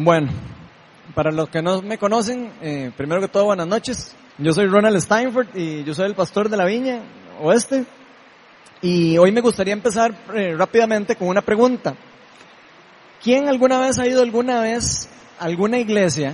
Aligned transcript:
Bueno, 0.00 0.28
para 1.12 1.32
los 1.32 1.48
que 1.48 1.60
no 1.60 1.82
me 1.82 1.98
conocen, 1.98 2.52
eh, 2.62 2.92
primero 2.96 3.20
que 3.20 3.26
todo, 3.26 3.46
buenas 3.46 3.66
noches. 3.66 4.14
Yo 4.38 4.52
soy 4.52 4.66
Ronald 4.66 5.00
Steinford 5.00 5.48
y 5.56 5.82
yo 5.82 5.92
soy 5.92 6.06
el 6.06 6.14
pastor 6.14 6.48
de 6.48 6.56
la 6.56 6.66
Viña 6.66 7.00
Oeste. 7.40 7.84
Y 8.80 9.18
hoy 9.18 9.32
me 9.32 9.40
gustaría 9.40 9.72
empezar 9.72 10.14
eh, 10.36 10.54
rápidamente 10.56 11.16
con 11.16 11.26
una 11.26 11.42
pregunta. 11.42 11.96
¿Quién 13.20 13.48
alguna 13.48 13.80
vez 13.80 13.98
ha 13.98 14.06
ido 14.06 14.22
alguna 14.22 14.60
vez 14.60 15.08
a 15.40 15.46
alguna 15.46 15.78
iglesia 15.78 16.32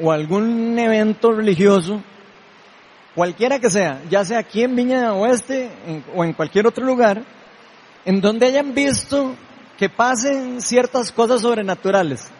o 0.00 0.12
algún 0.12 0.78
evento 0.78 1.32
religioso, 1.32 2.00
cualquiera 3.16 3.58
que 3.58 3.68
sea, 3.68 4.00
ya 4.10 4.24
sea 4.24 4.38
aquí 4.38 4.62
en 4.62 4.76
Viña 4.76 5.12
Oeste 5.14 5.72
o 6.14 6.22
en 6.22 6.34
cualquier 6.34 6.68
otro 6.68 6.86
lugar, 6.86 7.20
en 8.04 8.20
donde 8.20 8.46
hayan 8.46 8.72
visto 8.72 9.34
que 9.76 9.88
pasen 9.88 10.62
ciertas 10.62 11.10
cosas 11.10 11.40
sobrenaturales 11.40 12.30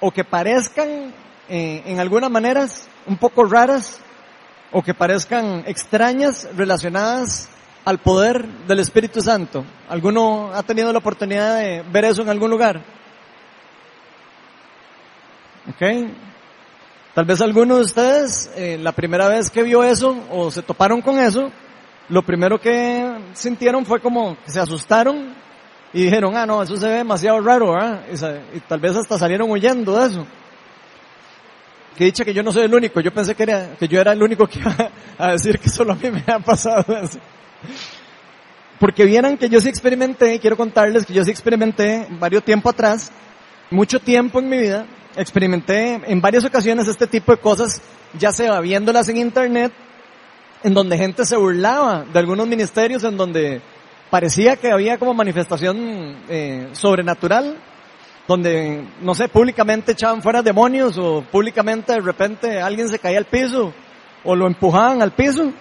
o 0.00 0.10
que 0.10 0.24
parezcan 0.24 1.12
eh, 1.48 1.82
en 1.86 2.00
algunas 2.00 2.30
maneras 2.30 2.88
un 3.06 3.16
poco 3.16 3.44
raras 3.44 4.00
o 4.72 4.82
que 4.82 4.94
parezcan 4.94 5.64
extrañas 5.66 6.48
relacionadas 6.54 7.48
al 7.84 7.98
poder 7.98 8.46
del 8.66 8.80
Espíritu 8.80 9.20
Santo. 9.20 9.64
¿Alguno 9.88 10.50
ha 10.52 10.62
tenido 10.62 10.92
la 10.92 10.98
oportunidad 10.98 11.58
de 11.58 11.82
ver 11.90 12.04
eso 12.04 12.22
en 12.22 12.28
algún 12.28 12.50
lugar? 12.50 12.82
¿Ok? 15.70 16.10
Tal 17.14 17.24
vez 17.24 17.40
alguno 17.40 17.76
de 17.76 17.82
ustedes, 17.82 18.50
eh, 18.56 18.78
la 18.80 18.92
primera 18.92 19.28
vez 19.28 19.50
que 19.50 19.62
vio 19.62 19.82
eso 19.82 20.16
o 20.30 20.50
se 20.50 20.62
toparon 20.62 21.00
con 21.00 21.18
eso, 21.18 21.50
lo 22.08 22.22
primero 22.22 22.60
que 22.60 23.10
sintieron 23.32 23.84
fue 23.84 24.00
como 24.00 24.36
que 24.44 24.50
se 24.50 24.60
asustaron 24.60 25.34
y 25.92 26.04
dijeron, 26.04 26.36
ah, 26.36 26.44
no, 26.44 26.62
eso 26.62 26.76
se 26.76 26.86
ve 26.86 26.94
demasiado 26.96 27.40
raro, 27.40 27.72
¿verdad? 27.72 28.02
Y, 28.54 28.60
tal 28.60 28.80
vez 28.80 28.94
hasta 28.96 29.18
salieron 29.18 29.50
huyendo 29.50 29.98
de 29.98 30.06
eso. 30.06 30.26
Que 31.96 32.04
dicha 32.04 32.24
que 32.24 32.34
yo 32.34 32.42
no 32.42 32.52
soy 32.52 32.64
el 32.64 32.74
único, 32.74 33.00
yo 33.00 33.12
pensé 33.12 33.34
que, 33.34 33.42
era, 33.42 33.74
que 33.78 33.88
yo 33.88 34.00
era 34.00 34.12
el 34.12 34.22
único 34.22 34.46
que 34.46 34.58
iba 34.60 34.74
a 35.16 35.32
decir 35.32 35.58
que 35.58 35.68
solo 35.68 35.92
a 35.92 35.96
mí 35.96 36.10
me 36.10 36.24
ha 36.26 36.38
pasado 36.38 36.84
eso. 36.96 37.18
Porque 38.78 39.04
vieran 39.04 39.36
que 39.36 39.48
yo 39.48 39.60
sí 39.60 39.68
experimenté, 39.68 40.38
quiero 40.38 40.56
contarles 40.56 41.04
que 41.04 41.14
yo 41.14 41.24
sí 41.24 41.30
experimenté 41.30 42.06
varios 42.10 42.44
tiempo 42.44 42.68
atrás, 42.68 43.10
mucho 43.70 43.98
tiempo 43.98 44.38
en 44.38 44.48
mi 44.48 44.58
vida, 44.58 44.86
experimenté 45.16 46.00
en 46.06 46.20
varias 46.20 46.44
ocasiones 46.44 46.86
este 46.86 47.06
tipo 47.06 47.32
de 47.32 47.38
cosas, 47.38 47.80
ya 48.16 48.30
sea 48.30 48.60
viéndolas 48.60 49.08
en 49.08 49.16
internet, 49.16 49.72
en 50.62 50.74
donde 50.74 50.98
gente 50.98 51.24
se 51.24 51.36
burlaba 51.36 52.04
de 52.04 52.18
algunos 52.18 52.46
ministerios, 52.46 53.02
en 53.04 53.16
donde 53.16 53.60
parecía 54.10 54.56
que 54.56 54.70
había 54.70 54.98
como 54.98 55.14
manifestación 55.14 56.16
eh, 56.28 56.68
sobrenatural, 56.72 57.56
donde, 58.26 58.84
no 59.00 59.14
sé, 59.14 59.28
públicamente 59.28 59.92
echaban 59.92 60.22
fuera 60.22 60.42
demonios 60.42 60.98
o 60.98 61.22
públicamente 61.22 61.94
de 61.94 62.00
repente 62.00 62.60
alguien 62.60 62.88
se 62.88 62.98
caía 62.98 63.18
al 63.18 63.24
piso 63.24 63.72
o 64.24 64.36
lo 64.36 64.46
empujaban 64.46 65.02
al 65.02 65.12
piso. 65.12 65.52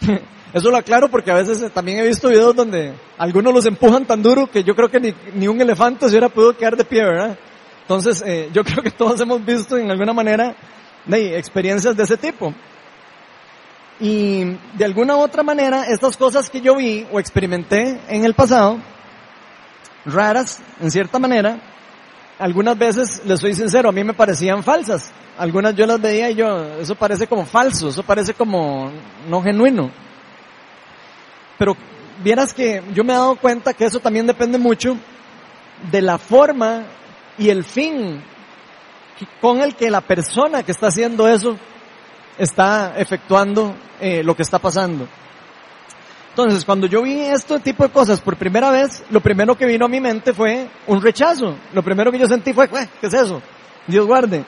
Eso 0.52 0.70
lo 0.70 0.76
aclaro 0.76 1.08
porque 1.08 1.32
a 1.32 1.34
veces 1.34 1.72
también 1.72 1.98
he 1.98 2.06
visto 2.06 2.28
videos 2.28 2.54
donde 2.54 2.92
algunos 3.18 3.52
los 3.52 3.66
empujan 3.66 4.04
tan 4.04 4.22
duro 4.22 4.46
que 4.46 4.62
yo 4.62 4.76
creo 4.76 4.88
que 4.88 5.00
ni, 5.00 5.14
ni 5.34 5.48
un 5.48 5.60
elefante 5.60 6.06
se 6.06 6.12
hubiera 6.12 6.28
podido 6.28 6.56
quedar 6.56 6.76
de 6.76 6.84
pie, 6.84 7.02
¿verdad? 7.02 7.36
Entonces, 7.82 8.22
eh, 8.24 8.50
yo 8.52 8.62
creo 8.64 8.82
que 8.82 8.90
todos 8.90 9.20
hemos 9.20 9.44
visto 9.44 9.76
en 9.76 9.90
alguna 9.90 10.12
manera 10.12 10.54
de 11.06 11.38
experiencias 11.38 11.96
de 11.96 12.04
ese 12.04 12.16
tipo. 12.16 12.54
Y 14.00 14.44
de 14.76 14.84
alguna 14.84 15.16
otra 15.16 15.42
manera, 15.42 15.84
estas 15.84 16.16
cosas 16.16 16.50
que 16.50 16.60
yo 16.60 16.76
vi 16.76 17.06
o 17.12 17.20
experimenté 17.20 18.00
en 18.08 18.24
el 18.24 18.34
pasado, 18.34 18.78
raras 20.04 20.60
en 20.80 20.90
cierta 20.90 21.18
manera, 21.18 21.60
algunas 22.38 22.76
veces, 22.76 23.22
les 23.24 23.38
soy 23.38 23.54
sincero, 23.54 23.88
a 23.88 23.92
mí 23.92 24.02
me 24.02 24.14
parecían 24.14 24.62
falsas. 24.62 25.12
Algunas 25.38 25.74
yo 25.74 25.86
las 25.86 26.00
veía 26.00 26.30
y 26.30 26.34
yo, 26.34 26.78
eso 26.80 26.94
parece 26.94 27.26
como 27.26 27.44
falso, 27.44 27.88
eso 27.88 28.02
parece 28.02 28.34
como 28.34 28.90
no 29.28 29.42
genuino. 29.42 29.90
Pero 31.58 31.76
vieras 32.22 32.52
que 32.52 32.82
yo 32.92 33.04
me 33.04 33.12
he 33.12 33.16
dado 33.16 33.36
cuenta 33.36 33.74
que 33.74 33.84
eso 33.84 34.00
también 34.00 34.26
depende 34.26 34.58
mucho 34.58 34.96
de 35.90 36.02
la 36.02 36.18
forma 36.18 36.84
y 37.38 37.50
el 37.50 37.64
fin 37.64 38.22
con 39.40 39.60
el 39.60 39.76
que 39.76 39.90
la 39.90 40.00
persona 40.00 40.62
que 40.62 40.72
está 40.72 40.88
haciendo 40.88 41.28
eso 41.28 41.56
está 42.38 42.94
efectuando 42.96 43.74
eh, 44.00 44.22
lo 44.22 44.34
que 44.34 44.42
está 44.42 44.58
pasando. 44.58 45.06
Entonces, 46.30 46.64
cuando 46.64 46.88
yo 46.88 47.02
vi 47.02 47.20
este 47.20 47.60
tipo 47.60 47.84
de 47.84 47.90
cosas 47.90 48.20
por 48.20 48.36
primera 48.36 48.70
vez, 48.70 49.04
lo 49.10 49.20
primero 49.20 49.56
que 49.56 49.66
vino 49.66 49.86
a 49.86 49.88
mi 49.88 50.00
mente 50.00 50.32
fue 50.32 50.68
un 50.88 51.00
rechazo. 51.00 51.56
Lo 51.72 51.82
primero 51.82 52.10
que 52.10 52.18
yo 52.18 52.26
sentí 52.26 52.52
fue, 52.52 52.68
¿qué 52.68 53.06
es 53.06 53.14
eso? 53.14 53.40
Dios 53.86 54.04
guarde. 54.04 54.44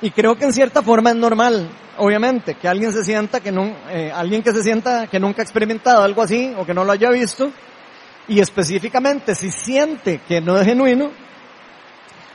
Y 0.00 0.12
creo 0.12 0.36
que 0.36 0.44
en 0.44 0.52
cierta 0.52 0.80
forma 0.80 1.10
es 1.10 1.16
normal, 1.16 1.68
obviamente, 1.96 2.54
que 2.54 2.68
alguien 2.68 2.92
se 2.92 3.02
sienta 3.02 3.40
que 3.40 3.52
eh, 3.90 4.12
alguien 4.14 4.44
que 4.44 4.52
se 4.52 4.62
sienta 4.62 5.08
que 5.08 5.18
nunca 5.18 5.42
ha 5.42 5.44
experimentado 5.44 6.04
algo 6.04 6.22
así 6.22 6.54
o 6.56 6.64
que 6.64 6.72
no 6.72 6.84
lo 6.84 6.92
haya 6.92 7.10
visto, 7.10 7.50
y 8.28 8.38
específicamente 8.38 9.34
si 9.34 9.50
siente 9.50 10.20
que 10.28 10.40
no 10.40 10.56
es 10.56 10.64
genuino, 10.64 11.10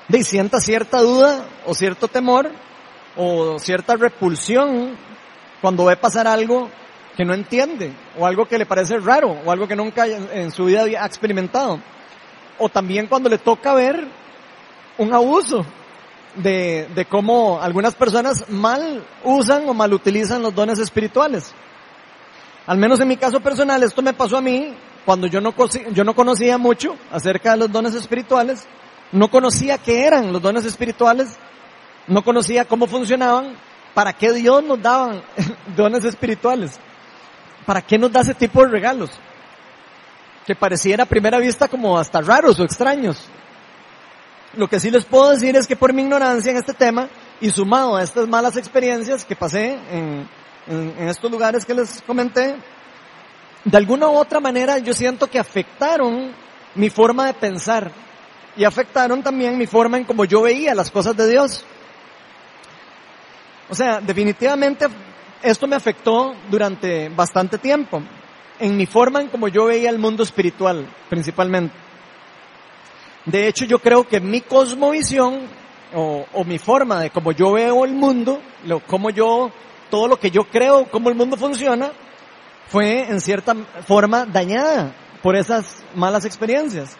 de 0.09 0.23
sienta 0.25 0.59
cierta 0.59 0.99
duda 0.99 1.45
o 1.65 1.73
cierto 1.73 2.09
temor, 2.09 2.51
o 3.15 3.59
cierta 3.59 3.95
repulsión 3.95 4.97
cuando 5.61 5.85
ve 5.85 5.95
pasar 5.95 6.27
algo 6.27 6.69
que 7.15 7.25
no 7.25 7.33
entiende 7.33 7.93
o 8.17 8.25
algo 8.25 8.45
que 8.45 8.57
le 8.57 8.65
parece 8.65 8.97
raro 8.97 9.37
o 9.45 9.51
algo 9.51 9.67
que 9.67 9.75
nunca 9.75 10.05
en 10.07 10.51
su 10.51 10.65
vida 10.65 10.83
ha 10.99 11.05
experimentado. 11.05 11.79
O 12.59 12.69
también 12.69 13.07
cuando 13.07 13.29
le 13.29 13.37
toca 13.37 13.73
ver 13.73 14.07
un 14.97 15.13
abuso 15.13 15.65
de, 16.35 16.87
de 16.93 17.05
cómo 17.05 17.59
algunas 17.61 17.95
personas 17.95 18.49
mal 18.49 19.03
usan 19.23 19.67
o 19.67 19.73
mal 19.73 19.93
utilizan 19.93 20.41
los 20.41 20.53
dones 20.53 20.79
espirituales. 20.79 21.53
Al 22.65 22.77
menos 22.77 22.99
en 22.99 23.07
mi 23.07 23.17
caso 23.17 23.39
personal, 23.39 23.83
esto 23.83 24.01
me 24.01 24.13
pasó 24.13 24.37
a 24.37 24.41
mí 24.41 24.73
cuando 25.05 25.27
yo 25.27 25.41
no, 25.41 25.53
yo 25.91 26.03
no 26.03 26.15
conocía 26.15 26.57
mucho 26.57 26.95
acerca 27.11 27.51
de 27.51 27.57
los 27.57 27.71
dones 27.71 27.93
espirituales, 27.93 28.65
no 29.11 29.29
conocía 29.29 29.77
qué 29.77 30.05
eran 30.05 30.31
los 30.31 30.41
dones 30.41 30.65
espirituales, 30.65 31.37
no 32.07 32.23
conocía 32.23 32.65
cómo 32.65 32.87
funcionaban, 32.87 33.55
para 33.93 34.13
qué 34.13 34.33
Dios 34.33 34.63
nos 34.63 34.81
daba 34.81 35.21
dones 35.75 36.03
espirituales, 36.05 36.79
para 37.65 37.81
qué 37.81 37.97
nos 37.97 38.11
da 38.11 38.21
ese 38.21 38.33
tipo 38.33 38.61
de 38.63 38.69
regalos, 38.69 39.11
que 40.45 40.55
pareciera 40.55 41.03
a 41.03 41.07
primera 41.07 41.39
vista 41.39 41.67
como 41.67 41.97
hasta 41.97 42.21
raros 42.21 42.59
o 42.59 42.63
extraños. 42.63 43.27
Lo 44.55 44.67
que 44.67 44.79
sí 44.79 44.91
les 44.91 45.05
puedo 45.05 45.31
decir 45.31 45.55
es 45.55 45.65
que 45.65 45.75
por 45.75 45.93
mi 45.93 46.03
ignorancia 46.03 46.51
en 46.51 46.57
este 46.57 46.73
tema 46.73 47.09
y 47.41 47.49
sumado 47.49 47.95
a 47.95 48.03
estas 48.03 48.27
malas 48.27 48.55
experiencias 48.57 49.25
que 49.25 49.35
pasé 49.35 49.79
en 50.67 51.07
estos 51.07 51.31
lugares 51.31 51.65
que 51.65 51.73
les 51.73 52.01
comenté, 52.03 52.55
de 53.65 53.77
alguna 53.77 54.09
u 54.09 54.15
otra 54.15 54.39
manera 54.39 54.77
yo 54.77 54.93
siento 54.93 55.27
que 55.27 55.39
afectaron 55.39 56.31
mi 56.75 56.89
forma 56.89 57.27
de 57.27 57.33
pensar 57.33 57.91
y 58.55 58.63
afectaron 58.63 59.23
también 59.23 59.57
mi 59.57 59.67
forma 59.67 59.97
en 59.97 60.03
cómo 60.03 60.25
yo 60.25 60.41
veía 60.41 60.75
las 60.75 60.91
cosas 60.91 61.15
de 61.15 61.29
Dios. 61.29 61.65
O 63.73 63.75
sea, 63.75 63.99
definitivamente 63.99 64.85
esto 65.41 65.65
me 65.65 65.75
afectó 65.75 66.35
durante 66.47 67.09
bastante 67.09 67.57
tiempo, 67.57 68.03
en 68.59 68.77
mi 68.77 68.85
forma 68.85 69.19
en 69.19 69.29
como 69.29 69.47
yo 69.47 69.65
veía 69.65 69.89
el 69.89 69.97
mundo 69.97 70.21
espiritual, 70.21 70.87
principalmente. 71.09 71.73
De 73.25 73.47
hecho, 73.47 73.65
yo 73.65 73.79
creo 73.79 74.07
que 74.07 74.19
mi 74.19 74.41
cosmovisión, 74.41 75.47
o, 75.95 76.43
mi 76.45 76.59
forma 76.59 76.99
de 76.99 77.09
cómo 77.09 77.31
yo 77.31 77.53
veo 77.53 77.83
el 77.83 77.93
mundo, 77.93 78.43
lo, 78.67 78.79
cómo 78.81 79.09
yo, 79.09 79.49
todo 79.89 80.07
lo 80.07 80.19
que 80.19 80.29
yo 80.29 80.43
creo, 80.43 80.85
cómo 80.91 81.09
el 81.09 81.15
mundo 81.15 81.35
funciona, 81.35 81.91
fue 82.67 83.09
en 83.09 83.19
cierta 83.21 83.55
forma 83.87 84.27
dañada 84.27 84.93
por 85.23 85.35
esas 85.35 85.83
malas 85.95 86.25
experiencias. 86.25 86.95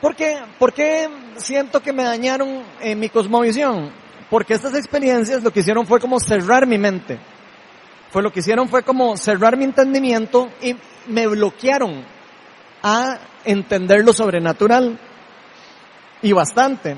¿Por 0.00 0.14
qué? 0.14 0.38
¿Por 0.60 0.72
qué 0.72 1.08
siento 1.38 1.82
que 1.82 1.92
me 1.92 2.04
dañaron 2.04 2.62
en 2.80 3.00
mi 3.00 3.08
cosmovisión? 3.08 4.05
Porque 4.30 4.54
estas 4.54 4.74
experiencias 4.74 5.42
lo 5.42 5.52
que 5.52 5.60
hicieron 5.60 5.86
fue 5.86 6.00
como 6.00 6.18
cerrar 6.18 6.66
mi 6.66 6.78
mente. 6.78 7.18
Fue 8.10 8.22
lo 8.22 8.32
que 8.32 8.40
hicieron 8.40 8.68
fue 8.68 8.82
como 8.82 9.16
cerrar 9.16 9.56
mi 9.56 9.64
entendimiento 9.64 10.48
y 10.60 10.76
me 11.08 11.26
bloquearon 11.26 12.04
a 12.82 13.18
entender 13.44 14.04
lo 14.04 14.12
sobrenatural. 14.12 14.98
Y 16.22 16.32
bastante. 16.32 16.96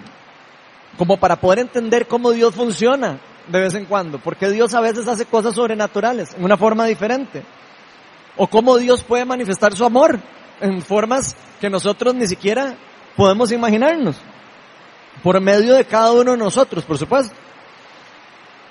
Como 0.97 1.19
para 1.19 1.37
poder 1.37 1.59
entender 1.61 2.07
cómo 2.07 2.31
Dios 2.31 2.55
funciona 2.55 3.21
de 3.47 3.61
vez 3.61 3.75
en 3.75 3.85
cuando. 3.85 4.19
Porque 4.19 4.49
Dios 4.49 4.75
a 4.75 4.81
veces 4.81 5.07
hace 5.07 5.27
cosas 5.27 5.55
sobrenaturales 5.55 6.35
en 6.35 6.45
una 6.45 6.57
forma 6.57 6.87
diferente. 6.87 7.43
O 8.37 8.47
cómo 8.47 8.79
Dios 8.79 9.05
puede 9.05 9.25
manifestar 9.25 9.75
su 9.75 9.85
amor 9.85 10.21
en 10.61 10.81
formas 10.81 11.37
que 11.61 11.69
nosotros 11.69 12.15
ni 12.15 12.27
siquiera 12.27 12.77
podemos 13.17 13.53
imaginarnos 13.53 14.21
por 15.23 15.41
medio 15.41 15.75
de 15.75 15.85
cada 15.85 16.13
uno 16.13 16.33
de 16.33 16.39
nosotros, 16.39 16.85
por 16.85 16.99
supuesto. 16.99 17.35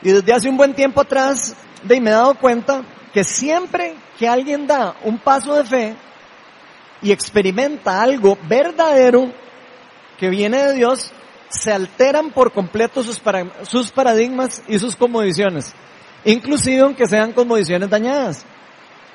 Y 0.01 0.11
desde 0.11 0.33
hace 0.33 0.49
un 0.49 0.57
buen 0.57 0.73
tiempo 0.73 1.01
atrás, 1.01 1.55
de 1.83 1.99
me 1.99 2.09
he 2.09 2.13
dado 2.13 2.35
cuenta 2.35 2.83
que 3.13 3.23
siempre 3.23 3.95
que 4.17 4.27
alguien 4.27 4.67
da 4.67 4.95
un 5.03 5.17
paso 5.17 5.55
de 5.55 5.63
fe 5.63 5.95
y 7.01 7.11
experimenta 7.11 8.01
algo 8.01 8.37
verdadero 8.47 9.31
que 10.17 10.29
viene 10.29 10.57
de 10.57 10.73
Dios, 10.73 11.11
se 11.49 11.71
alteran 11.71 12.31
por 12.31 12.51
completo 12.51 13.03
sus, 13.03 13.21
sus 13.63 13.91
paradigmas 13.91 14.63
y 14.67 14.79
sus 14.79 14.95
condiciones, 14.95 15.73
inclusive 16.25 16.81
aunque 16.81 17.07
sean 17.07 17.31
condiciones 17.31 17.89
dañadas. 17.89 18.45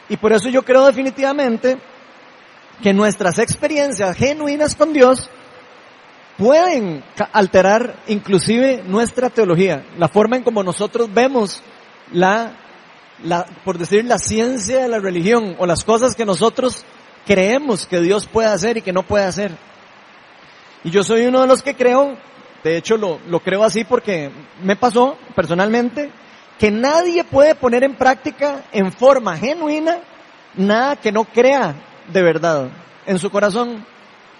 Y 0.08 0.17
por 0.17 0.32
eso 0.32 0.49
yo 0.49 0.62
creo 0.62 0.87
definitivamente 0.87 1.79
que 2.82 2.93
nuestras 2.93 3.38
experiencias 3.38 4.17
genuinas 4.17 4.75
con 4.75 4.93
Dios 4.93 5.29
pueden 6.43 7.05
alterar 7.33 7.94
inclusive 8.09 8.83
nuestra 8.85 9.31
teología, 9.31 9.85
la 9.97 10.09
forma 10.09 10.37
en 10.37 10.43
como 10.43 10.65
nosotros 10.65 11.09
vemos 11.15 11.62
la, 12.11 12.56
por 13.65 13.79
decir, 13.79 14.05
la 14.05 14.19
ciencia 14.19 14.81
de 14.81 14.89
la 14.89 14.99
religión 14.99 15.55
o 15.61 15.67
las 15.67 15.85
cosas 15.85 16.17
que 16.17 16.27
nosotros 16.27 16.85
creemos 17.25 17.87
que 17.87 18.00
Dios 18.00 18.27
puede 18.27 18.49
hacer 18.49 18.77
y 18.77 18.83
que 18.83 18.93
no 18.93 19.05
puede 19.05 19.25
hacer. 19.25 19.53
Y 20.83 20.91
yo 20.91 21.05
soy 21.05 21.27
uno 21.27 21.43
de 21.43 21.47
los 21.47 21.62
que 21.62 21.77
creo, 21.77 22.17
de 22.65 22.77
hecho 22.77 22.97
lo, 22.97 23.21
lo 23.29 23.39
creo 23.39 23.62
así 23.62 23.85
porque 23.85 24.33
me 24.65 24.75
pasó 24.75 25.17
personalmente, 25.37 26.11
que 26.59 26.73
nadie 26.73 27.23
puede 27.23 27.55
poner 27.55 27.85
en 27.85 27.94
práctica 27.94 28.65
en 28.73 28.91
forma 28.91 29.37
genuina 29.37 29.99
nada 30.56 30.97
que 30.97 31.12
no 31.12 31.23
crea 31.23 31.77
de 32.12 32.21
verdad 32.21 32.69
en 33.06 33.21
su 33.21 33.31
corazón. 33.31 33.92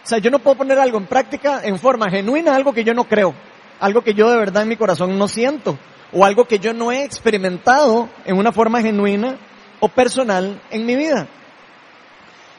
O 0.05 0.07
sea, 0.07 0.19
yo 0.19 0.31
no 0.31 0.41
puedo 0.41 0.57
poner 0.57 0.79
algo 0.79 0.99
en 0.99 1.07
práctica 1.07 1.61
en 1.63 1.79
forma 1.79 2.11
genuina, 2.11 2.57
algo 2.57 2.73
que 2.73 2.85
yo 2.85 2.93
no 2.93 3.05
creo, 3.05 3.35
algo 3.79 4.03
que 4.03 4.15
yo 4.15 4.31
de 4.31 4.37
verdad 4.37 4.65
en 4.65 4.69
mi 4.69 4.77
corazón 4.77 5.17
no 5.17 5.29
siento, 5.29 5.79
o 6.13 6.25
algo 6.25 6.47
que 6.47 6.59
yo 6.59 6.73
no 6.73 6.91
he 6.91 7.05
experimentado 7.05 8.09
en 8.25 8.37
una 8.37 8.53
forma 8.53 8.83
genuina 8.83 9.37
o 9.81 9.89
personal 9.89 10.61
en 10.71 10.87
mi 10.87 10.97
vida. 10.97 11.29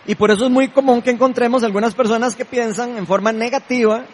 Y 0.05 0.15
por 0.15 0.31
eso 0.31 0.45
es 0.45 0.51
muy 0.51 0.69
común 0.69 1.01
que 1.01 1.11
encontremos 1.11 1.63
algunas 1.63 1.95
personas 1.95 2.35
que 2.35 2.45
piensan 2.45 2.97
en 2.97 3.07
forma 3.07 3.31
negativa 3.31 4.05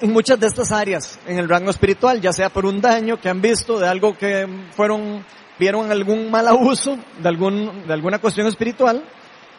en 0.00 0.12
muchas 0.12 0.40
de 0.40 0.46
estas 0.46 0.72
áreas, 0.72 1.18
en 1.26 1.38
el 1.38 1.48
rango 1.48 1.70
espiritual, 1.70 2.20
ya 2.20 2.32
sea 2.32 2.48
por 2.48 2.64
un 2.64 2.80
daño 2.80 3.20
que 3.20 3.28
han 3.28 3.42
visto 3.42 3.78
de 3.78 3.86
algo 3.86 4.16
que 4.16 4.48
fueron, 4.74 5.24
vieron 5.58 5.90
algún 5.90 6.30
mal 6.30 6.48
abuso 6.48 6.96
de 7.18 7.28
algún, 7.28 7.86
de 7.86 7.92
alguna 7.92 8.18
cuestión 8.18 8.46
espiritual, 8.46 9.04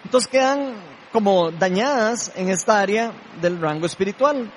entonces 0.03 0.29
quedan 0.29 0.73
como 1.11 1.51
dañadas 1.51 2.31
en 2.35 2.49
esta 2.49 2.79
área 2.79 3.11
del 3.41 3.59
rango 3.59 3.85
espiritual. 3.85 4.51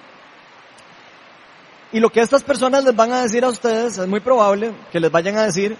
Y 1.92 2.00
lo 2.00 2.10
que 2.10 2.20
estas 2.20 2.42
personas 2.42 2.84
les 2.84 2.94
van 2.94 3.12
a 3.12 3.22
decir 3.22 3.44
a 3.44 3.48
ustedes 3.48 3.98
es 3.98 4.06
muy 4.06 4.20
probable 4.20 4.74
que 4.90 5.00
les 5.00 5.10
vayan 5.10 5.36
a 5.36 5.44
decir, 5.44 5.76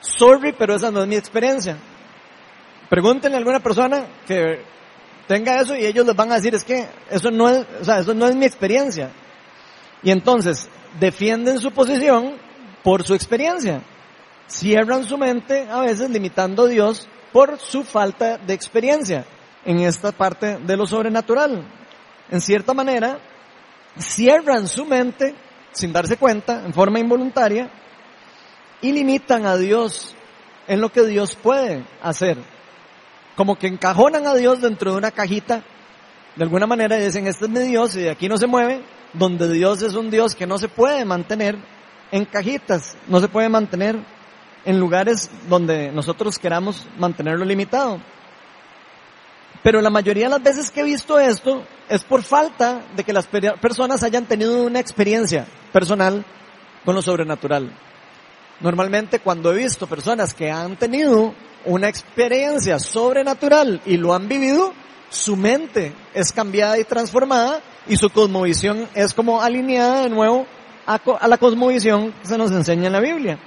sorry, 0.00 0.52
pero 0.52 0.74
esa 0.74 0.90
no 0.90 1.02
es 1.02 1.08
mi 1.08 1.16
experiencia. 1.16 1.76
Pregúntenle 2.88 3.36
a 3.36 3.38
alguna 3.38 3.60
persona 3.60 4.06
que 4.26 4.62
tenga 5.26 5.60
eso 5.60 5.76
y 5.76 5.84
ellos 5.84 6.06
les 6.06 6.16
van 6.16 6.32
a 6.32 6.36
decir, 6.36 6.54
es 6.54 6.64
que 6.64 6.86
eso 7.10 7.30
no 7.30 7.48
es, 7.48 7.66
o 7.80 7.84
sea, 7.84 8.00
eso 8.00 8.14
no 8.14 8.26
es 8.26 8.34
mi 8.34 8.46
experiencia. 8.46 9.10
Y 10.02 10.10
entonces, 10.10 10.68
defienden 10.98 11.60
su 11.60 11.72
posición 11.72 12.36
por 12.82 13.04
su 13.04 13.14
experiencia. 13.14 13.82
Cierran 14.48 15.04
su 15.04 15.16
mente 15.16 15.68
a 15.70 15.80
veces 15.80 16.10
limitando 16.10 16.64
a 16.64 16.68
Dios 16.68 17.06
por 17.32 17.58
su 17.58 17.84
falta 17.84 18.38
de 18.38 18.54
experiencia 18.54 19.24
en 19.64 19.80
esta 19.80 20.12
parte 20.12 20.58
de 20.58 20.76
lo 20.76 20.86
sobrenatural. 20.86 21.64
En 22.30 22.40
cierta 22.40 22.74
manera, 22.74 23.18
cierran 23.98 24.68
su 24.68 24.84
mente 24.84 25.34
sin 25.72 25.92
darse 25.92 26.16
cuenta, 26.16 26.64
en 26.64 26.72
forma 26.72 26.98
involuntaria, 26.98 27.70
y 28.80 28.92
limitan 28.92 29.46
a 29.46 29.56
Dios 29.56 30.14
en 30.66 30.80
lo 30.80 30.90
que 30.90 31.04
Dios 31.04 31.36
puede 31.36 31.84
hacer 32.02 32.38
como 33.40 33.56
que 33.56 33.68
encajonan 33.68 34.26
a 34.26 34.34
Dios 34.34 34.60
dentro 34.60 34.92
de 34.92 34.98
una 34.98 35.10
cajita, 35.10 35.64
de 36.36 36.44
alguna 36.44 36.66
manera 36.66 36.98
dicen, 36.98 37.26
este 37.26 37.46
es 37.46 37.50
mi 37.50 37.60
Dios 37.60 37.96
y 37.96 38.00
de 38.00 38.10
aquí 38.10 38.28
no 38.28 38.36
se 38.36 38.46
mueve, 38.46 38.82
donde 39.14 39.50
Dios 39.50 39.80
es 39.80 39.94
un 39.94 40.10
Dios 40.10 40.34
que 40.34 40.46
no 40.46 40.58
se 40.58 40.68
puede 40.68 41.06
mantener 41.06 41.56
en 42.12 42.26
cajitas, 42.26 42.98
no 43.08 43.18
se 43.18 43.28
puede 43.28 43.48
mantener 43.48 43.96
en 44.66 44.78
lugares 44.78 45.30
donde 45.48 45.90
nosotros 45.90 46.38
queramos 46.38 46.86
mantenerlo 46.98 47.46
limitado. 47.46 47.98
Pero 49.62 49.80
la 49.80 49.90
mayoría 49.90 50.24
de 50.24 50.30
las 50.30 50.42
veces 50.42 50.70
que 50.70 50.80
he 50.80 50.84
visto 50.84 51.18
esto 51.18 51.64
es 51.88 52.02
por 52.04 52.22
falta 52.22 52.82
de 52.96 53.04
que 53.04 53.12
las 53.12 53.26
personas 53.26 54.02
hayan 54.02 54.26
tenido 54.26 54.62
una 54.62 54.80
experiencia 54.80 55.46
personal 55.72 56.24
con 56.84 56.94
lo 56.94 57.02
sobrenatural. 57.02 57.70
Normalmente 58.60 59.20
cuando 59.20 59.52
he 59.52 59.58
visto 59.58 59.86
personas 59.86 60.34
que 60.34 60.50
han 60.50 60.76
tenido 60.76 61.34
una 61.64 61.88
experiencia 61.88 62.78
sobrenatural 62.78 63.82
y 63.84 63.96
lo 63.96 64.14
han 64.14 64.28
vivido, 64.28 64.72
su 65.10 65.36
mente 65.36 65.92
es 66.14 66.32
cambiada 66.32 66.78
y 66.78 66.84
transformada 66.84 67.60
y 67.86 67.96
su 67.96 68.10
cosmovisión 68.10 68.88
es 68.94 69.12
como 69.12 69.42
alineada 69.42 70.02
de 70.02 70.10
nuevo 70.10 70.46
a, 70.86 71.28
la 71.28 71.38
cosmovisión 71.38 72.12
que 72.12 72.28
se 72.28 72.38
nos 72.38 72.50
enseña 72.50 72.86
en 72.86 72.92
la 72.92 73.00
Biblia. 73.00 73.38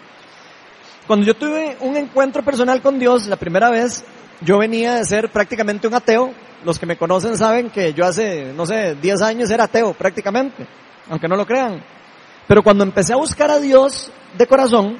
Cuando 1.08 1.26
yo 1.26 1.36
tuve 1.36 1.78
un 1.82 1.98
encuentro 1.98 2.44
personal 2.44 2.82
con 2.82 3.00
Dios 3.00 3.28
la 3.28 3.36
primera 3.36 3.70
vez, 3.70 4.04
yo 4.46 4.58
venía 4.58 4.96
de 4.96 5.06
ser 5.06 5.30
prácticamente 5.30 5.88
un 5.88 5.94
ateo. 5.94 6.34
Los 6.64 6.80
que 6.80 6.86
me 6.86 6.98
conocen 6.98 7.38
saben 7.38 7.70
que 7.70 7.94
yo 7.94 8.06
hace, 8.06 8.54
no 8.56 8.66
sé, 8.66 8.96
10 8.96 9.22
años 9.22 9.52
era 9.52 9.66
ateo 9.66 9.94
prácticamente, 9.94 10.66
aunque 11.10 11.28
no 11.28 11.36
lo 11.36 11.46
crean. 11.46 11.84
Pero 12.48 12.64
cuando 12.64 12.84
empecé 12.84 13.14
a 13.14 13.18
buscar 13.18 13.52
a 13.52 13.60
Dios 13.60 14.12
de 14.38 14.48
corazón, 14.48 14.98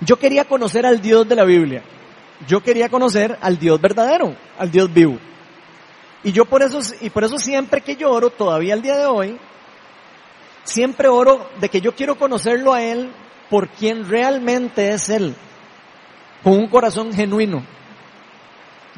yo 0.00 0.18
quería 0.18 0.44
conocer 0.46 0.86
al 0.86 1.02
Dios 1.02 1.28
de 1.28 1.36
la 1.36 1.44
Biblia 1.44 1.82
yo 2.46 2.62
quería 2.62 2.88
conocer 2.88 3.38
al 3.40 3.58
Dios 3.58 3.80
verdadero, 3.80 4.34
al 4.58 4.70
Dios 4.70 4.92
vivo. 4.92 5.18
Y 6.22 6.32
yo 6.32 6.44
por 6.44 6.62
eso, 6.62 6.80
y 7.00 7.10
por 7.10 7.24
eso 7.24 7.38
siempre 7.38 7.80
que 7.80 7.96
yo 7.96 8.10
oro, 8.10 8.30
todavía 8.30 8.74
al 8.74 8.82
día 8.82 8.96
de 8.96 9.06
hoy, 9.06 9.38
siempre 10.64 11.08
oro 11.08 11.48
de 11.60 11.68
que 11.68 11.80
yo 11.80 11.94
quiero 11.94 12.16
conocerlo 12.18 12.72
a 12.72 12.82
Él 12.82 13.10
por 13.48 13.68
quien 13.68 14.08
realmente 14.08 14.92
es 14.92 15.08
Él, 15.08 15.34
con 16.42 16.54
un 16.54 16.68
corazón 16.68 17.12
genuino. 17.12 17.64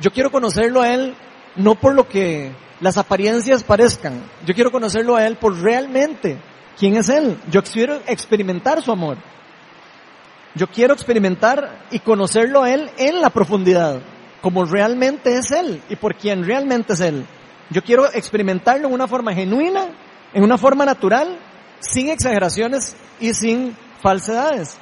Yo 0.00 0.10
quiero 0.10 0.30
conocerlo 0.30 0.82
a 0.82 0.92
Él 0.92 1.14
no 1.56 1.74
por 1.74 1.94
lo 1.94 2.08
que 2.08 2.52
las 2.80 2.96
apariencias 2.96 3.64
parezcan, 3.64 4.22
yo 4.46 4.54
quiero 4.54 4.70
conocerlo 4.70 5.16
a 5.16 5.26
Él 5.26 5.36
por 5.36 5.60
realmente 5.60 6.38
quién 6.78 6.96
es 6.96 7.08
Él. 7.08 7.36
Yo 7.50 7.62
quiero 7.62 8.00
experimentar 8.06 8.82
su 8.82 8.92
amor. 8.92 9.18
Yo 10.54 10.68
quiero 10.68 10.94
experimentar 10.94 11.86
y 11.90 11.98
conocerlo 11.98 12.62
a 12.62 12.70
Él 12.70 12.90
en 12.96 13.20
la 13.20 13.30
profundidad, 13.30 14.00
como 14.40 14.64
realmente 14.64 15.36
es 15.36 15.50
Él 15.50 15.82
y 15.88 15.96
por 15.96 16.14
quien 16.14 16.44
realmente 16.44 16.94
es 16.94 17.00
Él. 17.00 17.26
Yo 17.70 17.82
quiero 17.82 18.10
experimentarlo 18.12 18.88
en 18.88 18.94
una 18.94 19.08
forma 19.08 19.34
genuina, 19.34 19.88
en 20.32 20.42
una 20.42 20.56
forma 20.56 20.84
natural, 20.84 21.38
sin 21.80 22.08
exageraciones 22.08 22.96
y 23.20 23.34
sin 23.34 23.76
falsedades. 24.00 24.78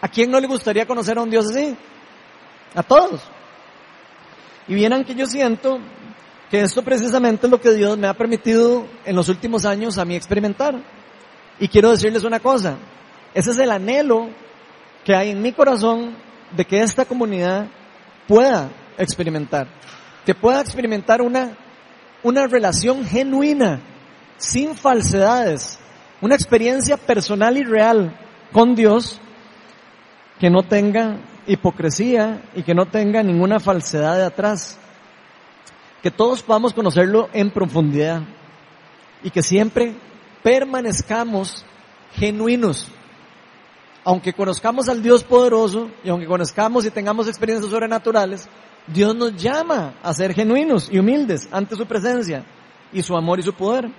¿A 0.00 0.08
quién 0.08 0.30
no 0.30 0.38
le 0.38 0.46
gustaría 0.46 0.86
conocer 0.86 1.18
a 1.18 1.22
un 1.22 1.30
Dios 1.30 1.46
así? 1.50 1.76
A 2.74 2.82
todos. 2.82 3.22
Y 4.68 4.74
vieran 4.74 5.04
que 5.04 5.14
yo 5.14 5.26
siento 5.26 5.80
que 6.50 6.60
esto 6.60 6.82
precisamente 6.82 7.46
es 7.46 7.50
lo 7.50 7.60
que 7.60 7.72
Dios 7.72 7.98
me 7.98 8.06
ha 8.06 8.14
permitido 8.14 8.86
en 9.04 9.16
los 9.16 9.28
últimos 9.28 9.64
años 9.64 9.98
a 9.98 10.04
mí 10.04 10.14
experimentar. 10.14 10.74
Y 11.58 11.68
quiero 11.68 11.90
decirles 11.90 12.24
una 12.24 12.40
cosa, 12.40 12.76
ese 13.34 13.50
es 13.50 13.58
el 13.58 13.70
anhelo 13.70 14.28
que 15.04 15.14
hay 15.14 15.30
en 15.30 15.42
mi 15.42 15.52
corazón 15.52 16.14
de 16.56 16.64
que 16.64 16.80
esta 16.80 17.04
comunidad 17.04 17.66
pueda 18.26 18.70
experimentar, 18.96 19.66
que 20.24 20.34
pueda 20.34 20.60
experimentar 20.60 21.20
una, 21.22 21.56
una 22.22 22.46
relación 22.46 23.04
genuina, 23.04 23.80
sin 24.36 24.76
falsedades, 24.76 25.78
una 26.20 26.34
experiencia 26.34 26.96
personal 26.96 27.56
y 27.56 27.64
real 27.64 28.16
con 28.52 28.74
Dios 28.74 29.20
que 30.38 30.50
no 30.50 30.62
tenga 30.62 31.16
hipocresía 31.48 32.42
y 32.54 32.62
que 32.62 32.74
no 32.74 32.86
tenga 32.86 33.22
ninguna 33.22 33.58
falsedad 33.58 34.16
de 34.16 34.24
atrás. 34.24 34.78
Que 36.02 36.12
todos 36.12 36.42
podamos 36.42 36.72
conocerlo 36.72 37.28
en 37.32 37.50
profundidad 37.50 38.22
y 39.24 39.30
que 39.30 39.42
siempre 39.42 39.96
permanezcamos 40.44 41.64
genuinos 42.12 42.92
aunque 44.08 44.32
conozcamos 44.32 44.88
al 44.88 45.02
Dios 45.02 45.22
poderoso 45.22 45.90
y 46.02 46.08
aunque 46.08 46.26
conozcamos 46.26 46.86
y 46.86 46.90
tengamos 46.90 47.28
experiencias 47.28 47.70
sobrenaturales, 47.70 48.48
Dios 48.86 49.14
nos 49.14 49.36
llama 49.36 49.96
a 50.02 50.14
ser 50.14 50.32
genuinos 50.32 50.88
y 50.90 50.98
humildes 50.98 51.46
ante 51.52 51.76
su 51.76 51.84
presencia 51.84 52.42
y 52.90 53.02
su 53.02 53.14
amor 53.14 53.38
y 53.38 53.42
su 53.42 53.52
poder. 53.52 53.90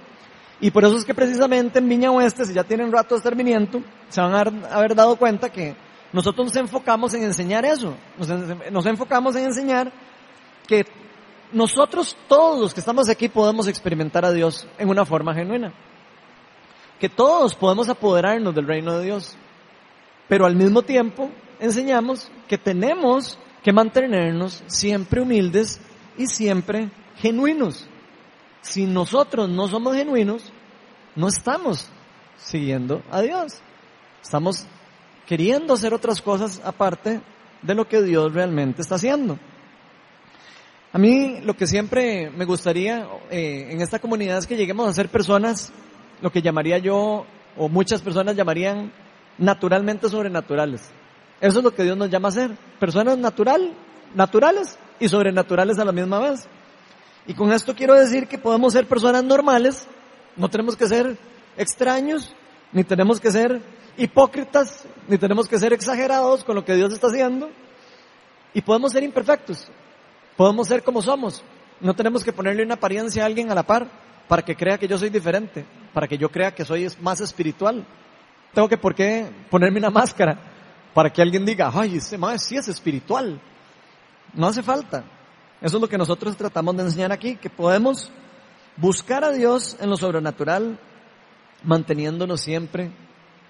Y 0.60 0.72
por 0.72 0.84
eso 0.84 0.98
es 0.98 1.06
que 1.06 1.14
precisamente 1.14 1.78
en 1.78 1.88
Viña 1.88 2.10
Oeste, 2.10 2.44
si 2.46 2.56
ya 2.56 2.64
tienen 2.64 2.92
rato 2.92 3.14
de 3.14 3.20
estar 3.20 3.36
viniendo, 3.36 3.84
se 4.10 4.20
van 4.20 4.34
a 4.34 4.76
haber 4.76 4.96
dado 4.96 5.16
cuenta 5.16 5.50
que 5.50 5.76
nosotros 6.12 6.48
nos 6.48 6.56
enfocamos 6.56 7.14
en 7.14 7.24
enseñar 7.24 7.66
eso. 7.66 7.96
Nos, 8.72 8.86
enfocamos 8.86 9.36
en 9.36 9.46
enseñar 9.46 9.92
que 10.68 10.86
nosotros 11.52 12.16
todos 12.28 12.60
los 12.60 12.74
que 12.74 12.80
estamos 12.80 13.10
aquí 13.10 13.28
podemos 13.28 13.68
experimentar 13.68 14.26
a 14.26 14.32
Dios 14.32 14.68
en 14.78 14.90
una 14.90 15.06
forma 15.06 15.34
genuina. 15.34 15.74
Que 17.00 17.10
todos 17.10 17.56
podemos 17.56 17.90
apoderarnos 17.90 18.54
del 18.54 18.68
reino 18.68 18.98
de 18.98 19.06
Dios 19.06 19.38
pero 20.30 20.46
al 20.46 20.56
mismo 20.56 20.84
tiempo 20.84 21.32
enseñamos 21.60 22.32
que 22.48 22.58
tenemos 22.58 23.38
que 23.64 23.74
mantenernos 23.74 24.64
siempre 24.68 25.22
humildes 25.22 25.82
y 26.18 26.28
siempre 26.28 26.92
genuinos. 27.18 27.88
Si 28.62 28.86
nosotros 28.86 29.50
no 29.50 29.68
somos 29.68 29.96
genuinos, 29.96 30.54
no 31.16 31.28
estamos 31.28 31.90
siguiendo 32.38 33.02
a 33.10 33.22
Dios. 33.22 33.60
Estamos 34.22 34.66
queriendo 35.30 35.76
hacer 35.76 35.94
otras 35.94 36.24
cosas 36.24 36.60
aparte 36.66 37.22
de 37.62 37.76
lo 37.76 37.88
que 37.88 38.02
Dios 38.02 38.34
realmente 38.34 38.82
está 38.82 38.96
haciendo. 38.96 39.38
A 40.92 40.98
mí 40.98 41.40
lo 41.42 41.56
que 41.56 41.68
siempre 41.68 42.32
me 42.32 42.46
gustaría 42.46 43.08
eh, 43.30 43.68
en 43.70 43.80
esta 43.80 44.00
comunidad 44.00 44.40
es 44.40 44.48
que 44.48 44.58
lleguemos 44.58 44.90
a 44.90 44.94
ser 44.94 45.08
personas, 45.08 45.72
lo 46.24 46.32
que 46.32 46.42
llamaría 46.42 46.80
yo, 46.80 47.28
o 47.56 47.70
muchas 47.70 48.02
personas 48.02 48.36
llamarían 48.36 48.92
naturalmente 49.38 50.10
sobrenaturales. 50.10 50.90
Eso 51.40 51.60
es 51.60 51.64
lo 51.64 51.76
que 51.76 51.84
Dios 51.84 51.96
nos 51.96 52.10
llama 52.10 52.30
a 52.30 52.32
ser. 52.32 52.58
Personas 52.80 53.16
natural, 53.20 53.72
naturales 54.16 54.80
y 55.00 55.10
sobrenaturales 55.10 55.78
a 55.78 55.86
la 55.86 55.92
misma 55.92 56.18
vez. 56.18 56.48
Y 57.28 57.36
con 57.36 57.52
esto 57.52 57.76
quiero 57.76 57.94
decir 57.94 58.28
que 58.28 58.40
podemos 58.40 58.74
ser 58.74 58.88
personas 58.88 59.24
normales, 59.24 59.86
no 60.36 60.50
tenemos 60.50 60.76
que 60.76 60.88
ser 60.88 61.20
extraños, 61.56 62.34
ni 62.74 62.84
tenemos 62.84 63.20
que 63.20 63.32
ser 63.32 63.62
hipócritas, 64.00 64.86
ni 65.08 65.18
tenemos 65.18 65.48
que 65.48 65.60
ser 65.60 65.74
exagerados 65.74 66.44
con 66.44 66.56
lo 66.56 66.64
que 66.64 66.76
Dios 66.76 66.94
está 66.94 67.08
haciendo, 67.08 67.50
y 68.54 68.62
podemos 68.62 68.94
ser 68.94 69.04
imperfectos, 69.04 69.68
podemos 70.36 70.68
ser 70.68 70.82
como 70.82 71.02
somos, 71.02 71.44
no 71.82 71.94
tenemos 71.94 72.24
que 72.24 72.34
ponerle 72.34 72.64
una 72.64 72.76
apariencia 72.76 73.24
a 73.24 73.26
alguien 73.26 73.52
a 73.52 73.56
la 73.56 73.64
par 73.64 73.88
para 74.28 74.42
que 74.42 74.56
crea 74.56 74.78
que 74.78 74.88
yo 74.88 74.98
soy 74.98 75.10
diferente, 75.10 75.66
para 75.94 76.08
que 76.08 76.18
yo 76.18 76.30
crea 76.30 76.54
que 76.54 76.66
soy 76.66 76.88
más 77.02 77.22
espiritual. 77.22 77.86
Tengo 78.54 78.68
que 78.68 78.78
por 78.78 78.96
qué 78.96 79.28
ponerme 79.50 79.80
una 79.80 79.90
máscara 79.90 80.38
para 80.94 81.10
que 81.10 81.22
alguien 81.22 81.46
diga, 81.46 81.72
ay, 81.74 81.98
ese 81.98 82.18
más 82.18 82.44
sí 82.44 82.58
es 82.58 82.68
espiritual. 82.68 83.40
No 84.34 84.48
hace 84.48 84.62
falta. 84.62 85.04
Eso 85.62 85.78
es 85.78 85.82
lo 85.82 85.88
que 85.88 85.98
nosotros 85.98 86.36
tratamos 86.38 86.76
de 86.78 86.84
enseñar 86.84 87.12
aquí, 87.12 87.36
que 87.36 87.50
podemos 87.50 88.12
buscar 88.78 89.24
a 89.24 89.32
Dios 89.32 89.78
en 89.80 89.90
lo 89.90 89.98
sobrenatural, 89.98 90.80
manteniéndonos 91.64 92.42
siempre 92.42 92.92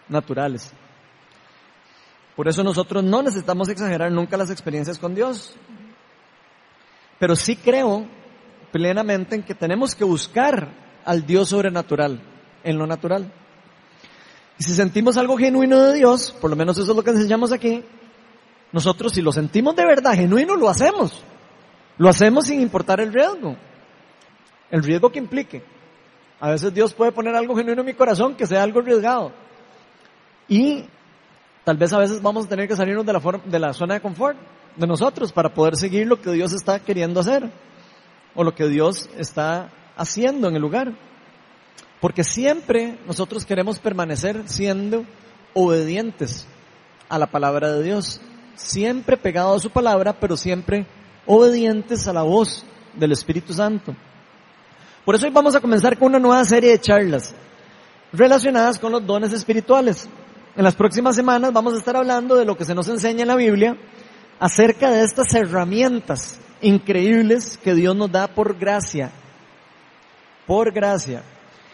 naturales. 0.09 0.71
Por 2.35 2.47
eso 2.47 2.63
nosotros 2.63 3.03
no 3.03 3.21
necesitamos 3.21 3.69
exagerar 3.69 4.11
nunca 4.11 4.37
las 4.37 4.49
experiencias 4.49 4.97
con 4.97 5.13
Dios. 5.13 5.55
Pero 7.19 7.35
sí 7.35 7.55
creo 7.55 8.05
plenamente 8.71 9.35
en 9.35 9.43
que 9.43 9.53
tenemos 9.53 9.93
que 9.93 10.03
buscar 10.03 10.69
al 11.05 11.25
Dios 11.25 11.49
sobrenatural 11.49 12.21
en 12.63 12.77
lo 12.77 12.87
natural. 12.87 13.31
Y 14.57 14.63
si 14.63 14.73
sentimos 14.73 15.17
algo 15.17 15.37
genuino 15.37 15.79
de 15.79 15.95
Dios, 15.95 16.35
por 16.39 16.49
lo 16.49 16.55
menos 16.55 16.77
eso 16.77 16.91
es 16.91 16.95
lo 16.95 17.03
que 17.03 17.11
enseñamos 17.11 17.51
aquí, 17.51 17.83
nosotros 18.71 19.13
si 19.13 19.21
lo 19.21 19.31
sentimos 19.31 19.75
de 19.75 19.85
verdad 19.85 20.13
genuino, 20.13 20.55
lo 20.55 20.69
hacemos. 20.69 21.23
Lo 21.97 22.09
hacemos 22.09 22.47
sin 22.47 22.61
importar 22.61 22.99
el 22.99 23.11
riesgo. 23.11 23.55
El 24.69 24.83
riesgo 24.83 25.11
que 25.11 25.19
implique. 25.19 25.63
A 26.39 26.51
veces 26.51 26.73
Dios 26.73 26.93
puede 26.93 27.11
poner 27.11 27.35
algo 27.35 27.55
genuino 27.55 27.81
en 27.81 27.87
mi 27.87 27.93
corazón 27.93 28.35
que 28.35 28.47
sea 28.47 28.63
algo 28.63 28.79
arriesgado. 28.79 29.33
Y 30.49 30.83
tal 31.63 31.77
vez 31.77 31.93
a 31.93 31.99
veces 31.99 32.21
vamos 32.21 32.45
a 32.45 32.49
tener 32.49 32.67
que 32.67 32.75
salirnos 32.75 33.05
de 33.05 33.13
la, 33.13 33.41
de 33.45 33.59
la 33.59 33.73
zona 33.73 33.93
de 33.93 34.01
confort 34.01 34.37
de 34.75 34.87
nosotros 34.87 35.31
para 35.31 35.53
poder 35.53 35.75
seguir 35.75 36.07
lo 36.07 36.19
que 36.19 36.31
Dios 36.31 36.51
está 36.53 36.79
queriendo 36.79 37.19
hacer 37.19 37.49
o 38.35 38.43
lo 38.43 38.55
que 38.55 38.67
Dios 38.67 39.09
está 39.17 39.69
haciendo 39.95 40.49
en 40.49 40.55
el 40.55 40.61
lugar. 40.61 40.93
Porque 42.01 42.23
siempre 42.23 42.97
nosotros 43.05 43.45
queremos 43.45 43.79
permanecer 43.79 44.43
siendo 44.47 45.05
obedientes 45.53 46.47
a 47.07 47.17
la 47.17 47.27
palabra 47.27 47.71
de 47.71 47.83
Dios 47.83 48.21
siempre 48.59 49.17
pegado 49.17 49.55
a 49.55 49.59
su 49.59 49.69
palabra, 49.69 50.13
pero 50.19 50.35
siempre 50.35 50.85
obedientes 51.25 52.07
a 52.07 52.13
la 52.13 52.23
voz 52.23 52.65
del 52.93 53.11
Espíritu 53.11 53.53
Santo. 53.53 53.95
Por 55.05 55.15
eso 55.15 55.25
hoy 55.25 55.31
vamos 55.31 55.55
a 55.55 55.61
comenzar 55.61 55.97
con 55.97 56.09
una 56.09 56.19
nueva 56.19 56.43
serie 56.43 56.71
de 56.71 56.81
charlas 56.81 57.33
relacionadas 58.11 58.77
con 58.77 58.91
los 58.91 59.05
dones 59.05 59.31
espirituales. 59.31 60.09
En 60.55 60.63
las 60.63 60.75
próximas 60.75 61.15
semanas 61.15 61.53
vamos 61.53 61.73
a 61.75 61.77
estar 61.77 61.95
hablando 61.95 62.35
de 62.35 62.43
lo 62.43 62.57
que 62.57 62.65
se 62.65 62.73
nos 62.73 62.87
enseña 62.87 63.21
en 63.21 63.27
la 63.27 63.35
Biblia 63.35 63.77
acerca 64.39 64.89
de 64.89 65.03
estas 65.03 65.33
herramientas 65.35 66.39
increíbles 66.61 67.57
que 67.63 67.75
Dios 67.75 67.95
nos 67.95 68.11
da 68.11 68.27
por 68.27 68.57
gracia. 68.57 69.11
Por 70.47 70.71
gracia. 70.71 71.23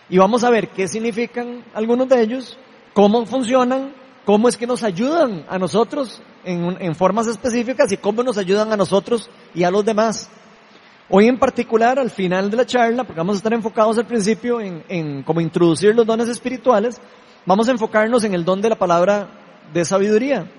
Y 0.09 0.17
vamos 0.17 0.43
a 0.43 0.49
ver 0.49 0.69
qué 0.69 0.87
significan 0.87 1.63
algunos 1.73 2.09
de 2.09 2.21
ellos, 2.21 2.59
cómo 2.93 3.25
funcionan, 3.25 3.93
cómo 4.25 4.49
es 4.49 4.57
que 4.57 4.67
nos 4.67 4.83
ayudan 4.83 5.45
a 5.47 5.57
nosotros 5.57 6.21
en, 6.43 6.95
formas 6.95 7.27
específicas 7.27 7.91
y 7.91 7.97
cómo 7.97 8.23
nos 8.23 8.37
ayudan 8.37 8.71
a 8.73 8.77
nosotros 8.77 9.29
y 9.53 9.63
a 9.63 9.71
los 9.71 9.85
demás. 9.85 10.29
Hoy 11.09 11.27
en 11.27 11.39
particular, 11.39 11.97
al 11.97 12.09
final 12.09 12.51
de 12.51 12.57
la 12.57 12.65
charla, 12.65 13.03
porque 13.03 13.19
vamos 13.19 13.35
a 13.35 13.37
estar 13.37 13.53
enfocados 13.53 13.97
al 13.97 14.05
principio 14.05 14.59
en, 14.59 14.83
en 14.89 15.23
cómo 15.23 15.39
introducir 15.39 15.95
los 15.95 16.05
dones 16.05 16.27
espirituales, 16.27 16.99
vamos 17.45 17.67
a 17.67 17.71
enfocarnos 17.71 18.23
en 18.23 18.33
el 18.33 18.45
don 18.45 18.61
de 18.61 18.69
la 18.69 18.75
palabra 18.75 19.27
de 19.73 19.85
sabiduría. 19.85 20.49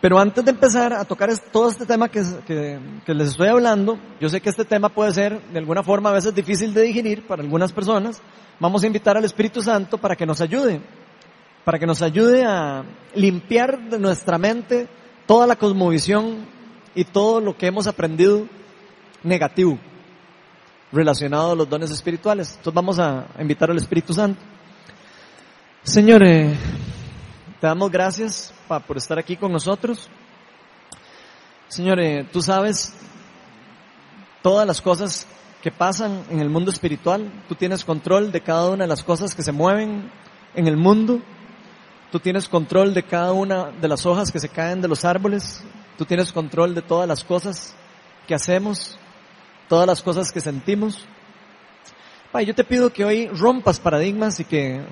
Pero 0.00 0.18
antes 0.18 0.44
de 0.44 0.50
empezar 0.50 0.92
a 0.92 1.04
tocar 1.04 1.30
todo 1.50 1.68
este 1.68 1.86
tema 1.86 2.08
que, 2.08 2.22
que, 2.46 2.78
que, 3.06 3.14
les 3.14 3.28
estoy 3.28 3.48
hablando, 3.48 3.98
yo 4.20 4.28
sé 4.28 4.40
que 4.40 4.50
este 4.50 4.64
tema 4.66 4.90
puede 4.90 5.12
ser 5.12 5.40
de 5.40 5.58
alguna 5.58 5.82
forma 5.82 6.10
a 6.10 6.12
veces 6.12 6.34
difícil 6.34 6.74
de 6.74 6.82
digerir 6.82 7.26
para 7.26 7.42
algunas 7.42 7.72
personas, 7.72 8.20
vamos 8.60 8.82
a 8.82 8.86
invitar 8.86 9.16
al 9.16 9.24
Espíritu 9.24 9.62
Santo 9.62 9.96
para 9.96 10.14
que 10.14 10.26
nos 10.26 10.40
ayude 10.42 10.80
para 11.64 11.78
que 11.78 11.86
nos 11.86 12.02
ayude 12.02 12.44
a 12.44 12.84
limpiar 13.14 13.88
de 13.88 13.98
nuestra 13.98 14.38
mente 14.38 14.86
toda 15.26 15.46
la 15.46 15.56
cosmovisión 15.56 16.46
y 16.94 17.04
todo 17.04 17.40
lo 17.40 17.56
que 17.56 17.66
hemos 17.66 17.86
aprendido 17.86 18.46
negativo 19.22 19.78
relacionado 20.92 21.52
a 21.52 21.56
los 21.56 21.68
dones 21.68 21.90
espirituales. 21.90 22.50
Entonces 22.50 22.74
vamos 22.74 22.98
a 22.98 23.26
invitar 23.40 23.70
al 23.70 23.78
Espíritu 23.78 24.12
Santo. 24.12 24.40
Señor, 25.84 26.22
eh, 26.22 26.56
te 27.60 27.66
damos 27.66 27.90
gracias 27.90 28.54
por 28.86 28.96
estar 28.96 29.18
aquí 29.18 29.36
con 29.36 29.52
nosotros. 29.52 30.08
Señor, 31.68 32.00
eh, 32.00 32.26
tú 32.32 32.40
sabes 32.40 32.94
todas 34.40 34.66
las 34.66 34.80
cosas 34.80 35.26
que 35.62 35.70
pasan 35.70 36.24
en 36.30 36.40
el 36.40 36.48
mundo 36.48 36.70
espiritual. 36.70 37.30
Tú 37.50 37.54
tienes 37.54 37.84
control 37.84 38.32
de 38.32 38.40
cada 38.40 38.70
una 38.70 38.84
de 38.84 38.88
las 38.88 39.04
cosas 39.04 39.34
que 39.34 39.42
se 39.42 39.52
mueven 39.52 40.10
en 40.54 40.66
el 40.68 40.78
mundo. 40.78 41.20
Tú 42.10 42.18
tienes 42.18 42.48
control 42.48 42.94
de 42.94 43.02
cada 43.02 43.34
una 43.34 43.70
de 43.70 43.86
las 43.86 44.06
hojas 44.06 44.32
que 44.32 44.40
se 44.40 44.48
caen 44.48 44.80
de 44.80 44.88
los 44.88 45.04
árboles. 45.04 45.62
Tú 45.98 46.06
tienes 46.06 46.32
control 46.32 46.74
de 46.74 46.80
todas 46.80 47.06
las 47.06 47.22
cosas 47.24 47.76
que 48.26 48.34
hacemos, 48.34 48.96
todas 49.68 49.86
las 49.86 50.02
cosas 50.02 50.32
que 50.32 50.40
sentimos. 50.40 51.04
yo 52.32 52.54
te 52.54 52.64
pido 52.64 52.90
que 52.90 53.04
hoy 53.04 53.28
rompas 53.28 53.78
paradigmas 53.78 54.40
y 54.40 54.46
que 54.46 54.82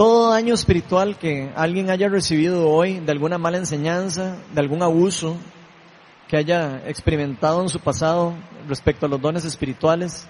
todo 0.00 0.30
daño 0.30 0.54
espiritual 0.54 1.18
que 1.18 1.52
alguien 1.54 1.90
haya 1.90 2.08
recibido 2.08 2.70
hoy 2.70 3.00
de 3.00 3.12
alguna 3.12 3.36
mala 3.36 3.58
enseñanza, 3.58 4.38
de 4.50 4.58
algún 4.58 4.82
abuso 4.82 5.36
que 6.26 6.38
haya 6.38 6.80
experimentado 6.88 7.60
en 7.60 7.68
su 7.68 7.80
pasado 7.80 8.32
respecto 8.66 9.04
a 9.04 9.10
los 9.10 9.20
dones 9.20 9.44
espirituales, 9.44 10.26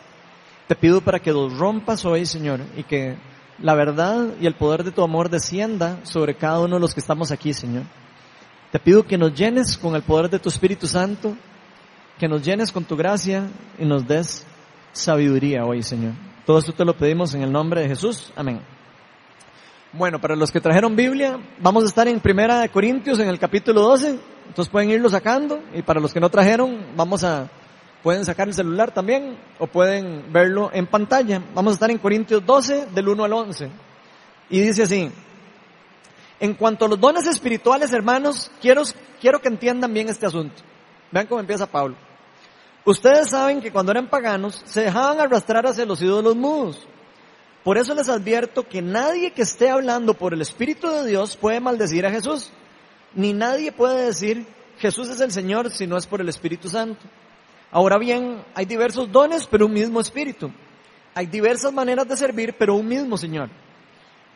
te 0.66 0.74
pido 0.74 1.00
para 1.00 1.20
que 1.20 1.30
los 1.30 1.56
rompas 1.56 2.04
hoy, 2.04 2.26
Señor, 2.26 2.62
y 2.76 2.82
que 2.82 3.16
la 3.60 3.76
verdad 3.76 4.30
y 4.40 4.48
el 4.48 4.56
poder 4.56 4.82
de 4.82 4.90
tu 4.90 5.04
amor 5.04 5.30
descienda 5.30 6.00
sobre 6.02 6.34
cada 6.34 6.58
uno 6.58 6.74
de 6.74 6.80
los 6.80 6.92
que 6.92 6.98
estamos 6.98 7.30
aquí, 7.30 7.54
Señor. 7.54 7.84
Te 8.72 8.80
pido 8.80 9.06
que 9.06 9.18
nos 9.18 9.32
llenes 9.34 9.78
con 9.78 9.94
el 9.94 10.02
poder 10.02 10.30
de 10.30 10.40
tu 10.40 10.48
Espíritu 10.48 10.88
Santo, 10.88 11.36
que 12.18 12.26
nos 12.26 12.42
llenes 12.42 12.72
con 12.72 12.82
tu 12.82 12.96
gracia 12.96 13.48
y 13.78 13.84
nos 13.84 14.04
des 14.04 14.44
sabiduría 14.90 15.64
hoy, 15.64 15.84
Señor. 15.84 16.14
Todo 16.44 16.58
esto 16.58 16.72
te 16.72 16.84
lo 16.84 16.96
pedimos 16.96 17.34
en 17.34 17.42
el 17.42 17.52
nombre 17.52 17.82
de 17.82 17.86
Jesús. 17.86 18.32
Amén. 18.34 18.79
Bueno, 19.92 20.20
para 20.20 20.36
los 20.36 20.52
que 20.52 20.60
trajeron 20.60 20.94
Biblia, 20.94 21.38
vamos 21.58 21.84
a 21.84 21.86
estar 21.86 22.06
en 22.06 22.20
Primera 22.20 22.60
de 22.60 22.68
Corintios 22.68 23.18
en 23.18 23.28
el 23.28 23.38
capítulo 23.38 23.82
12, 23.82 24.18
entonces 24.48 24.70
pueden 24.70 24.90
irlo 24.90 25.08
sacando 25.08 25.60
y 25.74 25.82
para 25.82 26.00
los 26.00 26.14
que 26.14 26.20
no 26.20 26.30
trajeron, 26.30 26.78
vamos 26.96 27.24
a 27.24 27.48
Pueden 28.02 28.24
sacar 28.24 28.48
el 28.48 28.54
celular 28.54 28.92
también 28.92 29.36
o 29.58 29.66
pueden 29.66 30.32
verlo 30.32 30.70
en 30.72 30.86
pantalla. 30.86 31.42
Vamos 31.54 31.72
a 31.72 31.74
estar 31.74 31.90
en 31.90 31.98
Corintios 31.98 32.44
12 32.44 32.86
del 32.94 33.08
1 33.08 33.24
al 33.24 33.32
11. 33.32 33.70
Y 34.48 34.60
dice 34.60 34.84
así, 34.84 35.10
en 36.40 36.54
cuanto 36.54 36.86
a 36.86 36.88
los 36.88 36.98
dones 36.98 37.26
espirituales, 37.26 37.92
hermanos, 37.92 38.50
quiero, 38.60 38.82
quiero 39.20 39.40
que 39.40 39.48
entiendan 39.48 39.92
bien 39.92 40.08
este 40.08 40.24
asunto. 40.24 40.62
Vean 41.10 41.26
cómo 41.26 41.40
empieza 41.40 41.66
Pablo. 41.66 41.94
Ustedes 42.86 43.28
saben 43.28 43.60
que 43.60 43.70
cuando 43.70 43.92
eran 43.92 44.08
paganos 44.08 44.62
se 44.64 44.80
dejaban 44.80 45.20
arrastrar 45.20 45.66
hacia 45.66 45.84
los 45.84 46.00
ídolos 46.00 46.34
mudos. 46.34 46.88
Por 47.64 47.76
eso 47.76 47.94
les 47.94 48.08
advierto 48.08 48.66
que 48.66 48.80
nadie 48.80 49.32
que 49.32 49.42
esté 49.42 49.68
hablando 49.68 50.14
por 50.14 50.32
el 50.32 50.40
Espíritu 50.40 50.88
de 50.88 51.06
Dios 51.06 51.36
puede 51.36 51.60
maldecir 51.60 52.06
a 52.06 52.10
Jesús. 52.10 52.50
Ni 53.14 53.32
nadie 53.32 53.70
puede 53.70 54.06
decir 54.06 54.46
Jesús 54.78 55.08
es 55.10 55.20
el 55.20 55.30
Señor 55.30 55.70
si 55.70 55.86
no 55.86 55.98
es 55.98 56.06
por 56.06 56.20
el 56.20 56.28
Espíritu 56.28 56.70
Santo. 56.70 57.00
Ahora 57.70 57.98
bien, 57.98 58.42
hay 58.54 58.64
diversos 58.64 59.12
dones, 59.12 59.46
pero 59.46 59.66
un 59.66 59.74
mismo 59.74 60.00
espíritu. 60.00 60.50
Hay 61.14 61.26
diversas 61.26 61.72
maneras 61.72 62.08
de 62.08 62.16
servir, 62.16 62.54
pero 62.58 62.74
un 62.74 62.88
mismo 62.88 63.16
Señor. 63.16 63.50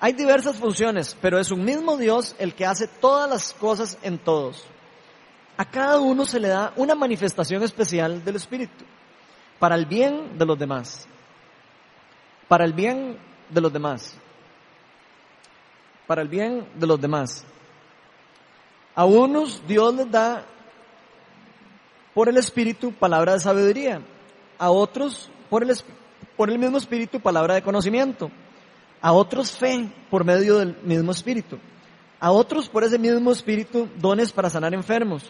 Hay 0.01 0.13
diversas 0.13 0.57
funciones, 0.57 1.17
pero 1.21 1.39
es 1.39 1.51
un 1.51 1.65
mismo 1.65 1.97
Dios 1.97 2.37
el 2.39 2.55
que 2.55 2.67
hace 2.67 2.87
todas 2.87 3.29
las 3.29 3.55
cosas 3.55 3.97
en 4.03 4.19
todos. 4.19 4.65
A 5.57 5.65
cada 5.65 5.99
uno 5.99 6.27
se 6.27 6.41
le 6.41 6.49
da 6.49 6.73
una 6.77 6.95
manifestación 6.95 7.63
especial 7.63 8.23
del 8.23 8.37
Espíritu, 8.37 8.85
para 9.59 9.77
el 9.77 9.87
bien 9.87 10.37
de 10.37 10.45
los 10.45 10.59
demás. 10.59 11.09
Para 12.55 12.67
el 12.67 12.73
bien 12.73 13.19
de 13.51 13.61
los 13.61 13.73
demás. 13.73 14.15
Para 16.07 16.23
el 16.23 16.29
bien 16.29 16.65
de 16.77 16.87
los 16.87 17.01
demás. 17.01 17.45
A 18.95 19.05
unos 19.05 19.61
Dios 19.67 19.93
les 19.97 20.09
da 20.09 20.45
por 22.15 22.29
el 22.29 22.37
Espíritu 22.37 22.93
palabra 22.93 23.33
de 23.33 23.41
sabiduría, 23.41 24.03
a 24.57 24.71
otros 24.71 25.29
por 25.51 25.65
el, 25.65 25.77
por 26.37 26.49
el 26.49 26.61
mismo 26.61 26.79
Espíritu 26.79 27.19
palabra 27.19 27.55
de 27.55 27.63
conocimiento, 27.63 28.31
a 29.01 29.13
otros 29.13 29.51
fe 29.51 29.91
por 30.09 30.25
medio 30.25 30.59
del 30.59 30.77
mismo 30.85 31.11
Espíritu, 31.11 31.59
a 32.21 32.31
otros 32.31 32.69
por 32.69 32.85
ese 32.85 33.01
mismo 33.01 33.33
Espíritu 33.33 33.89
dones 33.97 34.31
para 34.31 34.49
sanar 34.49 34.75
enfermos, 34.75 35.25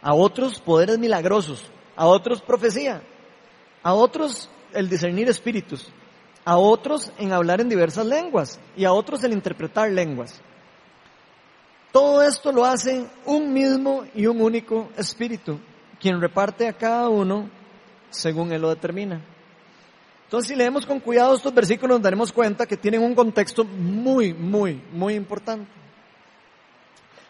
a 0.00 0.14
otros 0.14 0.60
poderes 0.60 0.96
milagrosos, 0.96 1.64
a 1.96 2.06
otros 2.06 2.40
profecía, 2.40 3.02
a 3.82 3.94
otros 3.94 4.48
el 4.72 4.88
discernir 4.88 5.28
espíritus, 5.28 5.90
a 6.46 6.56
otros 6.56 7.12
en 7.18 7.32
hablar 7.32 7.60
en 7.60 7.68
diversas 7.68 8.06
lenguas 8.06 8.60
y 8.76 8.84
a 8.84 8.92
otros 8.92 9.24
en 9.24 9.32
interpretar 9.32 9.90
lenguas. 9.90 10.40
Todo 11.90 12.22
esto 12.22 12.52
lo 12.52 12.64
hace 12.64 13.04
un 13.24 13.52
mismo 13.52 14.04
y 14.14 14.26
un 14.26 14.40
único 14.40 14.88
espíritu, 14.96 15.58
quien 15.98 16.20
reparte 16.20 16.68
a 16.68 16.72
cada 16.72 17.08
uno 17.08 17.50
según 18.10 18.52
Él 18.52 18.62
lo 18.62 18.68
determina. 18.68 19.20
Entonces, 20.22 20.48
si 20.48 20.54
leemos 20.54 20.86
con 20.86 21.00
cuidado 21.00 21.34
estos 21.34 21.52
versículos, 21.52 21.96
nos 21.96 22.04
daremos 22.04 22.32
cuenta 22.32 22.64
que 22.64 22.76
tienen 22.76 23.02
un 23.02 23.16
contexto 23.16 23.64
muy, 23.64 24.32
muy, 24.32 24.80
muy 24.92 25.14
importante. 25.14 25.68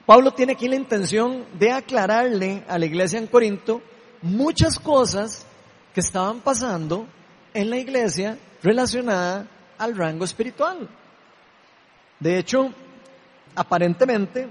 Pablo 0.04 0.30
tiene 0.32 0.52
aquí 0.52 0.68
la 0.68 0.76
intención 0.76 1.46
de 1.58 1.72
aclararle 1.72 2.64
a 2.68 2.78
la 2.78 2.84
iglesia 2.84 3.18
en 3.18 3.28
Corinto 3.28 3.80
muchas 4.20 4.78
cosas 4.78 5.46
que 5.94 6.00
estaban 6.00 6.40
pasando 6.40 7.06
en 7.56 7.70
la 7.70 7.78
iglesia 7.78 8.36
relacionada 8.62 9.46
al 9.78 9.96
rango 9.96 10.24
espiritual. 10.24 10.88
De 12.20 12.38
hecho, 12.38 12.70
aparentemente, 13.54 14.46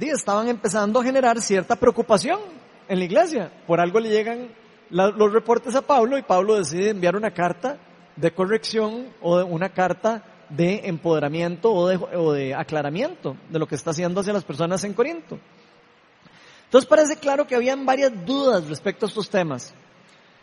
estaban 0.00 0.48
empezando 0.48 1.00
a 1.00 1.04
generar 1.04 1.40
cierta 1.40 1.76
preocupación 1.76 2.40
en 2.88 2.98
la 2.98 3.04
iglesia. 3.04 3.52
Por 3.66 3.80
algo 3.80 4.00
le 4.00 4.10
llegan 4.10 4.48
los 4.90 5.32
reportes 5.32 5.74
a 5.76 5.82
Pablo 5.82 6.18
y 6.18 6.22
Pablo 6.22 6.56
decide 6.56 6.90
enviar 6.90 7.14
una 7.14 7.30
carta 7.30 7.78
de 8.16 8.32
corrección 8.32 9.08
o 9.20 9.44
una 9.44 9.68
carta 9.68 10.24
de 10.48 10.88
empoderamiento 10.88 11.72
o 11.72 11.86
de, 11.86 11.96
o 11.96 12.32
de, 12.32 12.54
aclaramiento 12.54 13.36
de 13.50 13.58
lo 13.58 13.68
que 13.68 13.74
está 13.74 13.90
haciendo 13.90 14.20
hacia 14.20 14.32
las 14.32 14.44
personas 14.44 14.82
en 14.82 14.94
Corinto. 14.94 15.38
Entonces 16.64 16.88
parece 16.88 17.16
claro 17.16 17.46
que 17.46 17.54
habían 17.54 17.86
varias 17.86 18.12
dudas 18.26 18.66
respecto 18.66 19.06
a 19.06 19.08
estos 19.08 19.30
temas, 19.30 19.72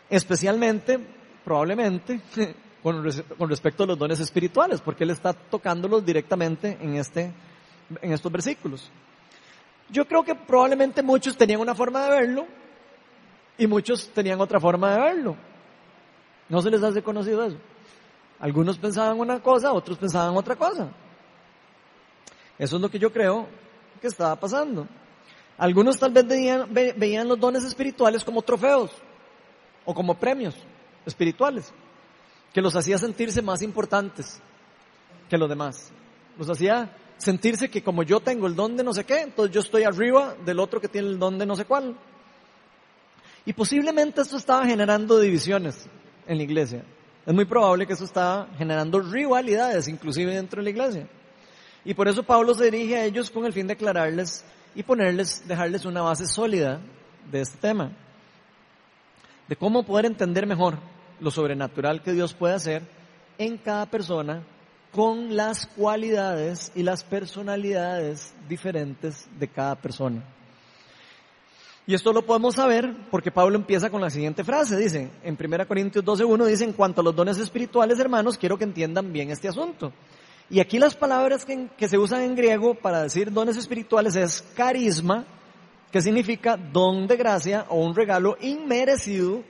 especialmente, 0.08 1.00
probablemente, 1.46 2.20
con, 2.82 3.04
respecto 3.48 3.84
a 3.84 3.86
los 3.86 3.96
dones 3.96 4.18
espirituales, 4.18 4.80
porque 4.80 5.04
él 5.04 5.10
está 5.10 5.32
tocándolos 5.32 6.04
directamente 6.04 6.76
en, 6.80 6.96
este, 6.96 7.32
en 8.02 8.12
estos 8.12 8.32
versículos. 8.32 8.90
Yo 9.88 10.04
creo 10.08 10.24
que 10.24 10.34
probablemente 10.34 11.04
muchos 11.04 11.36
tenían 11.36 11.60
una 11.60 11.76
forma 11.76 12.02
de 12.02 12.10
verlo 12.10 12.46
y 13.56 13.68
muchos 13.68 14.08
tenían 14.08 14.40
otra 14.40 14.58
forma 14.58 14.92
de 14.92 15.00
verlo. 15.00 15.36
¿No 16.48 16.60
se 16.60 16.68
les 16.68 16.82
hace 16.82 17.00
conocido 17.00 17.44
eso? 17.44 17.58
Algunos 18.40 18.76
pensaban 18.76 19.20
una 19.20 19.40
cosa, 19.40 19.72
otros 19.72 19.98
pensaban 19.98 20.36
otra 20.36 20.56
cosa. 20.56 20.88
Eso 22.58 22.74
es 22.74 22.82
lo 22.82 22.90
que 22.90 22.98
yo 22.98 23.12
creo 23.12 23.46
que 24.00 24.08
estaba 24.08 24.34
pasando. 24.34 24.88
Algunos 25.58 25.96
tal 25.96 26.10
vez 26.10 26.26
veían, 26.26 26.74
veían 26.74 27.28
los 27.28 27.38
dones 27.38 27.62
espirituales 27.62 28.24
como 28.24 28.42
trofeos 28.42 28.90
o 29.84 29.94
como 29.94 30.14
premios 30.14 30.56
espirituales, 31.06 31.72
que 32.52 32.60
los 32.60 32.74
hacía 32.76 32.98
sentirse 32.98 33.40
más 33.40 33.62
importantes 33.62 34.40
que 35.28 35.38
los 35.38 35.48
demás. 35.48 35.90
Los 36.38 36.50
hacía 36.50 36.90
sentirse 37.16 37.70
que 37.70 37.82
como 37.82 38.02
yo 38.02 38.20
tengo 38.20 38.46
el 38.46 38.54
don 38.54 38.76
de 38.76 38.84
no 38.84 38.92
sé 38.92 39.04
qué, 39.04 39.22
entonces 39.22 39.54
yo 39.54 39.60
estoy 39.60 39.84
arriba 39.84 40.34
del 40.44 40.58
otro 40.58 40.80
que 40.80 40.88
tiene 40.88 41.08
el 41.08 41.18
don 41.18 41.38
de 41.38 41.46
no 41.46 41.56
sé 41.56 41.64
cuál. 41.64 41.96
Y 43.44 43.52
posiblemente 43.52 44.20
esto 44.20 44.36
estaba 44.36 44.66
generando 44.66 45.18
divisiones 45.20 45.88
en 46.26 46.36
la 46.36 46.42
iglesia. 46.42 46.84
Es 47.24 47.34
muy 47.34 47.44
probable 47.44 47.86
que 47.86 47.92
eso 47.92 48.04
estaba 48.04 48.48
generando 48.58 49.00
rivalidades 49.00 49.88
inclusive 49.88 50.34
dentro 50.34 50.60
de 50.60 50.64
la 50.64 50.70
iglesia. 50.70 51.08
Y 51.84 51.94
por 51.94 52.08
eso 52.08 52.24
Pablo 52.24 52.54
se 52.54 52.64
dirige 52.64 52.96
a 52.96 53.04
ellos 53.04 53.30
con 53.30 53.46
el 53.46 53.52
fin 53.52 53.66
de 53.66 53.74
aclararles 53.74 54.44
y 54.74 54.82
ponerles, 54.82 55.46
dejarles 55.46 55.84
una 55.84 56.02
base 56.02 56.26
sólida 56.26 56.80
de 57.30 57.40
este 57.40 57.58
tema. 57.58 57.92
De 59.48 59.54
cómo 59.54 59.84
poder 59.84 60.06
entender 60.06 60.46
mejor 60.46 60.78
lo 61.20 61.30
sobrenatural 61.30 62.02
que 62.02 62.12
Dios 62.12 62.34
puede 62.34 62.54
hacer 62.54 62.82
en 63.38 63.56
cada 63.58 63.86
persona 63.86 64.42
con 64.92 65.36
las 65.36 65.66
cualidades 65.66 66.72
y 66.74 66.82
las 66.82 67.04
personalidades 67.04 68.34
diferentes 68.48 69.28
de 69.38 69.48
cada 69.48 69.74
persona. 69.74 70.22
Y 71.86 71.94
esto 71.94 72.12
lo 72.12 72.26
podemos 72.26 72.56
saber 72.56 72.92
porque 73.10 73.30
Pablo 73.30 73.56
empieza 73.56 73.90
con 73.90 74.00
la 74.00 74.10
siguiente 74.10 74.42
frase, 74.42 74.76
dice, 74.76 75.10
en 75.22 75.38
1 75.38 75.68
Corintios 75.68 76.04
12.1 76.04 76.46
dice, 76.46 76.64
en 76.64 76.72
cuanto 76.72 77.00
a 77.00 77.04
los 77.04 77.14
dones 77.14 77.38
espirituales, 77.38 78.00
hermanos, 78.00 78.38
quiero 78.38 78.58
que 78.58 78.64
entiendan 78.64 79.12
bien 79.12 79.30
este 79.30 79.48
asunto. 79.48 79.92
Y 80.50 80.58
aquí 80.58 80.78
las 80.78 80.96
palabras 80.96 81.44
que, 81.44 81.68
que 81.76 81.88
se 81.88 81.98
usan 81.98 82.22
en 82.22 82.34
griego 82.34 82.74
para 82.74 83.02
decir 83.02 83.32
dones 83.32 83.56
espirituales 83.56 84.16
es 84.16 84.42
carisma, 84.56 85.24
que 85.92 86.00
significa 86.00 86.56
don 86.56 87.06
de 87.06 87.16
gracia 87.16 87.66
o 87.68 87.76
un 87.76 87.94
regalo 87.94 88.36
inmerecido, 88.40 89.42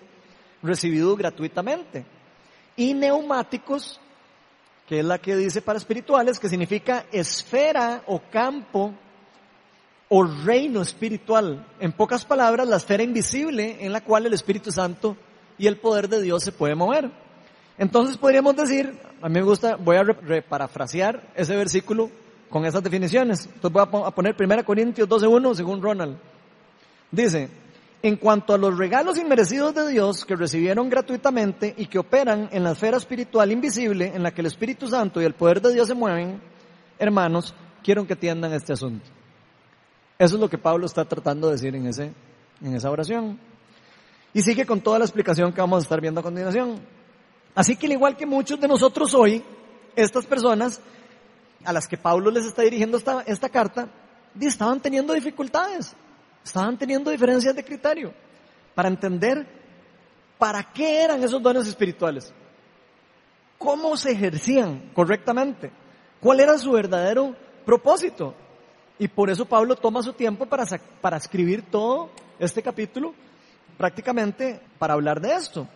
recibido 0.62 1.16
gratuitamente. 1.16 2.04
Y 2.76 2.94
neumáticos, 2.94 4.00
que 4.88 5.00
es 5.00 5.04
la 5.04 5.18
que 5.18 5.36
dice 5.36 5.62
para 5.62 5.78
espirituales, 5.78 6.38
que 6.38 6.48
significa 6.48 7.06
esfera 7.12 8.02
o 8.06 8.20
campo 8.30 8.94
o 10.08 10.24
reino 10.24 10.82
espiritual. 10.82 11.66
En 11.80 11.92
pocas 11.92 12.24
palabras, 12.24 12.68
la 12.68 12.76
esfera 12.76 13.02
invisible 13.02 13.84
en 13.84 13.92
la 13.92 14.02
cual 14.02 14.26
el 14.26 14.34
Espíritu 14.34 14.70
Santo 14.70 15.16
y 15.58 15.66
el 15.66 15.78
poder 15.78 16.08
de 16.08 16.22
Dios 16.22 16.42
se 16.42 16.52
puede 16.52 16.74
mover. 16.74 17.10
Entonces 17.78 18.16
podríamos 18.16 18.56
decir, 18.56 18.98
a 19.20 19.28
mí 19.28 19.34
me 19.34 19.42
gusta, 19.42 19.76
voy 19.76 19.96
a 19.96 20.02
reparafrasear 20.02 21.32
ese 21.34 21.56
versículo 21.56 22.10
con 22.48 22.64
esas 22.64 22.82
definiciones. 22.82 23.46
Entonces 23.46 23.72
voy 23.72 24.02
a 24.04 24.10
poner 24.10 24.36
1 24.38 24.64
Corintios 24.64 25.08
12.1 25.08 25.54
según 25.54 25.82
Ronald. 25.82 26.16
Dice, 27.10 27.48
en 28.06 28.14
cuanto 28.14 28.54
a 28.54 28.58
los 28.58 28.78
regalos 28.78 29.18
inmerecidos 29.18 29.74
de 29.74 29.88
Dios 29.88 30.24
que 30.24 30.36
recibieron 30.36 30.88
gratuitamente 30.88 31.74
y 31.76 31.86
que 31.86 31.98
operan 31.98 32.48
en 32.52 32.62
la 32.62 32.70
esfera 32.70 32.98
espiritual 32.98 33.50
invisible 33.50 34.12
en 34.14 34.22
la 34.22 34.30
que 34.30 34.42
el 34.42 34.46
Espíritu 34.46 34.86
Santo 34.86 35.20
y 35.20 35.24
el 35.24 35.34
poder 35.34 35.60
de 35.60 35.72
Dios 35.72 35.88
se 35.88 35.94
mueven, 35.94 36.40
hermanos, 37.00 37.52
quiero 37.82 38.06
que 38.06 38.12
atiendan 38.12 38.52
este 38.52 38.74
asunto. 38.74 39.04
Eso 40.20 40.36
es 40.36 40.40
lo 40.40 40.48
que 40.48 40.56
Pablo 40.56 40.86
está 40.86 41.04
tratando 41.04 41.48
de 41.48 41.54
decir 41.54 41.74
en, 41.74 41.84
ese, 41.88 42.12
en 42.62 42.76
esa 42.76 42.92
oración. 42.92 43.40
Y 44.32 44.40
sigue 44.40 44.64
con 44.64 44.80
toda 44.80 45.00
la 45.00 45.04
explicación 45.04 45.52
que 45.52 45.60
vamos 45.60 45.78
a 45.78 45.82
estar 45.82 46.00
viendo 46.00 46.20
a 46.20 46.22
continuación. 46.22 46.78
Así 47.56 47.74
que 47.74 47.86
al 47.86 47.92
igual 47.94 48.16
que 48.16 48.24
muchos 48.24 48.60
de 48.60 48.68
nosotros 48.68 49.14
hoy, 49.14 49.42
estas 49.96 50.26
personas 50.26 50.80
a 51.64 51.72
las 51.72 51.88
que 51.88 51.98
Pablo 51.98 52.30
les 52.30 52.44
está 52.44 52.62
dirigiendo 52.62 52.98
esta, 52.98 53.22
esta 53.22 53.48
carta, 53.48 53.88
estaban 54.40 54.78
teniendo 54.78 55.12
dificultades, 55.12 55.96
estaban 56.46 56.78
teniendo 56.78 57.10
diferencias 57.10 57.54
de 57.54 57.64
criterio 57.64 58.14
para 58.74 58.88
entender 58.88 59.46
para 60.38 60.62
qué 60.72 61.02
eran 61.02 61.22
esos 61.22 61.42
dones 61.42 61.66
espirituales, 61.66 62.32
cómo 63.58 63.96
se 63.96 64.12
ejercían 64.12 64.90
correctamente, 64.94 65.72
cuál 66.20 66.40
era 66.40 66.56
su 66.58 66.72
verdadero 66.72 67.34
propósito. 67.64 68.34
Y 68.98 69.08
por 69.08 69.28
eso 69.28 69.44
Pablo 69.44 69.76
toma 69.76 70.02
su 70.02 70.12
tiempo 70.12 70.46
para, 70.46 70.64
para 71.00 71.16
escribir 71.16 71.62
todo 71.70 72.10
este 72.38 72.62
capítulo, 72.62 73.14
prácticamente 73.76 74.60
para 74.78 74.94
hablar 74.94 75.20
de 75.20 75.32
esto. 75.32 75.66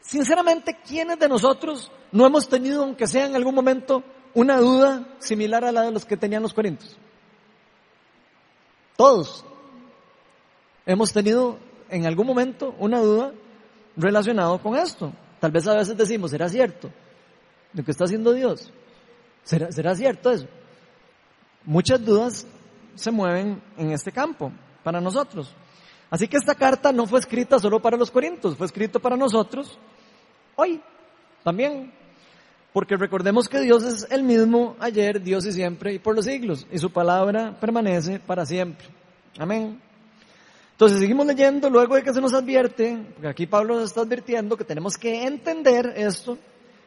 Sinceramente, 0.00 0.78
¿quiénes 0.86 1.18
de 1.18 1.28
nosotros 1.28 1.90
no 2.12 2.26
hemos 2.26 2.48
tenido, 2.48 2.82
aunque 2.82 3.06
sea 3.06 3.26
en 3.26 3.36
algún 3.36 3.54
momento, 3.54 4.02
una 4.34 4.58
duda 4.58 5.06
similar 5.18 5.64
a 5.64 5.72
la 5.72 5.82
de 5.82 5.92
los 5.92 6.04
que 6.04 6.16
tenían 6.16 6.42
los 6.42 6.52
corintios? 6.52 6.96
Todos 8.96 9.44
hemos 10.84 11.12
tenido 11.12 11.58
en 11.90 12.06
algún 12.06 12.26
momento 12.26 12.74
una 12.78 13.00
duda 13.00 13.32
relacionada 13.96 14.58
con 14.58 14.76
esto. 14.76 15.12
Tal 15.40 15.50
vez 15.52 15.66
a 15.68 15.76
veces 15.76 15.96
decimos, 15.96 16.30
¿será 16.30 16.48
cierto 16.48 16.90
lo 17.72 17.84
que 17.84 17.90
está 17.90 18.04
haciendo 18.04 18.32
Dios? 18.32 18.72
¿Será, 19.44 19.70
será 19.70 19.94
cierto 19.94 20.30
eso? 20.30 20.46
muchas 21.66 22.02
dudas 22.02 22.46
se 22.94 23.10
mueven 23.10 23.60
en 23.76 23.90
este 23.90 24.10
campo 24.10 24.50
para 24.82 25.00
nosotros. 25.00 25.52
Así 26.08 26.28
que 26.28 26.38
esta 26.38 26.54
carta 26.54 26.92
no 26.92 27.06
fue 27.06 27.18
escrita 27.18 27.58
solo 27.58 27.82
para 27.82 27.96
los 27.96 28.10
corintios, 28.10 28.56
fue 28.56 28.66
escrito 28.66 29.00
para 29.00 29.16
nosotros 29.16 29.78
hoy 30.54 30.80
también. 31.42 31.92
Porque 32.76 32.98
recordemos 32.98 33.48
que 33.48 33.60
Dios 33.60 33.84
es 33.84 34.06
el 34.10 34.22
mismo 34.22 34.76
ayer, 34.78 35.22
Dios 35.22 35.46
y 35.46 35.52
siempre 35.52 35.94
y 35.94 35.98
por 35.98 36.14
los 36.14 36.26
siglos, 36.26 36.66
y 36.70 36.76
su 36.76 36.90
palabra 36.90 37.56
permanece 37.58 38.20
para 38.20 38.44
siempre. 38.44 38.86
Amén. 39.38 39.80
Entonces 40.72 40.98
seguimos 40.98 41.26
leyendo 41.26 41.70
luego 41.70 41.94
de 41.94 42.02
que 42.02 42.12
se 42.12 42.20
nos 42.20 42.34
advierte, 42.34 43.02
porque 43.14 43.28
aquí 43.28 43.46
Pablo 43.46 43.76
nos 43.76 43.84
está 43.84 44.02
advirtiendo 44.02 44.58
que 44.58 44.64
tenemos 44.64 44.98
que 44.98 45.24
entender 45.24 45.94
esto, 45.96 46.36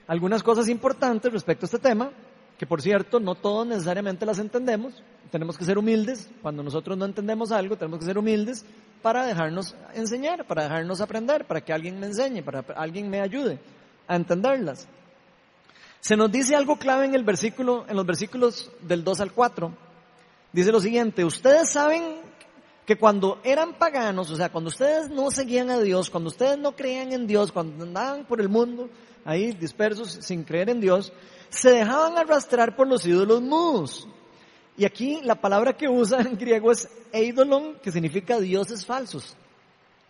algunas 0.06 0.44
cosas 0.44 0.70
importantes 0.70 1.34
respecto 1.34 1.66
a 1.66 1.66
este 1.66 1.80
tema, 1.80 2.12
que 2.60 2.68
por 2.68 2.84
cierto, 2.84 3.20
no 3.20 3.34
todos 3.34 3.66
necesariamente 3.66 4.28
las 4.28 4.38
entendemos. 4.38 5.02
Tenemos 5.32 5.58
que 5.58 5.66
ser 5.66 5.80
humildes. 5.80 6.30
Cuando 6.44 6.62
nosotros 6.62 7.00
no 7.00 7.06
entendemos 7.06 7.52
algo, 7.52 7.78
tenemos 7.78 7.98
que 7.98 8.06
ser 8.06 8.20
humildes 8.20 8.64
para 9.02 9.26
dejarnos 9.26 9.76
enseñar, 9.96 10.46
para 10.46 10.66
dejarnos 10.66 11.02
aprender, 11.02 11.46
para 11.46 11.62
que 11.62 11.74
alguien 11.74 12.00
me 12.00 12.06
enseñe, 12.06 12.44
para 12.44 12.62
que 12.62 12.74
alguien 12.74 13.10
me 13.10 13.22
ayude 13.22 13.58
a 14.08 14.16
entenderlas. 14.16 14.88
Se 16.02 16.16
nos 16.16 16.32
dice 16.32 16.56
algo 16.56 16.78
clave 16.78 17.06
en 17.06 17.16
el 17.16 17.24
versículo, 17.24 17.86
en 17.88 17.96
los 17.96 18.06
versículos 18.06 18.72
del 18.82 19.04
2 19.04 19.20
al 19.20 19.34
4. 19.34 19.72
Dice 20.54 20.72
lo 20.72 20.80
siguiente, 20.80 21.26
ustedes 21.26 21.70
saben 21.70 22.22
que 22.86 22.98
cuando 22.98 23.40
eran 23.44 23.74
paganos, 23.74 24.32
o 24.32 24.36
sea, 24.36 24.50
cuando 24.50 24.70
ustedes 24.70 25.10
no 25.10 25.30
seguían 25.30 25.70
a 25.70 25.80
Dios, 25.80 26.10
cuando 26.10 26.30
ustedes 26.30 26.58
no 26.58 26.76
creían 26.76 27.12
en 27.12 27.28
Dios, 27.28 27.52
cuando 27.52 27.84
andaban 27.84 28.26
por 28.26 28.42
el 28.42 28.50
mundo 28.50 28.90
ahí 29.26 29.52
dispersos 29.52 30.18
sin 30.22 30.44
creer 30.44 30.70
en 30.70 30.82
Dios, 30.82 31.14
se 31.50 31.72
dejaban 31.72 32.18
arrastrar 32.18 32.76
por 32.76 32.88
los 32.88 33.06
ídolos 33.06 33.42
mudos. 33.42 34.08
Y 34.78 34.86
aquí 34.86 35.20
la 35.24 35.36
palabra 35.36 35.76
que 35.76 35.90
usa 35.90 36.22
en 36.22 36.38
griego 36.38 36.72
es 36.72 36.90
eidolon, 37.12 37.76
que 37.84 37.92
significa 37.92 38.40
dioses 38.40 38.86
falsos. 38.86 39.36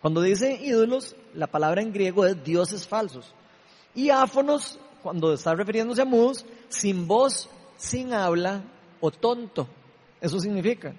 Cuando 0.00 0.22
dice 0.22 0.58
ídolos, 0.62 1.16
la 1.34 1.48
palabra 1.48 1.82
en 1.82 1.92
griego 1.92 2.24
es 2.24 2.42
dioses 2.42 2.86
falsos. 2.86 3.34
Y 3.94 4.08
áfonos, 4.10 4.78
cuando 5.02 5.32
está 5.32 5.54
refiriéndose 5.54 6.02
a 6.02 6.04
mudos, 6.04 6.44
sin 6.68 7.06
voz, 7.06 7.48
sin 7.76 8.12
habla 8.12 8.62
o 9.00 9.10
tonto. 9.10 9.66
Eso 10.20 10.38
significa. 10.38 10.94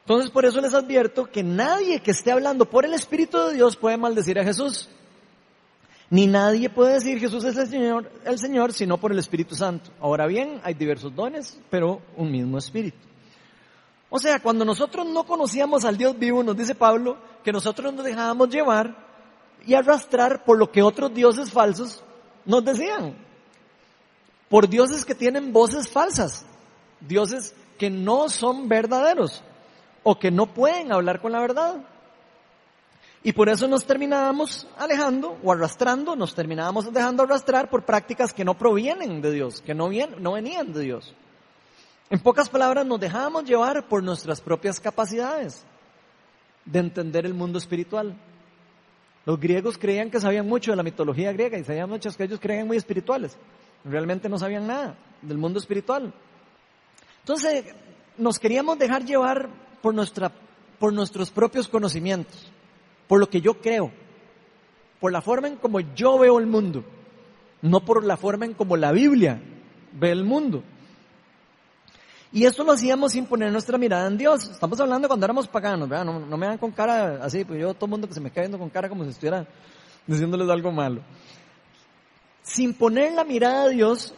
Entonces 0.00 0.30
por 0.30 0.44
eso 0.44 0.60
les 0.60 0.74
advierto 0.74 1.30
que 1.30 1.42
nadie 1.42 2.00
que 2.00 2.10
esté 2.10 2.32
hablando 2.32 2.64
por 2.64 2.84
el 2.84 2.94
Espíritu 2.94 3.38
de 3.38 3.54
Dios 3.54 3.76
puede 3.76 3.96
maldecir 3.96 4.38
a 4.38 4.44
Jesús. 4.44 4.88
Ni 6.10 6.26
nadie 6.26 6.68
puede 6.68 6.94
decir 6.94 7.18
Jesús 7.18 7.44
es 7.44 7.56
el 7.56 7.68
Señor, 7.68 8.10
el 8.24 8.38
Señor, 8.38 8.72
sino 8.72 8.98
por 8.98 9.12
el 9.12 9.18
Espíritu 9.18 9.54
Santo. 9.54 9.90
Ahora 10.00 10.26
bien, 10.26 10.60
hay 10.62 10.74
diversos 10.74 11.14
dones, 11.14 11.58
pero 11.70 12.02
un 12.16 12.30
mismo 12.30 12.58
Espíritu. 12.58 12.98
O 14.10 14.18
sea, 14.18 14.40
cuando 14.40 14.64
nosotros 14.64 15.06
no 15.06 15.24
conocíamos 15.24 15.86
al 15.86 15.96
Dios 15.96 16.18
vivo, 16.18 16.42
nos 16.42 16.54
dice 16.54 16.74
Pablo, 16.74 17.16
que 17.42 17.50
nosotros 17.50 17.94
nos 17.94 18.04
dejábamos 18.04 18.50
llevar 18.50 18.94
y 19.66 19.72
arrastrar 19.72 20.44
por 20.44 20.58
lo 20.58 20.70
que 20.70 20.82
otros 20.82 21.14
dioses 21.14 21.50
falsos 21.50 22.04
nos 22.44 22.64
decían. 22.64 23.16
Por 24.48 24.68
dioses 24.68 25.04
que 25.04 25.14
tienen 25.14 25.52
voces 25.52 25.88
falsas, 25.88 26.44
dioses 27.00 27.54
que 27.78 27.88
no 27.88 28.28
son 28.28 28.68
verdaderos 28.68 29.42
o 30.02 30.18
que 30.18 30.30
no 30.30 30.52
pueden 30.52 30.92
hablar 30.92 31.20
con 31.20 31.32
la 31.32 31.40
verdad. 31.40 31.76
Y 33.24 33.32
por 33.32 33.48
eso 33.48 33.68
nos 33.68 33.84
terminábamos 33.84 34.66
alejando 34.76 35.38
o 35.42 35.52
arrastrando, 35.52 36.16
nos 36.16 36.34
terminábamos 36.34 36.92
dejando 36.92 37.22
arrastrar 37.22 37.70
por 37.70 37.84
prácticas 37.84 38.34
que 38.34 38.44
no 38.44 38.58
provienen 38.58 39.22
de 39.22 39.30
Dios, 39.32 39.62
que 39.62 39.74
no, 39.74 39.90
no 40.18 40.32
venían 40.32 40.72
de 40.72 40.80
Dios. 40.80 41.14
En 42.10 42.20
pocas 42.20 42.48
palabras, 42.48 42.84
nos 42.84 43.00
dejábamos 43.00 43.44
llevar 43.44 43.88
por 43.88 44.02
nuestras 44.02 44.40
propias 44.40 44.80
capacidades 44.80 45.64
de 46.64 46.80
entender 46.80 47.24
el 47.24 47.32
mundo 47.32 47.58
espiritual. 47.58 48.14
Los 49.24 49.38
griegos 49.38 49.78
creían 49.78 50.10
que 50.10 50.20
sabían 50.20 50.48
mucho 50.48 50.72
de 50.72 50.76
la 50.76 50.82
mitología 50.82 51.32
griega 51.32 51.58
y 51.58 51.64
sabían 51.64 51.88
muchas 51.88 52.16
que 52.16 52.24
ellos 52.24 52.40
creían 52.40 52.66
muy 52.66 52.76
espirituales. 52.76 53.36
Realmente 53.84 54.28
no 54.28 54.38
sabían 54.38 54.66
nada 54.66 54.96
del 55.20 55.38
mundo 55.38 55.58
espiritual. 55.58 56.12
Entonces, 57.20 57.64
nos 58.18 58.38
queríamos 58.38 58.78
dejar 58.78 59.04
llevar 59.04 59.48
por, 59.80 59.94
nuestra, 59.94 60.32
por 60.78 60.92
nuestros 60.92 61.30
propios 61.30 61.68
conocimientos, 61.68 62.50
por 63.06 63.20
lo 63.20 63.28
que 63.28 63.40
yo 63.40 63.60
creo, 63.60 63.92
por 65.00 65.12
la 65.12 65.22
forma 65.22 65.48
en 65.48 65.56
como 65.56 65.80
yo 65.80 66.18
veo 66.18 66.38
el 66.38 66.46
mundo, 66.46 66.84
no 67.60 67.84
por 67.84 68.04
la 68.04 68.16
forma 68.16 68.44
en 68.44 68.54
como 68.54 68.76
la 68.76 68.90
Biblia 68.90 69.40
ve 69.92 70.10
el 70.10 70.24
mundo. 70.24 70.64
Y 72.32 72.46
esto 72.46 72.64
lo 72.64 72.72
hacíamos 72.72 73.12
sin 73.12 73.26
poner 73.26 73.52
nuestra 73.52 73.76
mirada 73.76 74.06
en 74.06 74.16
Dios. 74.16 74.48
Estamos 74.48 74.80
hablando 74.80 75.06
cuando 75.06 75.26
éramos 75.26 75.46
paganos, 75.46 75.86
¿verdad? 75.86 76.06
No, 76.06 76.36
me 76.38 76.46
dan 76.46 76.56
con 76.56 76.70
cara 76.70 77.22
así, 77.22 77.44
pues 77.44 77.60
yo 77.60 77.74
todo 77.74 77.84
el 77.86 77.90
mundo 77.90 78.08
que 78.08 78.14
se 78.14 78.20
me 78.20 78.30
cae 78.30 78.44
viendo 78.44 78.58
con 78.58 78.70
cara 78.70 78.88
como 78.88 79.04
si 79.04 79.10
estuviera 79.10 79.46
diciéndoles 80.06 80.48
algo 80.48 80.72
malo. 80.72 81.02
Sin 82.42 82.72
poner 82.72 83.12
la 83.12 83.24
mirada 83.24 83.64
a 83.64 83.68
Dios, 83.68 84.14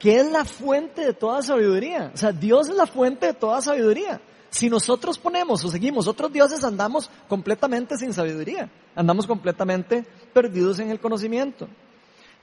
que 0.00 0.16
es 0.16 0.30
la 0.30 0.44
fuente 0.44 1.06
de 1.06 1.12
toda 1.14 1.42
sabiduría. 1.42 2.10
O 2.12 2.16
sea, 2.16 2.32
Dios 2.32 2.68
es 2.68 2.74
la 2.74 2.86
fuente 2.86 3.26
de 3.26 3.34
toda 3.34 3.62
sabiduría. 3.62 4.20
Si 4.50 4.68
nosotros 4.68 5.18
ponemos 5.18 5.64
o 5.64 5.68
seguimos 5.68 6.08
otros 6.08 6.32
dioses, 6.32 6.62
andamos 6.64 7.08
completamente 7.28 7.96
sin 7.96 8.12
sabiduría, 8.12 8.70
andamos 8.96 9.26
completamente 9.26 10.04
perdidos 10.32 10.80
en 10.80 10.90
el 10.90 11.00
conocimiento. 11.00 11.68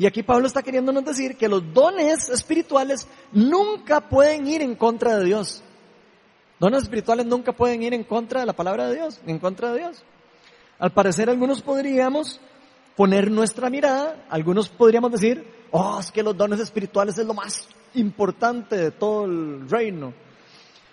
Y 0.01 0.07
aquí 0.07 0.23
Pablo 0.23 0.47
está 0.47 0.63
queriéndonos 0.63 1.05
decir 1.05 1.37
que 1.37 1.47
los 1.47 1.75
dones 1.75 2.27
espirituales 2.29 3.07
nunca 3.31 4.09
pueden 4.09 4.47
ir 4.47 4.63
en 4.63 4.73
contra 4.73 5.15
de 5.19 5.25
Dios. 5.25 5.61
Dones 6.59 6.81
espirituales 6.81 7.27
nunca 7.27 7.51
pueden 7.51 7.83
ir 7.83 7.93
en 7.93 8.03
contra 8.03 8.39
de 8.39 8.47
la 8.47 8.53
palabra 8.53 8.87
de 8.87 8.95
Dios, 8.95 9.21
en 9.27 9.37
contra 9.37 9.71
de 9.71 9.77
Dios. 9.77 10.03
Al 10.79 10.91
parecer 10.91 11.29
algunos 11.29 11.61
podríamos 11.61 12.41
poner 12.95 13.29
nuestra 13.29 13.69
mirada, 13.69 14.25
algunos 14.27 14.69
podríamos 14.69 15.11
decir, 15.11 15.45
oh, 15.69 15.99
es 15.99 16.11
que 16.11 16.23
los 16.23 16.35
dones 16.35 16.59
espirituales 16.59 17.19
es 17.19 17.27
lo 17.27 17.35
más 17.35 17.67
importante 17.93 18.77
de 18.77 18.89
todo 18.89 19.25
el 19.25 19.69
reino. 19.69 20.15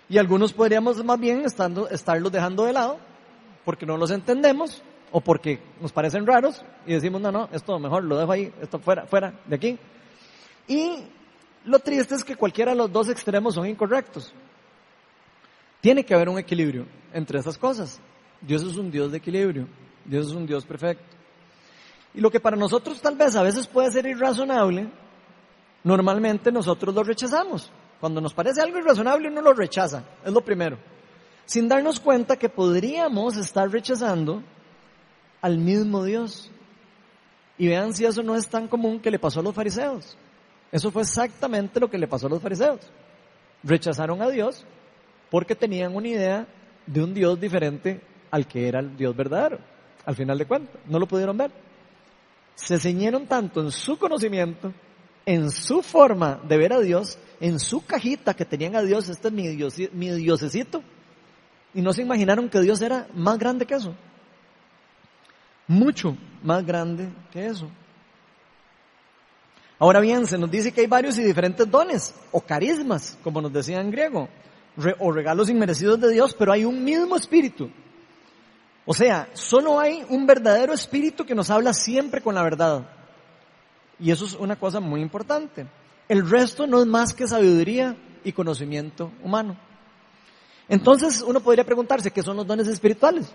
Y 0.07 0.19
algunos 0.19 0.53
podríamos 0.53 1.03
más 1.03 1.19
bien 1.19 1.45
estando, 1.45 1.89
estarlos 1.89 2.31
dejando 2.31 2.65
de 2.65 2.73
lado 2.73 2.99
porque 3.65 3.87
no 3.87 3.97
los 3.97 4.11
entendemos 4.11 4.83
o 5.11 5.21
porque 5.21 5.59
nos 5.81 5.91
parecen 5.91 6.25
raros 6.25 6.63
y 6.85 6.93
decimos, 6.93 7.21
no, 7.21 7.31
no, 7.31 7.49
esto 7.51 7.79
mejor 7.79 8.03
lo 8.03 8.17
dejo 8.17 8.31
ahí, 8.31 8.53
esto 8.61 8.79
fuera, 8.79 9.05
fuera 9.05 9.33
de 9.45 9.55
aquí. 9.55 9.77
Y 10.67 11.03
lo 11.65 11.79
triste 11.79 12.15
es 12.15 12.23
que 12.23 12.35
cualquiera 12.35 12.71
de 12.71 12.77
los 12.77 12.91
dos 12.91 13.09
extremos 13.09 13.55
son 13.55 13.67
incorrectos. 13.67 14.33
Tiene 15.81 16.03
que 16.03 16.13
haber 16.13 16.29
un 16.29 16.37
equilibrio 16.37 16.85
entre 17.13 17.39
esas 17.39 17.57
cosas. 17.57 17.99
Dios 18.41 18.63
es 18.63 18.77
un 18.77 18.91
Dios 18.91 19.11
de 19.11 19.17
equilibrio. 19.17 19.67
Dios 20.05 20.27
es 20.27 20.33
un 20.33 20.45
Dios 20.45 20.65
perfecto. 20.65 21.17
Y 22.13 22.21
lo 22.21 22.31
que 22.31 22.39
para 22.39 22.57
nosotros 22.57 23.01
tal 23.01 23.15
vez 23.15 23.35
a 23.35 23.43
veces 23.43 23.67
puede 23.67 23.91
ser 23.91 24.05
irrazonable, 24.07 24.87
normalmente 25.83 26.51
nosotros 26.51 26.93
lo 26.93 27.03
rechazamos. 27.03 27.71
Cuando 27.99 28.21
nos 28.21 28.33
parece 28.33 28.61
algo 28.61 28.79
irrazonable 28.79 29.27
uno 29.27 29.41
lo 29.41 29.53
rechaza, 29.53 30.03
es 30.25 30.31
lo 30.31 30.41
primero. 30.41 30.77
Sin 31.45 31.67
darnos 31.67 31.99
cuenta 31.99 32.37
que 32.37 32.49
podríamos 32.49 33.37
estar 33.37 33.69
rechazando 33.69 34.43
al 35.41 35.57
mismo 35.57 36.03
Dios. 36.03 36.51
Y 37.57 37.67
vean 37.67 37.93
si 37.93 38.05
eso 38.05 38.23
no 38.23 38.35
es 38.35 38.47
tan 38.47 38.67
común 38.67 38.99
que 38.99 39.11
le 39.11 39.19
pasó 39.19 39.39
a 39.39 39.43
los 39.43 39.53
fariseos. 39.53 40.17
Eso 40.71 40.91
fue 40.91 41.01
exactamente 41.01 41.79
lo 41.79 41.89
que 41.89 41.97
le 41.97 42.07
pasó 42.07 42.27
a 42.27 42.29
los 42.29 42.41
fariseos. 42.41 42.79
Rechazaron 43.63 44.21
a 44.21 44.29
Dios 44.29 44.65
porque 45.29 45.55
tenían 45.55 45.95
una 45.95 46.07
idea 46.07 46.47
de 46.85 47.03
un 47.03 47.13
Dios 47.13 47.39
diferente 47.39 48.01
al 48.31 48.47
que 48.47 48.67
era 48.67 48.79
el 48.79 48.95
Dios 48.95 49.15
verdadero. 49.15 49.59
Al 50.05 50.15
final 50.15 50.37
de 50.37 50.45
cuentas, 50.45 50.75
no 50.87 50.99
lo 50.99 51.07
pudieron 51.07 51.37
ver. 51.37 51.51
Se 52.55 52.79
ceñieron 52.79 53.27
tanto 53.27 53.61
en 53.61 53.71
su 53.71 53.97
conocimiento, 53.97 54.73
en 55.25 55.51
su 55.51 55.81
forma 55.81 56.39
de 56.47 56.57
ver 56.57 56.73
a 56.73 56.79
Dios, 56.79 57.17
en 57.39 57.59
su 57.59 57.85
cajita 57.85 58.33
que 58.33 58.45
tenían 58.45 58.75
a 58.75 58.81
Dios, 58.81 59.09
este 59.09 59.27
es 59.27 59.33
mi, 59.33 59.47
Dios, 59.47 60.43
y 61.73 61.81
no 61.81 61.93
se 61.93 62.01
imaginaron 62.01 62.49
que 62.49 62.59
Dios 62.61 62.81
era 62.81 63.07
más 63.13 63.37
grande 63.37 63.65
que 63.65 63.75
eso. 63.75 63.93
Mucho 65.69 66.17
más 66.41 66.65
grande 66.65 67.07
que 67.31 67.45
eso. 67.45 67.69
Ahora 69.77 69.99
bien, 69.99 70.25
se 70.25 70.37
nos 70.37 70.49
dice 70.49 70.71
que 70.71 70.81
hay 70.81 70.87
varios 70.87 71.17
y 71.19 71.23
diferentes 71.23 71.69
dones, 71.69 72.13
o 72.31 72.41
carismas, 72.41 73.17
como 73.23 73.39
nos 73.39 73.53
decía 73.53 73.79
en 73.79 73.91
griego, 73.91 74.27
o 74.97 75.11
regalos 75.11 75.47
inmerecidos 75.47 76.01
de 76.01 76.11
Dios, 76.11 76.35
pero 76.37 76.51
hay 76.51 76.65
un 76.65 76.83
mismo 76.83 77.15
espíritu. 77.15 77.69
O 78.83 78.95
sea, 78.95 79.29
solo 79.33 79.79
hay 79.79 80.03
un 80.09 80.25
verdadero 80.25 80.73
espíritu 80.73 81.23
que 81.23 81.35
nos 81.35 81.51
habla 81.51 81.71
siempre 81.71 82.19
con 82.19 82.33
la 82.33 82.41
verdad. 82.41 82.89
Y 83.99 84.09
eso 84.09 84.25
es 84.25 84.33
una 84.33 84.55
cosa 84.55 84.79
muy 84.79 85.01
importante. 85.01 85.67
El 86.07 86.27
resto 86.27 86.65
no 86.65 86.79
es 86.79 86.87
más 86.87 87.13
que 87.13 87.27
sabiduría 87.27 87.95
y 88.23 88.31
conocimiento 88.31 89.11
humano. 89.23 89.55
Entonces 90.67 91.21
uno 91.21 91.39
podría 91.41 91.63
preguntarse, 91.63 92.09
¿qué 92.09 92.23
son 92.23 92.37
los 92.37 92.47
dones 92.47 92.67
espirituales? 92.67 93.31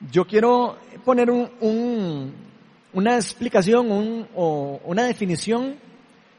Yo 0.00 0.26
quiero 0.26 0.76
poner 1.04 1.28
una 1.30 3.14
explicación 3.16 4.28
o 4.36 4.80
una 4.84 5.04
definición 5.04 5.76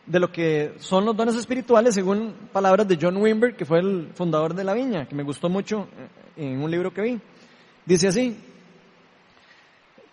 de 0.06 0.19
lo 0.19 0.32
que 0.32 0.76
son 0.80 1.06
los 1.06 1.15
dones 1.15 1.36
espirituales 1.36 1.93
según 1.93 2.34
palabras 2.54 2.88
de 2.88 2.98
John 3.00 3.17
Wimber, 3.17 3.56
que 3.56 3.65
fue 3.65 3.80
el 3.80 4.12
fundador 4.15 4.56
de 4.56 4.63
la 4.63 4.74
viña, 4.74 5.08
que 5.08 5.13
me 5.13 5.24
gustó 5.24 5.50
mucho 5.50 5.88
en 6.38 6.62
un 6.62 6.72
libro 6.72 6.93
que 6.93 7.02
vi. 7.02 7.19
Dice 7.86 8.08
así, 8.08 8.38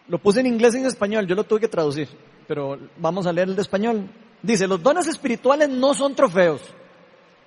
lo 0.09 0.19
puse 0.19 0.41
en 0.41 0.47
inglés 0.47 0.75
y 0.75 0.79
en 0.79 0.87
español, 0.87 1.27
yo 1.27 1.37
lo 1.37 1.45
tuve 1.45 1.61
que 1.61 1.69
traducir, 1.69 2.09
pero 2.49 2.77
vamos 2.99 3.27
a 3.27 3.33
leer 3.33 3.49
el 3.49 3.57
de 3.57 3.63
español. 3.63 4.09
Dice, 4.43 4.67
los 4.67 4.83
dones 4.83 5.07
espirituales 5.07 5.69
no 5.69 5.95
son 5.95 6.15
trofeos, 6.17 6.63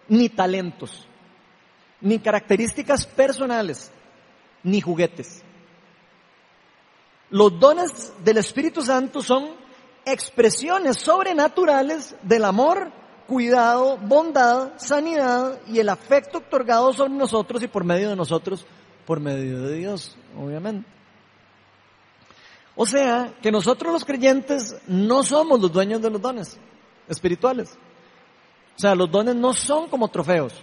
ni 0.07 0.29
talentos, 0.29 1.05
ni 1.99 2.19
características 2.19 3.05
personales, 3.05 3.91
ni 4.63 4.79
juguetes. 4.81 5.43
Los 7.29 7.59
dones 7.59 8.13
del 8.23 8.37
Espíritu 8.37 8.81
Santo 8.81 9.21
son 9.21 9.49
expresiones 10.05 10.97
sobrenaturales 10.97 12.15
del 12.23 12.45
amor, 12.45 12.91
cuidado, 13.27 13.97
bondad, 13.97 14.73
sanidad 14.77 15.59
y 15.67 15.79
el 15.79 15.89
afecto 15.89 16.39
otorgado 16.39 16.91
sobre 16.93 17.13
nosotros 17.13 17.61
y 17.61 17.67
por 17.67 17.83
medio 17.83 18.09
de 18.09 18.15
nosotros, 18.15 18.65
por 19.05 19.19
medio 19.19 19.61
de 19.61 19.77
Dios, 19.77 20.17
obviamente. 20.37 20.89
O 22.75 22.85
sea, 22.85 23.33
que 23.41 23.51
nosotros 23.51 23.91
los 23.93 24.05
creyentes 24.05 24.75
no 24.87 25.21
somos 25.21 25.59
los 25.59 25.71
dueños 25.71 26.01
de 26.01 26.09
los 26.09 26.21
dones 26.21 26.57
espirituales. 27.07 27.77
O 28.77 28.79
sea, 28.79 28.95
los 28.95 29.11
dones 29.11 29.35
no 29.35 29.53
son 29.53 29.89
como 29.89 30.07
trofeos. 30.07 30.53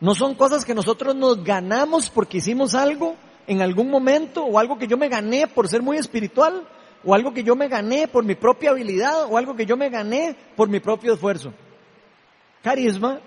No 0.00 0.14
son 0.14 0.34
cosas 0.34 0.64
que 0.64 0.74
nosotros 0.74 1.14
nos 1.14 1.44
ganamos 1.44 2.08
porque 2.08 2.38
hicimos 2.38 2.74
algo 2.74 3.16
en 3.48 3.62
algún 3.62 3.90
momento 3.90 4.44
o 4.44 4.58
algo 4.58 4.78
que 4.78 4.86
yo 4.86 4.96
me 4.98 5.08
gané 5.08 5.46
por 5.46 5.68
ser 5.68 5.82
muy 5.82 5.96
espiritual 5.96 6.68
o 7.02 7.14
algo 7.14 7.32
que 7.32 7.42
yo 7.42 7.56
me 7.56 7.66
gané 7.66 8.06
por 8.06 8.22
mi 8.22 8.34
propia 8.34 8.70
habilidad 8.70 9.24
o 9.24 9.38
algo 9.38 9.56
que 9.56 9.64
yo 9.64 9.76
me 9.76 9.88
gané 9.88 10.36
por 10.54 10.68
mi 10.68 10.80
propio 10.80 11.14
esfuerzo. 11.14 11.54
Carisma, 12.62 13.20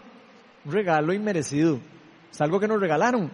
regalo 0.64 1.12
inmerecido. 1.12 1.80
Es 2.32 2.40
algo 2.40 2.60
que 2.60 2.68
nos 2.68 2.80
regalaron. 2.80 3.32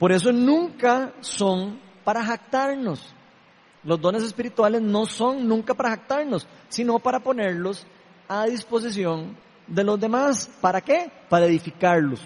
Por 0.00 0.10
eso 0.10 0.32
nunca 0.32 1.12
son 1.20 1.78
para 2.02 2.24
jactarnos. 2.24 3.14
Los 3.84 4.00
dones 4.00 4.24
espirituales 4.24 4.82
no 4.82 5.06
son 5.06 5.46
nunca 5.46 5.74
para 5.74 5.90
jactarnos, 5.90 6.48
sino 6.68 6.98
para 6.98 7.20
ponerlos 7.20 7.86
a 8.26 8.46
disposición 8.46 9.36
de 9.68 9.84
los 9.84 10.00
demás. 10.00 10.50
¿Para 10.60 10.80
qué? 10.80 11.08
Para 11.28 11.46
edificarlos. 11.46 12.20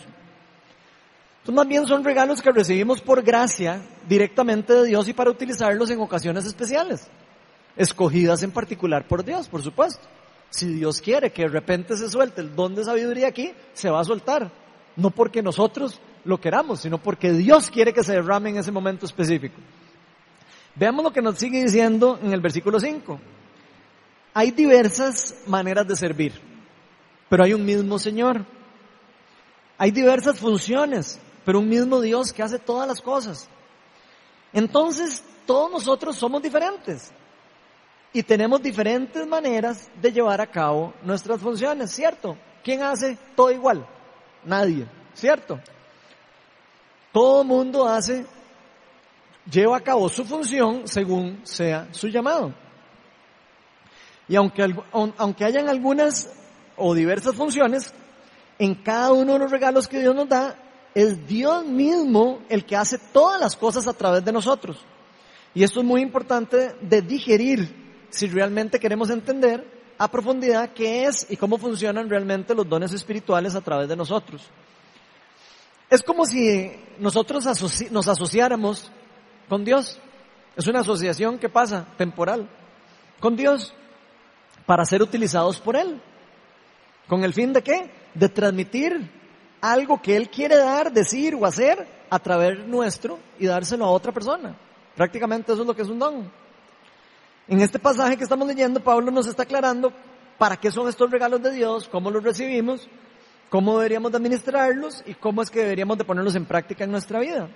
Entonces 1.42 1.56
más 1.56 1.66
bien 1.66 1.86
son 1.88 2.04
regalos 2.04 2.40
que 2.40 2.52
recibimos 2.52 3.00
por 3.00 3.20
gracia 3.20 3.82
directamente 4.08 4.74
de 4.74 4.84
Dios 4.84 5.08
y 5.08 5.12
para 5.12 5.28
utilizarlos 5.28 5.90
en 5.90 6.00
ocasiones 6.00 6.46
especiales, 6.46 7.08
escogidas 7.76 8.44
en 8.44 8.52
particular 8.52 9.08
por 9.08 9.24
Dios, 9.24 9.48
por 9.48 9.60
supuesto. 9.60 10.06
Si 10.50 10.72
Dios 10.72 11.00
quiere 11.00 11.32
que 11.32 11.42
de 11.42 11.48
repente 11.48 11.96
se 11.96 12.08
suelte 12.08 12.42
el 12.42 12.54
don 12.54 12.76
de 12.76 12.84
sabiduría 12.84 13.26
aquí, 13.26 13.52
se 13.72 13.90
va 13.90 14.00
a 14.00 14.04
soltar. 14.04 14.52
No 14.94 15.10
porque 15.10 15.42
nosotros 15.42 15.98
lo 16.24 16.40
queramos, 16.40 16.82
sino 16.82 16.98
porque 16.98 17.32
Dios 17.32 17.70
quiere 17.70 17.92
que 17.92 18.04
se 18.04 18.12
derrame 18.12 18.50
en 18.50 18.58
ese 18.58 18.70
momento 18.70 19.04
específico. 19.04 19.56
Veamos 20.76 21.02
lo 21.02 21.12
que 21.12 21.22
nos 21.22 21.38
sigue 21.38 21.60
diciendo 21.60 22.20
en 22.22 22.32
el 22.32 22.40
versículo 22.40 22.78
5. 22.78 23.18
Hay 24.34 24.52
diversas 24.52 25.34
maneras 25.48 25.88
de 25.88 25.96
servir, 25.96 26.34
pero 27.28 27.42
hay 27.42 27.52
un 27.52 27.64
mismo 27.64 27.98
Señor. 27.98 28.46
Hay 29.76 29.90
diversas 29.90 30.38
funciones, 30.38 31.18
pero 31.44 31.58
un 31.58 31.68
mismo 31.68 32.00
Dios 32.00 32.32
que 32.32 32.42
hace 32.42 32.58
todas 32.58 32.86
las 32.88 33.00
cosas. 33.00 33.48
Entonces, 34.52 35.22
todos 35.46 35.70
nosotros 35.70 36.16
somos 36.16 36.42
diferentes 36.42 37.12
y 38.12 38.22
tenemos 38.22 38.62
diferentes 38.62 39.26
maneras 39.26 39.90
de 40.00 40.12
llevar 40.12 40.40
a 40.40 40.46
cabo 40.46 40.92
nuestras 41.02 41.40
funciones, 41.40 41.90
¿cierto? 41.90 42.36
¿Quién 42.62 42.82
hace 42.82 43.18
todo 43.34 43.50
igual? 43.50 43.86
Nadie, 44.44 44.86
¿cierto? 45.14 45.58
Todo 47.10 47.44
mundo 47.44 47.88
hace, 47.88 48.26
lleva 49.50 49.76
a 49.76 49.80
cabo 49.80 50.08
su 50.08 50.24
función 50.24 50.86
según 50.86 51.40
sea 51.44 51.88
su 51.92 52.08
llamado. 52.08 52.54
Y 54.28 54.36
aunque, 54.36 54.74
aunque 54.92 55.44
hayan 55.44 55.68
algunas 55.68 56.30
o 56.76 56.94
diversas 56.94 57.34
funciones, 57.34 57.92
en 58.58 58.74
cada 58.76 59.12
uno 59.12 59.34
de 59.34 59.38
los 59.40 59.50
regalos 59.50 59.88
que 59.88 60.00
Dios 60.00 60.14
nos 60.14 60.28
da, 60.28 60.56
es 60.94 61.26
Dios 61.26 61.64
mismo 61.64 62.40
el 62.48 62.64
que 62.64 62.76
hace 62.76 62.98
todas 63.12 63.40
las 63.40 63.56
cosas 63.56 63.86
a 63.86 63.92
través 63.92 64.24
de 64.24 64.32
nosotros. 64.32 64.78
Y 65.54 65.62
esto 65.62 65.80
es 65.80 65.86
muy 65.86 66.00
importante 66.00 66.74
de 66.80 67.02
digerir 67.02 68.06
si 68.10 68.26
realmente 68.26 68.78
queremos 68.78 69.10
entender 69.10 69.66
a 69.98 70.10
profundidad 70.10 70.70
qué 70.72 71.04
es 71.04 71.26
y 71.30 71.36
cómo 71.36 71.58
funcionan 71.58 72.08
realmente 72.08 72.54
los 72.54 72.68
dones 72.68 72.92
espirituales 72.92 73.54
a 73.54 73.60
través 73.60 73.88
de 73.88 73.96
nosotros. 73.96 74.42
Es 75.88 76.02
como 76.02 76.24
si 76.24 76.72
nosotros 76.98 77.44
nos 77.90 78.08
asociáramos 78.08 78.90
con 79.48 79.64
Dios. 79.64 79.98
Es 80.56 80.66
una 80.66 80.80
asociación 80.80 81.38
que 81.38 81.48
pasa, 81.48 81.86
temporal, 81.96 82.48
con 83.20 83.36
Dios, 83.36 83.74
para 84.66 84.84
ser 84.84 85.02
utilizados 85.02 85.58
por 85.60 85.76
Él. 85.76 86.00
¿Con 87.08 87.24
el 87.24 87.34
fin 87.34 87.52
de 87.52 87.62
qué? 87.62 87.90
De 88.14 88.28
transmitir 88.28 89.21
algo 89.62 90.02
que 90.02 90.14
Él 90.14 90.28
quiere 90.28 90.56
dar, 90.56 90.92
decir 90.92 91.34
o 91.34 91.46
hacer 91.46 91.88
a 92.10 92.18
través 92.18 92.58
nuestro 92.66 93.18
y 93.38 93.46
dárselo 93.46 93.86
a 93.86 93.90
otra 93.90 94.12
persona. 94.12 94.54
Prácticamente 94.94 95.52
eso 95.52 95.62
es 95.62 95.66
lo 95.66 95.74
que 95.74 95.80
es 95.80 95.88
un 95.88 95.98
don. 95.98 96.30
En 97.48 97.60
este 97.62 97.78
pasaje 97.78 98.18
que 98.18 98.24
estamos 98.24 98.46
leyendo, 98.46 98.84
Pablo 98.84 99.10
nos 99.10 99.26
está 99.26 99.44
aclarando 99.44 99.90
para 100.36 100.58
qué 100.58 100.70
son 100.70 100.86
estos 100.86 101.10
regalos 101.10 101.42
de 101.42 101.52
Dios, 101.52 101.88
cómo 101.88 102.10
los 102.10 102.22
recibimos 102.22 102.86
cómo 103.52 103.76
deberíamos 103.76 104.10
de 104.10 104.16
administrarlos 104.16 105.04
y 105.04 105.12
cómo 105.12 105.42
es 105.42 105.50
que 105.50 105.60
deberíamos 105.60 105.98
de 105.98 106.04
ponerlos 106.04 106.34
en 106.36 106.46
práctica 106.46 106.84
en 106.84 106.90
nuestra 106.90 107.20
vida. 107.20 107.50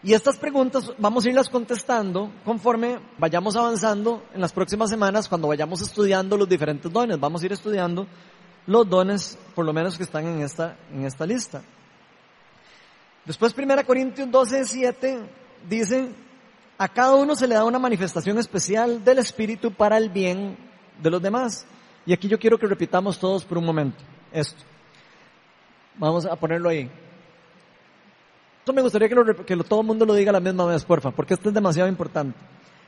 Y 0.00 0.12
estas 0.14 0.36
preguntas 0.36 0.92
vamos 0.96 1.26
a 1.26 1.28
irlas 1.28 1.48
contestando 1.48 2.30
conforme 2.44 3.00
vayamos 3.18 3.56
avanzando 3.56 4.22
en 4.32 4.40
las 4.40 4.52
próximas 4.52 4.88
semanas 4.88 5.28
cuando 5.28 5.48
vayamos 5.48 5.82
estudiando 5.82 6.36
los 6.36 6.48
diferentes 6.48 6.90
dones. 6.90 7.18
Vamos 7.18 7.42
a 7.42 7.46
ir 7.46 7.52
estudiando 7.52 8.06
los 8.66 8.88
dones, 8.88 9.38
por 9.54 9.64
lo 9.64 9.72
menos 9.72 9.96
que 9.96 10.04
están 10.04 10.26
en 10.26 10.42
esta, 10.42 10.76
en 10.92 11.04
esta 11.04 11.26
lista. 11.26 11.62
Después 13.24 13.54
1 13.56 13.86
Corintios 13.86 14.30
12, 14.30 14.64
7 14.64 15.20
dice, 15.68 16.08
a 16.78 16.88
cada 16.88 17.14
uno 17.14 17.36
se 17.36 17.46
le 17.46 17.54
da 17.54 17.64
una 17.64 17.78
manifestación 17.78 18.38
especial 18.38 19.04
del 19.04 19.18
Espíritu 19.18 19.72
para 19.72 19.96
el 19.96 20.08
bien 20.08 20.56
de 21.02 21.10
los 21.10 21.20
demás. 21.20 21.66
Y 22.06 22.12
aquí 22.12 22.28
yo 22.28 22.38
quiero 22.38 22.58
que 22.58 22.66
repitamos 22.66 23.18
todos 23.18 23.44
por 23.44 23.58
un 23.58 23.66
momento 23.66 24.02
esto. 24.32 24.62
Vamos 25.96 26.24
a 26.24 26.36
ponerlo 26.36 26.68
ahí. 26.68 26.90
Esto 28.60 28.72
me 28.72 28.82
gustaría 28.82 29.08
que, 29.08 29.56
todo 29.56 29.80
el 29.80 29.86
mundo 29.86 30.06
lo 30.06 30.14
diga 30.14 30.32
la 30.32 30.40
misma 30.40 30.66
vez, 30.66 30.84
porfa, 30.84 31.10
porque 31.10 31.34
esto 31.34 31.48
es 31.48 31.54
demasiado 31.54 31.88
importante. 31.88 32.38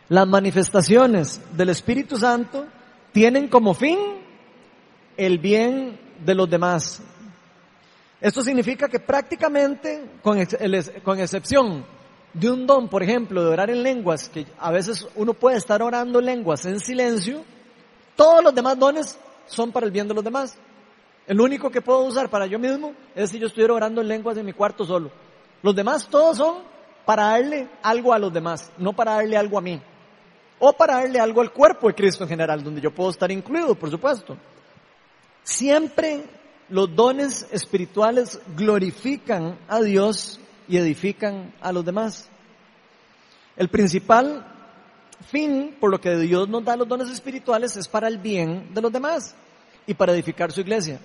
Las 0.08 0.26
manifestaciones 0.28 1.40
del 1.56 1.70
Espíritu 1.70 2.16
Santo 2.16 2.66
tienen 3.12 3.48
como 3.48 3.74
fin 3.74 3.98
el 5.16 5.38
bien 5.38 5.98
de 6.24 6.34
los 6.34 6.48
demás. 6.48 7.02
Esto 8.20 8.42
significa 8.42 8.88
que 8.88 9.00
prácticamente, 9.00 10.18
con, 10.22 10.38
con 11.02 11.18
excepción 11.18 11.84
de 12.32 12.50
un 12.50 12.66
don, 12.66 12.88
por 12.88 13.02
ejemplo, 13.02 13.42
de 13.42 13.50
orar 13.50 13.70
en 13.70 13.82
lenguas, 13.82 14.28
que 14.28 14.46
a 14.58 14.70
veces 14.70 15.06
uno 15.16 15.34
puede 15.34 15.56
estar 15.58 15.82
orando 15.82 16.20
en 16.20 16.26
lenguas 16.26 16.64
en 16.64 16.80
silencio, 16.80 17.44
todos 18.16 18.42
los 18.42 18.54
demás 18.54 18.78
dones 18.78 19.18
son 19.46 19.72
para 19.72 19.86
el 19.86 19.92
bien 19.92 20.08
de 20.08 20.14
los 20.14 20.24
demás. 20.24 20.56
El 21.26 21.40
único 21.40 21.70
que 21.70 21.80
puedo 21.80 22.00
usar 22.04 22.28
para 22.28 22.46
yo 22.46 22.58
mismo 22.58 22.94
es 23.14 23.30
si 23.30 23.38
yo 23.38 23.46
estuviera 23.46 23.74
orando 23.74 24.00
en 24.00 24.08
lenguas 24.08 24.36
en 24.36 24.46
mi 24.46 24.52
cuarto 24.52 24.84
solo. 24.84 25.10
Los 25.62 25.74
demás 25.74 26.08
todos 26.08 26.36
son 26.36 26.58
para 27.04 27.24
darle 27.24 27.68
algo 27.82 28.12
a 28.12 28.18
los 28.18 28.32
demás, 28.32 28.70
no 28.78 28.92
para 28.92 29.14
darle 29.14 29.36
algo 29.36 29.58
a 29.58 29.60
mí. 29.60 29.80
O 30.58 30.72
para 30.72 30.94
darle 30.94 31.18
algo 31.18 31.40
al 31.40 31.52
cuerpo 31.52 31.88
de 31.88 31.94
Cristo 31.94 32.24
en 32.24 32.30
general, 32.30 32.62
donde 32.62 32.80
yo 32.80 32.92
puedo 32.92 33.10
estar 33.10 33.30
incluido, 33.30 33.74
por 33.74 33.90
supuesto. 33.90 34.36
Siempre 35.44 36.24
los 36.68 36.94
dones 36.94 37.46
espirituales 37.50 38.40
glorifican 38.56 39.58
a 39.68 39.80
Dios 39.80 40.40
y 40.68 40.76
edifican 40.76 41.52
a 41.60 41.72
los 41.72 41.84
demás. 41.84 42.28
El 43.56 43.68
principal 43.68 44.46
fin 45.30 45.76
por 45.78 45.90
lo 45.90 46.00
que 46.00 46.16
Dios 46.16 46.48
nos 46.48 46.64
da 46.64 46.76
los 46.76 46.88
dones 46.88 47.10
espirituales 47.10 47.76
es 47.76 47.88
para 47.88 48.08
el 48.08 48.18
bien 48.18 48.72
de 48.74 48.80
los 48.80 48.92
demás 48.92 49.34
y 49.86 49.94
para 49.94 50.12
edificar 50.12 50.52
su 50.52 50.60
iglesia. 50.60 51.00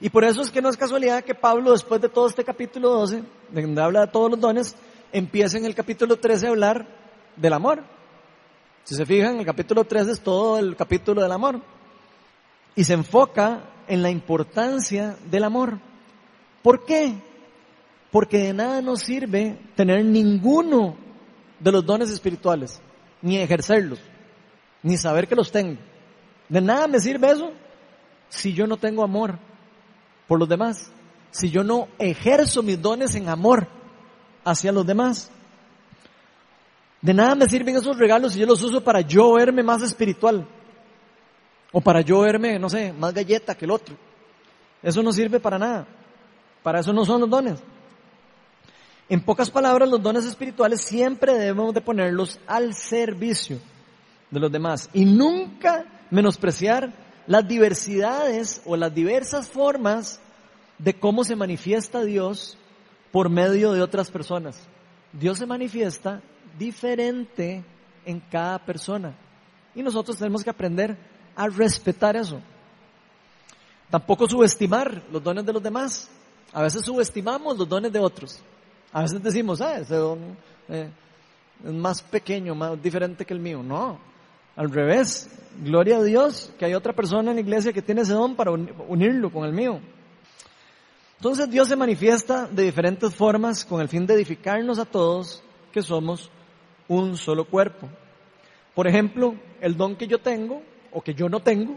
Y 0.00 0.10
por 0.10 0.24
eso 0.24 0.42
es 0.42 0.50
que 0.50 0.60
no 0.60 0.68
es 0.68 0.76
casualidad 0.76 1.24
que 1.24 1.34
Pablo, 1.34 1.72
después 1.72 2.00
de 2.00 2.08
todo 2.08 2.28
este 2.28 2.44
capítulo 2.44 2.90
12, 2.90 3.22
de 3.50 3.62
donde 3.62 3.82
habla 3.82 4.00
de 4.02 4.12
todos 4.12 4.30
los 4.30 4.40
dones, 4.40 4.76
empieza 5.12 5.56
en 5.56 5.64
el 5.64 5.74
capítulo 5.74 6.16
13 6.16 6.46
a 6.46 6.50
hablar 6.50 6.86
del 7.36 7.52
amor. 7.52 7.82
Si 8.84 8.94
se 8.94 9.06
fijan, 9.06 9.38
el 9.38 9.46
capítulo 9.46 9.84
13 9.84 10.12
es 10.12 10.20
todo 10.20 10.58
el 10.58 10.76
capítulo 10.76 11.22
del 11.22 11.32
amor. 11.32 11.60
Y 12.76 12.84
se 12.84 12.92
enfoca 12.92 13.64
en 13.88 14.02
la 14.02 14.10
importancia 14.10 15.16
del 15.30 15.44
amor. 15.44 15.80
¿Por 16.62 16.84
qué? 16.84 17.14
Porque 18.10 18.38
de 18.38 18.54
nada 18.54 18.82
nos 18.82 19.00
sirve 19.00 19.58
tener 19.74 20.04
ninguno 20.04 20.96
de 21.58 21.72
los 21.72 21.84
dones 21.84 22.10
espirituales, 22.10 22.80
ni 23.22 23.38
ejercerlos, 23.38 23.98
ni 24.82 24.96
saber 24.96 25.26
que 25.26 25.34
los 25.34 25.50
tengo. 25.50 25.80
De 26.48 26.60
nada 26.60 26.86
me 26.86 27.00
sirve 27.00 27.30
eso 27.30 27.52
si 28.28 28.52
yo 28.52 28.66
no 28.66 28.76
tengo 28.76 29.02
amor 29.02 29.38
por 30.28 30.38
los 30.38 30.48
demás, 30.48 30.90
si 31.30 31.50
yo 31.50 31.64
no 31.64 31.88
ejerzo 31.98 32.62
mis 32.62 32.80
dones 32.80 33.14
en 33.14 33.28
amor 33.28 33.68
hacia 34.44 34.72
los 34.72 34.86
demás. 34.86 35.30
De 37.00 37.14
nada 37.14 37.34
me 37.34 37.48
sirven 37.48 37.76
esos 37.76 37.96
regalos 37.96 38.32
si 38.32 38.40
yo 38.40 38.46
los 38.46 38.62
uso 38.62 38.82
para 38.82 39.00
yo 39.00 39.34
verme 39.34 39.62
más 39.62 39.82
espiritual 39.82 40.46
o 41.76 41.80
para 41.82 42.00
yo 42.00 42.20
verme, 42.20 42.58
no 42.58 42.70
sé, 42.70 42.90
más 42.94 43.12
galleta 43.12 43.54
que 43.54 43.66
el 43.66 43.70
otro. 43.70 43.94
Eso 44.82 45.02
no 45.02 45.12
sirve 45.12 45.38
para 45.38 45.58
nada. 45.58 45.86
Para 46.62 46.80
eso 46.80 46.90
no 46.90 47.04
son 47.04 47.20
los 47.20 47.28
dones. 47.28 47.62
En 49.10 49.20
pocas 49.20 49.50
palabras, 49.50 49.86
los 49.86 50.02
dones 50.02 50.24
espirituales 50.24 50.80
siempre 50.80 51.34
debemos 51.34 51.74
de 51.74 51.82
ponerlos 51.82 52.40
al 52.46 52.72
servicio 52.72 53.58
de 54.30 54.40
los 54.40 54.50
demás 54.50 54.88
y 54.94 55.04
nunca 55.04 55.84
menospreciar 56.10 56.94
las 57.26 57.46
diversidades 57.46 58.62
o 58.64 58.74
las 58.74 58.94
diversas 58.94 59.50
formas 59.50 60.18
de 60.78 60.98
cómo 60.98 61.24
se 61.24 61.36
manifiesta 61.36 62.04
Dios 62.04 62.56
por 63.12 63.28
medio 63.28 63.74
de 63.74 63.82
otras 63.82 64.10
personas. 64.10 64.66
Dios 65.12 65.36
se 65.36 65.44
manifiesta 65.44 66.22
diferente 66.58 67.62
en 68.06 68.18
cada 68.18 68.64
persona 68.64 69.14
y 69.74 69.82
nosotros 69.82 70.16
tenemos 70.16 70.42
que 70.42 70.48
aprender 70.48 71.15
a 71.36 71.48
respetar 71.48 72.16
eso. 72.16 72.40
Tampoco 73.90 74.26
subestimar 74.26 75.02
los 75.12 75.22
dones 75.22 75.44
de 75.46 75.52
los 75.52 75.62
demás. 75.62 76.08
A 76.52 76.62
veces 76.62 76.84
subestimamos 76.84 77.56
los 77.56 77.68
dones 77.68 77.92
de 77.92 78.00
otros. 78.00 78.40
A 78.92 79.02
veces 79.02 79.22
decimos, 79.22 79.60
ah, 79.60 79.78
ese 79.78 79.94
don 79.94 80.36
eh, 80.68 80.90
es 81.64 81.72
más 81.72 82.02
pequeño, 82.02 82.54
más 82.54 82.82
diferente 82.82 83.24
que 83.24 83.34
el 83.34 83.40
mío. 83.40 83.62
No, 83.62 83.98
al 84.56 84.70
revés. 84.70 85.28
Gloria 85.62 85.98
a 85.98 86.02
Dios 86.02 86.52
que 86.58 86.64
hay 86.64 86.74
otra 86.74 86.92
persona 86.92 87.30
en 87.30 87.36
la 87.36 87.40
iglesia 87.40 87.72
que 87.72 87.82
tiene 87.82 88.02
ese 88.02 88.12
don 88.12 88.34
para 88.34 88.50
unirlo 88.50 89.30
con 89.30 89.44
el 89.44 89.52
mío. 89.52 89.80
Entonces 91.16 91.48
Dios 91.48 91.68
se 91.68 91.76
manifiesta 91.76 92.46
de 92.46 92.64
diferentes 92.64 93.14
formas 93.14 93.64
con 93.64 93.80
el 93.80 93.88
fin 93.88 94.06
de 94.06 94.14
edificarnos 94.14 94.78
a 94.78 94.84
todos 94.84 95.42
que 95.72 95.80
somos 95.80 96.30
un 96.88 97.16
solo 97.16 97.46
cuerpo. 97.46 97.88
Por 98.74 98.86
ejemplo, 98.86 99.34
el 99.60 99.76
don 99.76 99.96
que 99.96 100.06
yo 100.06 100.18
tengo 100.18 100.62
o 100.96 101.02
que 101.02 101.12
yo 101.12 101.28
no 101.28 101.40
tengo, 101.40 101.76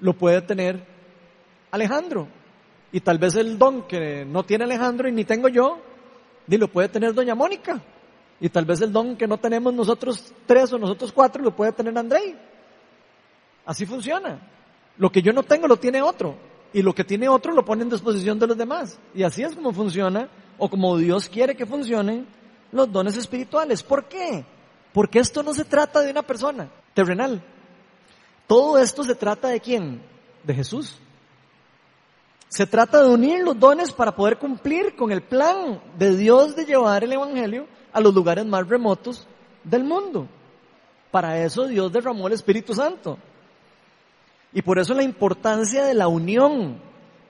lo 0.00 0.14
puede 0.14 0.40
tener 0.40 0.82
Alejandro. 1.70 2.28
Y 2.90 3.00
tal 3.00 3.18
vez 3.18 3.36
el 3.36 3.58
don 3.58 3.86
que 3.86 4.24
no 4.24 4.42
tiene 4.42 4.64
Alejandro 4.64 5.06
y 5.06 5.12
ni 5.12 5.26
tengo 5.26 5.48
yo, 5.48 5.78
ni 6.46 6.56
lo 6.56 6.68
puede 6.68 6.88
tener 6.88 7.12
doña 7.12 7.34
Mónica. 7.34 7.78
Y 8.40 8.48
tal 8.48 8.64
vez 8.64 8.80
el 8.80 8.90
don 8.90 9.16
que 9.16 9.26
no 9.26 9.36
tenemos 9.36 9.74
nosotros 9.74 10.32
tres 10.46 10.72
o 10.72 10.78
nosotros 10.78 11.12
cuatro 11.12 11.42
lo 11.42 11.54
puede 11.54 11.72
tener 11.72 11.98
Andrei. 11.98 12.34
Así 13.66 13.84
funciona. 13.84 14.40
Lo 14.96 15.12
que 15.12 15.20
yo 15.20 15.34
no 15.34 15.42
tengo 15.42 15.68
lo 15.68 15.76
tiene 15.76 16.00
otro. 16.00 16.34
Y 16.72 16.80
lo 16.80 16.94
que 16.94 17.04
tiene 17.04 17.28
otro 17.28 17.52
lo 17.52 17.66
pone 17.66 17.82
en 17.82 17.90
disposición 17.90 18.38
de 18.38 18.46
los 18.46 18.56
demás. 18.56 18.98
Y 19.14 19.24
así 19.24 19.42
es 19.42 19.54
como 19.54 19.74
funciona, 19.74 20.26
o 20.56 20.70
como 20.70 20.96
Dios 20.96 21.28
quiere 21.28 21.54
que 21.54 21.66
funcionen 21.66 22.26
los 22.72 22.90
dones 22.90 23.18
espirituales. 23.18 23.82
¿Por 23.82 24.06
qué? 24.06 24.46
Porque 24.94 25.18
esto 25.18 25.42
no 25.42 25.52
se 25.52 25.66
trata 25.66 26.00
de 26.00 26.12
una 26.12 26.22
persona 26.22 26.70
terrenal. 26.94 27.42
Todo 28.48 28.78
esto 28.78 29.04
se 29.04 29.14
trata 29.14 29.48
de 29.48 29.60
quién? 29.60 30.02
De 30.42 30.52
Jesús. 30.52 30.98
Se 32.48 32.66
trata 32.66 33.02
de 33.02 33.10
unir 33.10 33.44
los 33.44 33.60
dones 33.60 33.92
para 33.92 34.16
poder 34.16 34.38
cumplir 34.38 34.96
con 34.96 35.12
el 35.12 35.22
plan 35.22 35.80
de 35.96 36.16
Dios 36.16 36.56
de 36.56 36.64
llevar 36.64 37.04
el 37.04 37.12
Evangelio 37.12 37.66
a 37.92 38.00
los 38.00 38.12
lugares 38.12 38.44
más 38.46 38.66
remotos 38.66 39.28
del 39.62 39.84
mundo. 39.84 40.26
Para 41.10 41.44
eso 41.44 41.68
Dios 41.68 41.92
derramó 41.92 42.26
el 42.26 42.32
Espíritu 42.32 42.74
Santo. 42.74 43.18
Y 44.52 44.62
por 44.62 44.78
eso 44.78 44.94
la 44.94 45.02
importancia 45.02 45.84
de 45.84 45.94
la 45.94 46.08
unión 46.08 46.80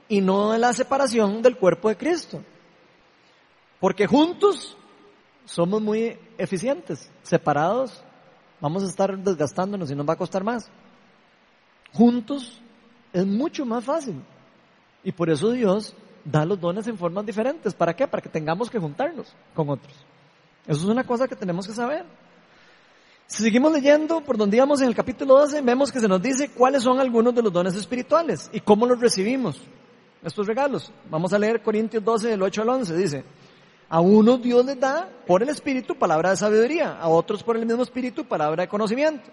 y 0.08 0.20
no 0.20 0.52
de 0.52 0.58
la 0.58 0.72
separación 0.72 1.42
del 1.42 1.56
cuerpo 1.56 1.88
de 1.88 1.96
Cristo. 1.96 2.40
Porque 3.80 4.06
juntos 4.06 4.76
somos 5.44 5.82
muy 5.82 6.16
eficientes, 6.38 7.10
separados 7.22 8.04
vamos 8.60 8.82
a 8.82 8.86
estar 8.86 9.16
desgastándonos 9.18 9.90
y 9.90 9.94
nos 9.94 10.08
va 10.08 10.14
a 10.14 10.18
costar 10.18 10.44
más. 10.44 10.70
Juntos 11.92 12.60
es 13.12 13.26
mucho 13.26 13.64
más 13.64 13.84
fácil. 13.84 14.22
Y 15.04 15.12
por 15.12 15.30
eso 15.30 15.50
Dios 15.50 15.94
da 16.24 16.44
los 16.44 16.60
dones 16.60 16.86
en 16.86 16.98
formas 16.98 17.24
diferentes. 17.24 17.74
¿Para 17.74 17.94
qué? 17.94 18.06
Para 18.06 18.22
que 18.22 18.28
tengamos 18.28 18.70
que 18.70 18.78
juntarnos 18.78 19.34
con 19.54 19.70
otros. 19.70 19.94
Eso 20.66 20.82
es 20.82 20.88
una 20.88 21.04
cosa 21.04 21.26
que 21.26 21.36
tenemos 21.36 21.66
que 21.66 21.72
saber. 21.72 22.04
Si 23.26 23.42
seguimos 23.42 23.72
leyendo 23.72 24.22
por 24.22 24.38
donde 24.38 24.56
íbamos 24.56 24.80
en 24.80 24.88
el 24.88 24.94
capítulo 24.94 25.38
12, 25.38 25.60
vemos 25.60 25.92
que 25.92 26.00
se 26.00 26.08
nos 26.08 26.22
dice 26.22 26.50
cuáles 26.50 26.82
son 26.82 26.98
algunos 26.98 27.34
de 27.34 27.42
los 27.42 27.52
dones 27.52 27.74
espirituales 27.74 28.48
y 28.52 28.60
cómo 28.60 28.86
los 28.86 28.98
recibimos, 28.98 29.60
estos 30.24 30.46
regalos. 30.46 30.90
Vamos 31.10 31.32
a 31.34 31.38
leer 31.38 31.62
Corintios 31.62 32.02
12, 32.02 32.28
del 32.28 32.42
8 32.42 32.62
al 32.62 32.68
11. 32.70 32.96
Dice, 32.96 33.24
a 33.90 34.00
unos 34.00 34.42
Dios 34.42 34.64
les 34.64 34.80
da 34.80 35.08
por 35.26 35.42
el 35.42 35.50
Espíritu 35.50 35.94
palabra 35.94 36.30
de 36.30 36.36
sabiduría, 36.36 36.98
a 36.98 37.08
otros 37.08 37.42
por 37.42 37.56
el 37.56 37.66
mismo 37.66 37.82
Espíritu 37.82 38.24
palabra 38.24 38.62
de 38.62 38.68
conocimiento, 38.68 39.28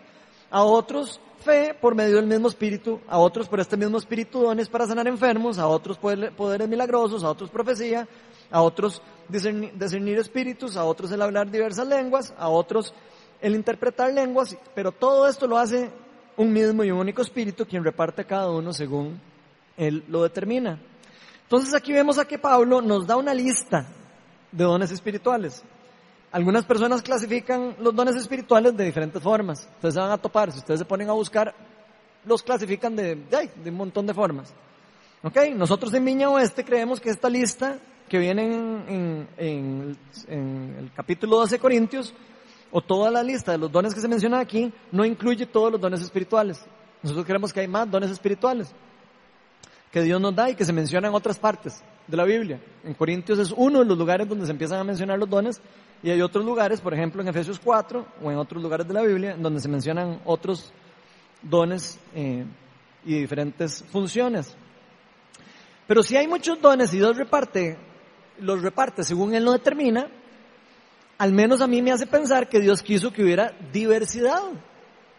a 0.56 0.64
otros 0.64 1.20
fe 1.44 1.74
por 1.74 1.96
medio 1.96 2.16
del 2.16 2.28
mismo 2.28 2.48
Espíritu, 2.48 3.02
a 3.10 3.18
otros 3.18 3.50
por 3.50 3.60
este 3.60 3.76
mismo 3.76 3.98
Espíritu 3.98 4.40
dones 4.40 4.70
para 4.70 4.88
sanar 4.88 5.06
enfermos, 5.06 5.60
a 5.60 5.68
otros 5.68 5.98
poderes 5.98 6.70
milagrosos, 6.70 7.26
a 7.26 7.30
otros 7.30 7.50
profecía, 7.50 8.08
a 8.50 8.62
otros 8.62 9.02
discernir, 9.28 10.18
espíritus, 10.18 10.78
a 10.78 10.86
otros 10.86 11.12
el 11.12 11.22
hablar 11.22 11.52
diversas 11.52 11.86
lenguas, 11.86 12.34
a 12.38 12.48
otros 12.48 12.94
el 13.42 13.54
interpretar 13.54 14.14
lenguas, 14.14 14.56
pero 14.74 14.94
todo 14.94 15.28
esto 15.28 15.46
lo 15.46 15.58
hace 15.58 15.90
un 16.38 16.54
mismo 16.54 16.86
y 16.86 16.92
un 16.92 17.00
único 17.00 17.22
espíritu 17.22 17.66
quien 17.66 17.84
reparte 17.84 18.22
a 18.22 18.26
cada 18.26 18.50
uno 18.50 18.72
según 18.72 19.20
él 19.76 20.06
lo 20.08 20.24
determina. 20.24 20.80
Entonces 21.44 21.74
aquí 21.74 21.92
vemos 21.92 22.18
a 22.18 22.24
que 22.24 22.40
Pablo 22.40 22.82
nos 22.82 23.06
da 23.06 23.18
una 23.18 23.34
lista 23.34 23.90
de 24.54 24.64
dones 24.64 24.90
espirituales. 24.90 25.66
Algunas 26.32 26.66
personas 26.66 27.02
clasifican 27.02 27.76
los 27.80 27.96
dones 27.96 28.16
espirituales 28.16 28.76
de 28.76 28.84
diferentes 28.84 29.22
formas. 29.22 29.68
Ustedes 29.76 29.94
se 29.94 30.00
van 30.00 30.12
a 30.12 30.18
topar, 30.18 30.52
si 30.52 30.60
ustedes 30.60 30.80
se 30.80 30.86
ponen 30.86 31.10
a 31.10 31.14
buscar, 31.14 31.54
los 32.26 32.44
clasifican 32.44 32.96
de, 32.96 33.16
de, 33.16 33.70
un 33.70 33.76
montón 33.76 34.06
de 34.06 34.14
formas. 34.14 34.54
¿Ok? 35.24 35.38
Nosotros 35.56 35.94
en 35.94 36.06
Viña 36.06 36.30
Oeste 36.30 36.66
creemos 36.66 37.00
que 37.00 37.10
esta 37.10 37.30
lista 37.30 37.80
que 38.10 38.20
viene 38.20 38.44
en, 39.38 39.98
el 40.28 40.92
capítulo 40.96 41.38
12 41.38 41.56
de 41.56 41.60
Corintios, 41.60 42.14
o 42.72 42.82
toda 42.82 43.10
la 43.10 43.24
lista 43.24 43.54
de 43.54 43.58
los 43.58 43.72
dones 43.72 43.94
que 43.94 44.02
se 44.02 44.08
mencionan 44.08 44.42
aquí, 44.42 44.72
no 44.92 45.06
incluye 45.06 45.46
todos 45.46 45.72
los 45.72 45.80
dones 45.80 46.02
espirituales. 46.02 46.60
Nosotros 47.02 47.26
creemos 47.26 47.54
que 47.54 47.62
hay 47.62 47.68
más 47.68 47.90
dones 47.90 48.12
espirituales 48.12 48.68
que 49.92 50.02
Dios 50.02 50.20
nos 50.20 50.36
da 50.36 50.50
y 50.50 50.56
que 50.56 50.66
se 50.66 50.74
mencionan 50.74 51.12
en 51.12 51.16
otras 51.16 51.40
partes 51.40 51.82
de 52.08 52.18
la 52.18 52.26
Biblia. 52.26 52.60
En 52.84 52.94
Corintios 52.94 53.40
es 53.40 53.54
uno 53.56 53.80
de 53.80 53.86
los 53.86 53.98
lugares 53.98 54.28
donde 54.28 54.46
se 54.46 54.52
empiezan 54.52 54.80
a 54.80 54.84
mencionar 54.84 55.18
los 55.18 55.30
dones 55.30 55.62
y 56.04 56.10
hay 56.10 56.22
otros 56.22 56.46
lugares, 56.46 56.82
por 56.82 56.94
ejemplo 56.94 57.22
en 57.22 57.28
Efesios 57.28 57.60
4 57.64 58.06
o 58.24 58.32
en 58.32 58.38
otros 58.38 58.62
lugares 58.62 58.88
de 58.88 58.94
la 58.94 59.02
Biblia, 59.02 59.36
donde 59.38 59.60
se 59.60 59.70
mencionan 59.70 60.22
otros 60.26 60.72
dones 61.42 62.00
eh, 62.14 62.46
y 63.06 63.20
diferentes 63.20 63.84
funciones. 63.92 64.56
Pero 65.88 66.04
si 66.04 66.18
hay 66.18 66.28
muchos 66.28 66.62
dones 66.62 66.94
y 66.94 66.98
Dios 66.98 67.18
reparte 67.18 67.78
los 68.40 68.62
reparte 68.62 69.04
según 69.04 69.34
Él 69.34 69.46
lo 69.46 69.54
determina, 69.54 70.08
al 71.18 71.32
menos 71.32 71.62
a 71.62 71.68
mí 71.68 71.82
me 71.82 71.92
hace 71.92 72.06
pensar 72.06 72.50
que 72.50 72.60
Dios 72.60 72.82
quiso 72.82 73.12
que 73.12 73.24
hubiera 73.24 73.54
diversidad 73.72 74.42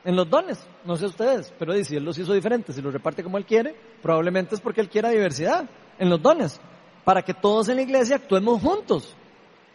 en 0.05 0.17
los 0.17 0.29
dones. 0.29 0.59
No 0.85 0.97
sé 0.97 1.07
ustedes, 1.07 1.53
pero 1.59 1.73
si 1.83 1.97
Él 1.97 2.05
los 2.05 2.19
hizo 2.19 2.33
diferentes 2.33 2.77
y 2.77 2.83
los 2.83 2.93
reparte 2.93 3.23
como 3.23 3.39
Él 3.39 3.47
quiere, 3.47 3.75
probablemente 4.03 4.55
es 4.55 4.61
porque 4.61 4.81
Él 4.81 4.89
quiera 4.89 5.11
diversidad 5.11 5.69
en 5.99 6.11
los 6.11 6.21
dones, 6.21 6.61
para 7.07 7.23
que 7.23 7.33
todos 7.33 7.69
en 7.69 7.77
la 7.77 7.83
iglesia 7.83 8.17
actuemos 8.17 8.61
juntos, 8.61 9.15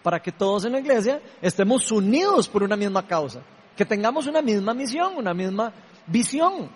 para 0.04 0.22
que 0.22 0.34
todos 0.34 0.66
en 0.66 0.74
la 0.74 0.82
iglesia 0.82 1.22
estemos 1.42 1.90
unidos 1.90 2.50
por 2.50 2.62
una 2.62 2.76
misma 2.76 3.08
causa, 3.08 3.40
que 3.74 3.86
tengamos 3.86 4.28
una 4.28 4.42
misma 4.42 4.74
misión, 4.74 5.14
una 5.16 5.34
misma 5.34 5.72
visión, 6.08 6.70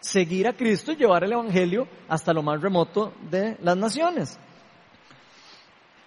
seguir 0.00 0.48
a 0.48 0.52
Cristo 0.52 0.90
y 0.90 0.96
llevar 0.96 1.22
el 1.22 1.34
Evangelio 1.34 1.86
hasta 2.08 2.32
lo 2.32 2.42
más 2.42 2.60
remoto 2.60 3.12
de 3.30 3.56
las 3.62 3.76
naciones. 3.76 4.36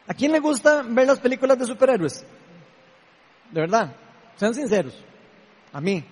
¿A 0.05 0.13
quién 0.13 0.33
le 0.33 0.41
gusta 0.41 0.81
ver 0.81 1.07
las 1.07 1.19
películas 1.19 1.57
de 1.57 1.65
superhéroes? 1.65 2.25
De 3.51 3.61
verdad, 3.61 3.95
sean 4.35 4.53
sinceros. 4.53 5.01
A 5.71 5.79
mí. 5.79 6.03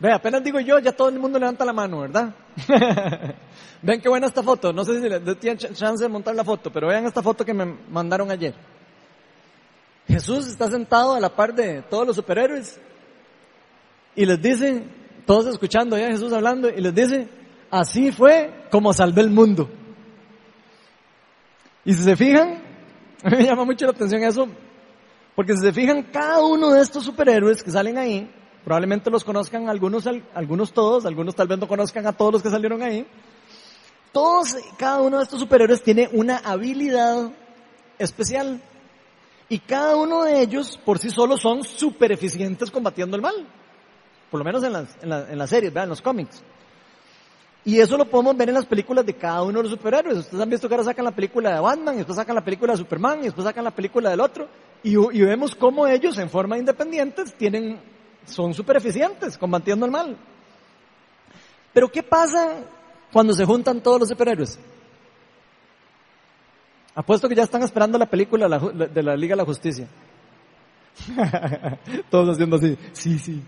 Ve, 0.00 0.12
apenas 0.12 0.44
digo 0.44 0.60
yo, 0.60 0.78
ya 0.78 0.92
todo 0.92 1.08
el 1.08 1.18
mundo 1.18 1.38
levanta 1.38 1.64
la 1.64 1.72
mano, 1.72 2.00
¿verdad? 2.00 2.34
Ven 3.82 4.00
qué 4.00 4.08
buena 4.08 4.28
esta 4.28 4.42
foto. 4.42 4.72
No 4.72 4.84
sé 4.84 5.00
si 5.00 5.08
les 5.08 5.40
tienen 5.40 5.58
chance 5.58 6.02
de 6.02 6.08
montar 6.08 6.34
la 6.34 6.44
foto, 6.44 6.70
pero 6.72 6.88
vean 6.88 7.04
esta 7.06 7.22
foto 7.22 7.44
que 7.44 7.52
me 7.54 7.64
mandaron 7.64 8.30
ayer. 8.30 8.54
Jesús 10.06 10.46
está 10.46 10.70
sentado 10.70 11.14
a 11.14 11.20
la 11.20 11.34
par 11.34 11.54
de 11.54 11.82
todos 11.82 12.06
los 12.06 12.16
superhéroes 12.16 12.80
y 14.14 14.24
les 14.24 14.40
dice, 14.40 14.82
todos 15.26 15.46
escuchando 15.46 15.98
ya 15.98 16.06
a 16.06 16.10
Jesús 16.10 16.32
hablando, 16.32 16.68
y 16.68 16.80
les 16.80 16.94
dice, 16.94 17.28
así 17.70 18.10
fue 18.10 18.66
como 18.70 18.92
salvé 18.92 19.20
el 19.20 19.30
mundo. 19.30 19.68
Y 21.84 21.92
si 21.92 22.02
se 22.02 22.16
fijan, 22.16 22.62
me 23.24 23.44
llama 23.44 23.64
mucho 23.64 23.84
la 23.84 23.92
atención 23.92 24.22
eso, 24.22 24.48
porque 25.36 25.54
si 25.54 25.60
se 25.60 25.72
fijan, 25.72 26.04
cada 26.04 26.42
uno 26.42 26.72
de 26.72 26.82
estos 26.82 27.04
superhéroes 27.04 27.62
que 27.62 27.70
salen 27.70 27.98
ahí, 27.98 28.28
probablemente 28.68 29.08
los 29.08 29.24
conozcan 29.24 29.70
algunos, 29.70 30.06
algunos 30.34 30.74
todos, 30.74 31.06
algunos 31.06 31.34
tal 31.34 31.48
vez 31.48 31.58
no 31.58 31.66
conozcan 31.66 32.06
a 32.06 32.12
todos 32.12 32.34
los 32.34 32.42
que 32.42 32.50
salieron 32.50 32.82
ahí. 32.82 33.06
Todos, 34.12 34.58
cada 34.76 35.00
uno 35.00 35.16
de 35.16 35.22
estos 35.22 35.40
superhéroes 35.40 35.82
tiene 35.82 36.10
una 36.12 36.36
habilidad 36.36 37.30
especial. 37.98 38.60
Y 39.48 39.60
cada 39.60 39.96
uno 39.96 40.24
de 40.24 40.42
ellos 40.42 40.78
por 40.84 40.98
sí 40.98 41.08
solos 41.08 41.40
son 41.40 41.64
super 41.64 42.12
eficientes 42.12 42.70
combatiendo 42.70 43.16
el 43.16 43.22
mal. 43.22 43.36
Por 44.30 44.40
lo 44.40 44.44
menos 44.44 44.62
en 44.62 44.74
las, 44.74 44.98
en, 45.00 45.12
en 45.14 45.38
las 45.38 45.48
series, 45.48 45.74
en 45.74 45.88
los 45.88 46.02
cómics. 46.02 46.42
Y 47.64 47.80
eso 47.80 47.96
lo 47.96 48.04
podemos 48.04 48.36
ver 48.36 48.50
en 48.50 48.54
las 48.54 48.66
películas 48.66 49.06
de 49.06 49.14
cada 49.14 49.44
uno 49.44 49.60
de 49.60 49.62
los 49.62 49.72
superhéroes. 49.72 50.18
Ustedes 50.18 50.42
han 50.42 50.50
visto 50.50 50.68
que 50.68 50.74
ahora 50.74 50.84
sacan 50.84 51.06
la 51.06 51.12
película 51.12 51.54
de 51.54 51.60
Batman, 51.60 51.94
y 51.94 51.98
después 51.98 52.16
sacan 52.16 52.34
la 52.34 52.44
película 52.44 52.74
de 52.74 52.78
Superman, 52.80 53.20
y 53.20 53.24
después 53.24 53.46
sacan 53.46 53.64
la 53.64 53.70
película 53.70 54.10
del 54.10 54.20
otro. 54.20 54.46
Y, 54.82 54.94
vemos 55.22 55.54
cómo 55.54 55.86
ellos, 55.86 56.18
en 56.18 56.28
forma 56.28 56.58
independiente, 56.58 57.24
tienen 57.38 57.80
son 58.28 58.54
súper 58.54 58.76
eficientes 58.76 59.36
combatiendo 59.36 59.86
el 59.86 59.92
mal. 59.92 60.16
Pero 61.72 61.88
¿qué 61.90 62.02
pasa 62.02 62.60
cuando 63.12 63.32
se 63.32 63.44
juntan 63.44 63.80
todos 63.82 64.00
los 64.00 64.08
superhéroes? 64.08 64.58
Apuesto 66.94 67.28
que 67.28 67.34
ya 67.34 67.44
están 67.44 67.62
esperando 67.62 67.98
la 67.98 68.06
película 68.06 68.48
de 68.48 69.02
la 69.02 69.16
Liga 69.16 69.34
de 69.34 69.36
la 69.36 69.44
Justicia. 69.44 69.86
todos 72.10 72.34
haciendo 72.34 72.56
así, 72.56 72.76
sí, 72.92 73.18
sí. 73.18 73.42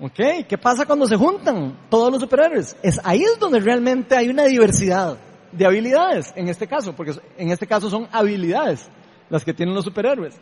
Ok, 0.00 0.46
¿qué 0.48 0.58
pasa 0.58 0.86
cuando 0.86 1.06
se 1.06 1.16
juntan 1.16 1.78
todos 1.88 2.10
los 2.10 2.20
superhéroes? 2.20 2.76
Es 2.82 3.00
ahí 3.04 3.22
es 3.22 3.38
donde 3.38 3.60
realmente 3.60 4.16
hay 4.16 4.28
una 4.28 4.44
diversidad 4.44 5.18
de 5.52 5.66
habilidades, 5.66 6.32
en 6.34 6.48
este 6.48 6.66
caso, 6.66 6.94
porque 6.94 7.14
en 7.36 7.50
este 7.50 7.66
caso 7.66 7.90
son 7.90 8.08
habilidades 8.10 8.88
las 9.28 9.44
que 9.44 9.54
tienen 9.54 9.74
los 9.74 9.84
superhéroes. 9.84 10.34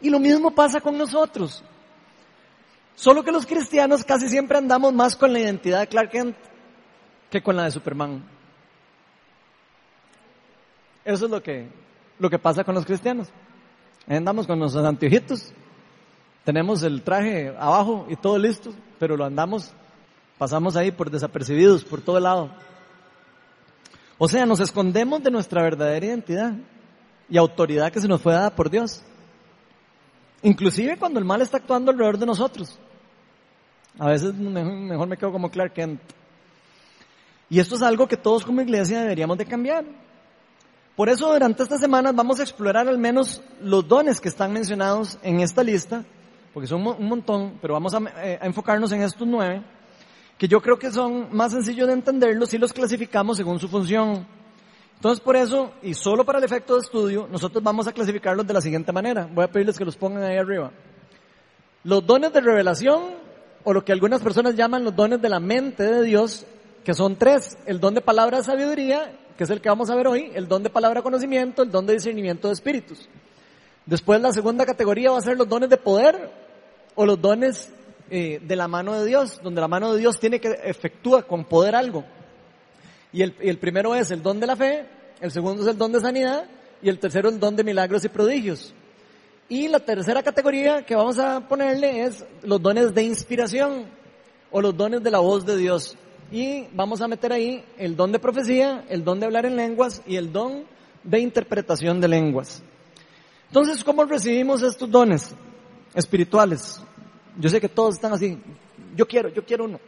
Y 0.00 0.10
lo 0.10 0.20
mismo 0.20 0.52
pasa 0.52 0.80
con 0.80 0.96
nosotros. 0.96 1.62
Solo 2.98 3.22
que 3.22 3.30
los 3.30 3.46
cristianos 3.46 4.02
casi 4.02 4.28
siempre 4.28 4.58
andamos 4.58 4.92
más 4.92 5.14
con 5.14 5.32
la 5.32 5.38
identidad 5.38 5.78
de 5.78 5.86
Clark 5.86 6.10
Kent 6.10 6.36
que 7.30 7.40
con 7.40 7.54
la 7.54 7.62
de 7.62 7.70
Superman. 7.70 8.24
Eso 11.04 11.26
es 11.26 11.30
lo 11.30 11.40
que, 11.40 11.68
lo 12.18 12.28
que 12.28 12.40
pasa 12.40 12.64
con 12.64 12.74
los 12.74 12.84
cristianos. 12.84 13.28
Andamos 14.08 14.48
con 14.48 14.58
nuestros 14.58 14.84
anteojitos, 14.84 15.52
tenemos 16.42 16.82
el 16.82 17.02
traje 17.02 17.54
abajo 17.56 18.04
y 18.08 18.16
todo 18.16 18.36
listo, 18.36 18.72
pero 18.98 19.16
lo 19.16 19.24
andamos, 19.24 19.70
pasamos 20.36 20.74
ahí 20.74 20.90
por 20.90 21.08
desapercibidos, 21.08 21.84
por 21.84 22.00
todo 22.00 22.18
lado. 22.18 22.50
O 24.18 24.26
sea, 24.26 24.44
nos 24.44 24.58
escondemos 24.58 25.22
de 25.22 25.30
nuestra 25.30 25.62
verdadera 25.62 26.04
identidad 26.04 26.54
y 27.30 27.36
autoridad 27.36 27.92
que 27.92 28.00
se 28.00 28.08
nos 28.08 28.20
fue 28.20 28.32
dada 28.32 28.56
por 28.56 28.68
Dios. 28.68 29.04
Inclusive 30.42 30.98
cuando 30.98 31.20
el 31.20 31.24
mal 31.24 31.42
está 31.42 31.58
actuando 31.58 31.92
alrededor 31.92 32.18
de 32.18 32.26
nosotros. 32.26 32.76
A 33.98 34.06
veces 34.08 34.34
mejor, 34.34 35.08
me 35.08 35.16
quedo 35.16 35.32
como 35.32 35.50
Clark 35.50 35.72
Kent. 35.72 36.00
Y 37.50 37.58
esto 37.58 37.74
es 37.74 37.82
algo 37.82 38.06
que 38.06 38.16
todos 38.16 38.44
como 38.44 38.60
iglesia 38.60 39.00
deberíamos 39.00 39.38
de 39.38 39.46
cambiar. 39.46 39.84
Por 40.94 41.08
eso 41.08 41.32
durante 41.32 41.62
estas 41.62 41.80
semanas 41.80 42.14
vamos 42.14 42.38
a 42.38 42.42
explorar 42.42 42.88
al 42.88 42.98
menos 42.98 43.42
los 43.60 43.86
dones 43.86 44.20
que 44.20 44.28
están 44.28 44.52
mencionados 44.52 45.18
en 45.22 45.40
esta 45.40 45.62
lista, 45.62 46.04
porque 46.52 46.66
son 46.66 46.86
un 46.86 47.08
montón, 47.08 47.58
pero 47.60 47.74
vamos 47.74 47.94
a, 47.94 47.98
eh, 48.22 48.38
a 48.40 48.46
enfocarnos 48.46 48.92
en 48.92 49.02
estos 49.02 49.26
nueve, 49.26 49.62
que 50.36 50.46
yo 50.46 50.60
creo 50.60 50.78
que 50.78 50.90
son 50.90 51.28
más 51.34 51.52
sencillos 51.52 51.86
de 51.88 51.94
entenderlos 51.94 52.50
si 52.50 52.58
los 52.58 52.72
clasificamos 52.72 53.36
según 53.36 53.58
su 53.58 53.68
función. 53.68 54.26
Entonces 54.94 55.20
por 55.20 55.36
eso, 55.36 55.72
y 55.82 55.94
solo 55.94 56.24
para 56.24 56.38
el 56.38 56.44
efecto 56.44 56.74
de 56.74 56.80
estudio, 56.80 57.28
nosotros 57.30 57.62
vamos 57.62 57.86
a 57.86 57.92
clasificarlos 57.92 58.46
de 58.46 58.54
la 58.54 58.60
siguiente 58.60 58.92
manera. 58.92 59.28
Voy 59.32 59.44
a 59.44 59.48
pedirles 59.48 59.78
que 59.78 59.84
los 59.84 59.96
pongan 59.96 60.24
ahí 60.24 60.36
arriba. 60.36 60.72
Los 61.84 62.04
dones 62.04 62.32
de 62.32 62.40
revelación, 62.40 63.17
o 63.64 63.72
lo 63.72 63.84
que 63.84 63.92
algunas 63.92 64.22
personas 64.22 64.54
llaman 64.54 64.84
los 64.84 64.94
dones 64.94 65.20
de 65.20 65.28
la 65.28 65.40
mente 65.40 65.82
de 65.82 66.02
Dios, 66.02 66.46
que 66.84 66.94
son 66.94 67.16
tres. 67.16 67.58
El 67.66 67.80
don 67.80 67.94
de 67.94 68.00
palabra 68.00 68.38
de 68.38 68.44
sabiduría, 68.44 69.12
que 69.36 69.44
es 69.44 69.50
el 69.50 69.60
que 69.60 69.68
vamos 69.68 69.90
a 69.90 69.94
ver 69.94 70.06
hoy, 70.06 70.30
el 70.34 70.48
don 70.48 70.62
de 70.62 70.70
palabra 70.70 71.02
conocimiento, 71.02 71.62
el 71.62 71.70
don 71.70 71.86
de 71.86 71.94
discernimiento 71.94 72.48
de 72.48 72.54
espíritus. 72.54 73.08
Después 73.86 74.20
la 74.20 74.32
segunda 74.32 74.66
categoría 74.66 75.10
va 75.10 75.18
a 75.18 75.22
ser 75.22 75.38
los 75.38 75.48
dones 75.48 75.70
de 75.70 75.76
poder 75.76 76.30
o 76.94 77.06
los 77.06 77.20
dones 77.20 77.70
eh, 78.10 78.40
de 78.42 78.56
la 78.56 78.68
mano 78.68 78.98
de 78.98 79.06
Dios, 79.06 79.40
donde 79.42 79.60
la 79.60 79.68
mano 79.68 79.92
de 79.92 80.00
Dios 80.00 80.18
tiene 80.18 80.40
que 80.40 80.58
efectuar 80.64 81.26
con 81.26 81.44
poder 81.44 81.74
algo. 81.74 82.04
Y 83.12 83.22
el, 83.22 83.58
primero 83.58 83.94
es 83.94 84.10
el 84.10 84.22
don 84.22 84.38
de 84.40 84.46
la 84.46 84.56
fe, 84.56 84.86
el 85.20 85.30
segundo 85.30 85.62
es 85.62 85.68
el 85.68 85.78
don 85.78 85.92
de 85.92 86.00
sanidad 86.00 86.44
y 86.82 86.88
el 86.88 86.98
tercero 86.98 87.28
el 87.28 87.40
don 87.40 87.56
de 87.56 87.64
milagros 87.64 88.04
y 88.04 88.08
prodigios. 88.08 88.74
Y 89.48 89.68
la 89.68 89.80
tercera 89.80 90.22
categoría 90.22 90.84
que 90.84 90.94
vamos 90.94 91.18
a 91.18 91.40
ponerle 91.48 92.04
es 92.04 92.24
los 92.42 92.60
dones 92.60 92.94
de 92.94 93.02
inspiración 93.02 93.86
o 94.50 94.60
los 94.60 94.76
dones 94.76 95.02
de 95.02 95.10
la 95.10 95.18
voz 95.18 95.46
de 95.46 95.56
Dios. 95.56 95.96
Y 96.30 96.66
vamos 96.74 97.00
a 97.00 97.08
meter 97.08 97.32
ahí 97.32 97.64
el 97.78 97.96
don 97.96 98.12
de 98.12 98.18
profecía, 98.18 98.84
el 98.88 99.04
don 99.04 99.18
de 99.18 99.26
hablar 99.26 99.46
en 99.46 99.56
lenguas 99.56 100.02
y 100.06 100.16
el 100.16 100.32
don 100.32 100.64
de 101.02 101.20
interpretación 101.20 102.00
de 102.00 102.08
lenguas. 102.08 102.62
Entonces, 103.46 103.82
¿cómo 103.82 104.04
recibimos 104.04 104.62
estos 104.62 104.90
dones 104.90 105.34
espirituales? 105.94 106.82
Yo 107.38 107.48
sé 107.48 107.60
que 107.60 107.68
todos 107.68 107.94
están 107.94 108.12
así. 108.12 108.38
Yo 108.94 109.08
quiero, 109.08 109.30
yo 109.30 109.44
quiero 109.44 109.64
uno. 109.64 109.80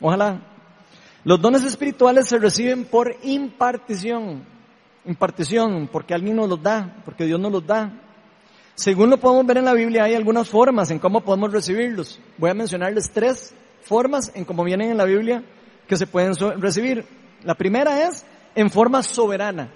Ojalá 0.00 0.40
los 1.24 1.40
dones 1.40 1.64
espirituales 1.64 2.26
se 2.26 2.38
reciben 2.38 2.84
por 2.84 3.14
impartición. 3.22 4.44
Impartición, 5.04 5.88
porque 5.90 6.14
alguien 6.14 6.36
nos 6.36 6.48
los 6.48 6.60
da, 6.60 7.00
porque 7.04 7.24
Dios 7.24 7.38
nos 7.38 7.52
los 7.52 7.64
da. 7.64 7.92
Según 8.74 9.10
lo 9.10 9.18
podemos 9.18 9.46
ver 9.46 9.58
en 9.58 9.66
la 9.66 9.74
Biblia, 9.74 10.04
hay 10.04 10.14
algunas 10.14 10.48
formas 10.48 10.90
en 10.90 10.98
cómo 10.98 11.20
podemos 11.20 11.52
recibirlos. 11.52 12.18
Voy 12.38 12.50
a 12.50 12.54
mencionarles 12.54 13.10
tres 13.10 13.54
formas 13.82 14.32
en 14.34 14.44
cómo 14.44 14.64
vienen 14.64 14.90
en 14.90 14.96
la 14.96 15.04
Biblia 15.04 15.44
que 15.86 15.96
se 15.96 16.06
pueden 16.06 16.34
recibir. 16.60 17.04
La 17.42 17.54
primera 17.54 18.08
es 18.08 18.24
en 18.54 18.70
forma 18.70 19.02
soberana. 19.02 19.70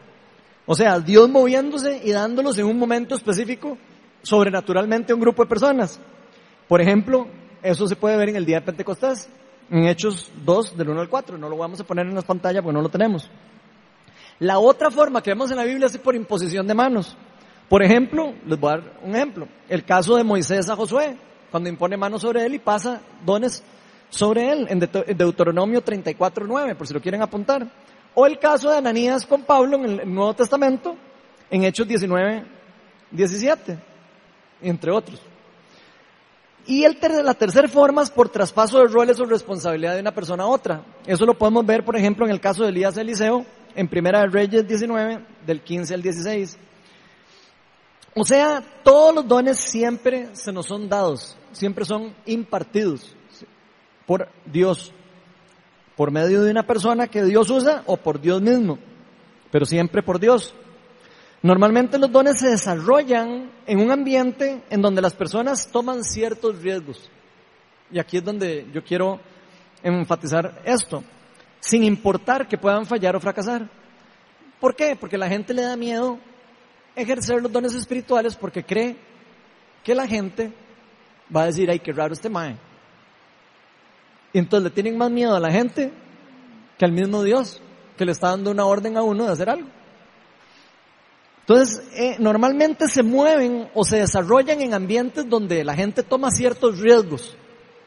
O 0.64 0.74
sea, 0.74 0.99
Dios 0.99 1.28
moviéndose 1.28 2.01
y 2.05 2.11
dándolos 2.11 2.59
en 2.59 2.66
un 2.66 2.78
momento 2.78 3.14
específico 3.14 3.78
sobrenaturalmente 4.22 5.12
a 5.12 5.14
un 5.14 5.20
grupo 5.20 5.42
de 5.42 5.49
personas. 5.49 6.01
Por 6.66 6.80
ejemplo, 6.80 7.28
eso 7.62 7.86
se 7.86 7.97
puede 7.97 8.16
ver 8.16 8.30
en 8.30 8.36
el 8.36 8.47
día 8.47 8.61
de 8.61 8.66
Pentecostés 8.66 9.28
en 9.70 9.86
Hechos 9.86 10.30
2, 10.44 10.76
del 10.76 10.88
1 10.88 11.01
al 11.01 11.09
4. 11.09 11.38
No 11.38 11.49
lo 11.49 11.57
vamos 11.57 11.80
a 11.80 11.84
poner 11.84 12.07
en 12.07 12.14
las 12.14 12.24
pantallas 12.24 12.62
porque 12.62 12.74
no 12.74 12.82
lo 12.82 12.88
tenemos. 12.88 13.30
La 14.38 14.59
otra 14.59 14.90
forma 14.90 15.22
que 15.22 15.30
vemos 15.30 15.51
en 15.51 15.57
la 15.57 15.64
Biblia 15.64 15.86
es 15.86 15.99
por 15.99 16.14
imposición 16.14 16.66
de 16.66 16.74
manos. 16.74 17.16
Por 17.69 17.83
ejemplo, 17.83 18.35
les 18.47 18.59
voy 18.59 18.73
a 18.73 18.77
dar 18.77 18.93
un 19.03 19.14
ejemplo. 19.14 19.49
El 19.69 19.85
caso 19.85 20.17
de 20.17 20.25
Moisés 20.25 20.69
a 20.69 20.77
Josué, 20.77 21.17
cuando 21.51 21.69
impone 21.69 21.97
manos 21.97 22.23
sobre 22.23 22.45
él 22.45 22.55
y 22.55 22.59
pasa 22.59 23.01
dones 23.25 23.62
sobre 24.09 24.51
él, 24.53 24.67
en 24.71 24.79
Deuteronomio 24.79 25.81
34, 25.81 26.47
9, 26.47 26.75
por 26.77 26.87
si 26.87 26.95
lo 26.95 27.01
quieren 27.01 27.23
apuntar. 27.23 27.67
O 28.14 28.25
el 28.25 28.39
caso 28.39 28.71
de 28.71 28.79
Ananías 28.79 29.27
con 29.27 29.43
Pablo 29.43 29.77
en 29.77 30.01
el 30.01 30.14
Nuevo 30.14 30.35
Testamento, 30.35 30.97
en 31.51 31.64
Hechos 31.64 31.89
19, 31.89 32.45
17, 33.11 33.79
entre 34.62 34.91
otros. 34.91 35.21
Y 36.67 36.85
el 36.85 36.99
la 37.23 37.35
tercera 37.35 37.69
forma 37.69 38.03
es 38.03 38.11
por 38.11 38.29
traspaso 38.29 38.79
de 38.79 38.87
roles 38.87 39.21
o 39.21 39.25
responsabilidad 39.25 39.95
de 39.95 40.01
una 40.01 40.12
persona 40.12 40.45
a 40.45 40.49
otra. 40.49 40.83
Eso 41.07 41.25
lo 41.25 41.35
podemos 41.35 41.64
ver, 41.64 41.85
por 41.85 41.97
ejemplo, 41.97 42.25
en 42.25 42.33
el 42.33 42.41
caso 42.41 42.62
de 42.62 42.71
Elías 42.71 42.97
Eliseo, 42.97 43.45
en 43.75 43.87
Primera 43.87 44.21
de 44.21 44.29
Reyes 44.29 44.67
19, 44.67 45.21
del 45.47 45.61
15 45.61 45.95
al 45.95 46.03
16. 46.03 46.59
O 48.19 48.25
sea, 48.25 48.62
todos 48.83 49.14
los 49.14 49.29
dones 49.29 49.59
siempre 49.59 50.31
se 50.33 50.51
nos 50.51 50.67
son 50.67 50.89
dados, 50.89 51.37
siempre 51.53 51.85
son 51.85 52.14
impartidos 52.25 53.14
por 54.07 54.31
Dios, 54.47 54.91
por 55.97 56.11
medio 56.11 56.43
de 56.43 56.51
una 56.51 56.67
persona 56.67 57.09
que 57.09 57.23
Dios 57.23 57.51
usa 57.51 57.83
o 57.85 57.99
por 57.99 58.19
Dios 58.19 58.41
mismo, 58.41 58.79
pero 59.51 59.67
siempre 59.67 60.03
por 60.03 60.19
Dios. 60.19 60.55
Normalmente 61.43 61.99
los 61.99 62.11
dones 62.11 62.39
se 62.39 62.49
desarrollan 62.49 63.51
en 63.67 63.81
un 63.81 63.91
ambiente 63.91 64.62
en 64.71 64.81
donde 64.81 65.03
las 65.03 65.12
personas 65.12 65.69
toman 65.71 66.03
ciertos 66.03 66.62
riesgos. 66.62 67.11
Y 67.93 67.99
aquí 67.99 68.17
es 68.17 68.25
donde 68.25 68.67
yo 68.73 68.83
quiero 68.83 69.21
enfatizar 69.83 70.62
esto, 70.64 71.05
sin 71.61 71.85
importar 71.85 72.49
que 72.49 72.57
puedan 72.57 72.87
fallar 72.87 73.14
o 73.14 73.21
fracasar. 73.21 73.69
¿Por 74.59 74.75
qué? 74.75 74.97
Porque 74.97 75.19
la 75.19 75.29
gente 75.29 75.53
le 75.53 75.61
da 75.61 75.77
miedo 75.77 76.19
ejercer 76.97 77.42
los 77.42 77.53
dones 77.53 77.74
espirituales 77.74 78.34
porque 78.34 78.64
cree 78.64 78.97
que 79.84 79.94
la 79.94 80.07
gente 80.07 80.53
va 81.34 81.42
a 81.42 81.47
decir, 81.47 81.70
ay, 81.70 81.78
qué 81.78 81.92
raro 81.92 82.14
este 82.14 82.28
mae. 82.28 82.57
Y 84.32 84.38
entonces 84.38 84.64
le 84.64 84.70
tienen 84.70 84.99
más 84.99 85.11
miedo 85.11 85.36
a 85.36 85.40
la 85.40 85.53
gente 85.53 85.92
que 86.78 86.84
al 86.84 86.92
mismo 86.92 87.22
Dios, 87.22 87.61
que 87.97 88.05
le 88.05 88.12
está 88.12 88.30
dando 88.30 88.51
una 88.51 88.66
orden 88.66 88.97
a 88.97 89.03
uno 89.03 89.24
de 89.24 89.32
hacer 89.32 89.49
algo. 89.49 89.68
Entonces, 91.40 91.82
eh, 91.94 92.16
normalmente 92.18 92.88
se 92.88 93.05
mueven 93.05 93.68
o 93.72 93.84
se 93.84 93.99
desarrollan 93.99 94.61
en 94.61 94.74
ambientes 94.74 95.28
donde 95.28 95.62
la 95.62 95.74
gente 95.74 96.03
toma 96.03 96.32
ciertos 96.32 96.80
riesgos 96.80 97.36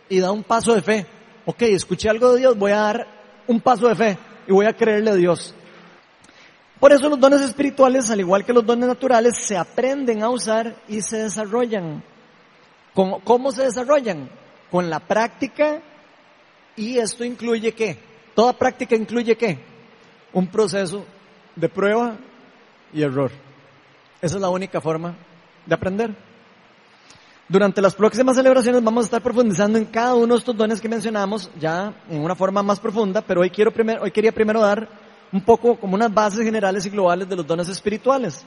y 0.08 0.20
da 0.20 0.32
un 0.32 0.44
paso 0.44 0.74
de 0.74 0.82
fe. 0.82 1.06
Ok, 1.46 1.64
escuché 1.64 2.10
algo 2.10 2.34
de 2.34 2.40
Dios, 2.40 2.58
voy 2.58 2.72
a 2.72 2.80
dar 2.80 3.08
un 3.48 3.60
paso 3.60 3.90
de 3.90 3.96
fe 3.96 4.18
y 4.48 4.54
voy 4.54 4.66
a 4.66 4.74
creerle 4.74 5.12
a 5.12 5.16
Dios. 5.16 5.54
Por 6.80 6.94
eso 6.94 7.10
los 7.10 7.20
dones 7.20 7.42
espirituales, 7.42 8.10
al 8.10 8.22
igual 8.22 8.46
que 8.46 8.54
los 8.54 8.66
dones 8.66 8.88
naturales, 8.88 9.36
se 9.38 9.58
aprenden 9.58 10.24
a 10.24 10.30
usar 10.30 10.76
y 10.88 11.02
se 11.02 11.18
desarrollan. 11.18 12.04
¿Cómo 12.94 13.52
se 13.52 13.64
desarrollan? 13.64 14.30
Con 14.72 14.90
la 14.90 15.00
práctica 15.00 15.82
y 16.76 16.98
esto 16.98 17.26
incluye 17.26 17.74
qué? 17.74 17.98
Toda 18.34 18.54
práctica 18.54 18.96
incluye 18.96 19.36
qué? 19.36 19.60
Un 20.32 20.48
proceso 20.48 21.06
de 21.56 21.68
prueba 21.68 22.18
y 22.94 23.02
error. 23.02 23.32
Esa 24.22 24.36
es 24.36 24.42
la 24.42 24.50
única 24.50 24.80
forma 24.80 25.16
de 25.66 25.76
aprender. 25.76 26.16
Durante 27.50 27.82
las 27.82 27.96
próximas 27.96 28.36
celebraciones 28.36 28.84
vamos 28.84 29.04
a 29.04 29.08
estar 29.08 29.22
profundizando 29.22 29.78
en 29.78 29.86
cada 29.86 30.14
uno 30.14 30.36
de 30.36 30.40
estos 30.40 30.56
dones 30.56 30.80
que 30.80 30.88
mencionamos 30.88 31.50
ya 31.60 31.94
en 32.10 32.22
una 32.22 32.36
forma 32.36 32.62
más 32.64 32.80
profunda, 32.80 33.22
pero 33.22 33.42
hoy, 33.42 33.50
quiero 33.50 33.72
primero, 33.72 34.04
hoy 34.04 34.12
quería 34.12 34.32
primero 34.32 34.62
dar 34.62 34.88
un 35.32 35.42
poco 35.42 35.76
como 35.76 35.96
unas 35.96 36.14
bases 36.14 36.44
generales 36.44 36.86
y 36.86 36.90
globales 36.90 37.30
de 37.30 37.36
los 37.36 37.46
dones 37.46 37.70
espirituales. 37.70 38.44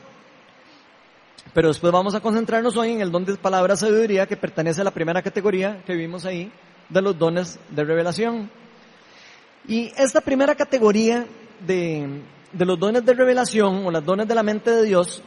Pero 1.54 1.68
después 1.68 1.92
vamos 1.92 2.14
a 2.14 2.20
concentrarnos 2.20 2.76
hoy 2.76 2.92
en 2.92 3.00
el 3.00 3.10
don 3.10 3.24
de 3.24 3.36
palabra 3.36 3.76
sabiduría 3.76 4.26
que 4.26 4.36
pertenece 4.36 4.80
a 4.80 4.84
la 4.84 4.90
primera 4.90 5.22
categoría 5.22 5.82
que 5.84 5.94
vimos 5.94 6.24
ahí 6.24 6.50
de 6.88 7.02
los 7.02 7.18
dones 7.18 7.58
de 7.70 7.84
revelación. 7.84 8.50
Y 9.68 9.92
esta 9.96 10.20
primera 10.20 10.54
categoría 10.54 11.26
de, 11.66 12.22
de 12.52 12.64
los 12.64 12.78
dones 12.78 13.04
de 13.04 13.14
revelación 13.14 13.86
o 13.86 13.90
los 13.90 14.04
dones 14.04 14.26
de 14.26 14.34
la 14.34 14.42
mente 14.42 14.70
de 14.70 14.84
Dios, 14.84 15.22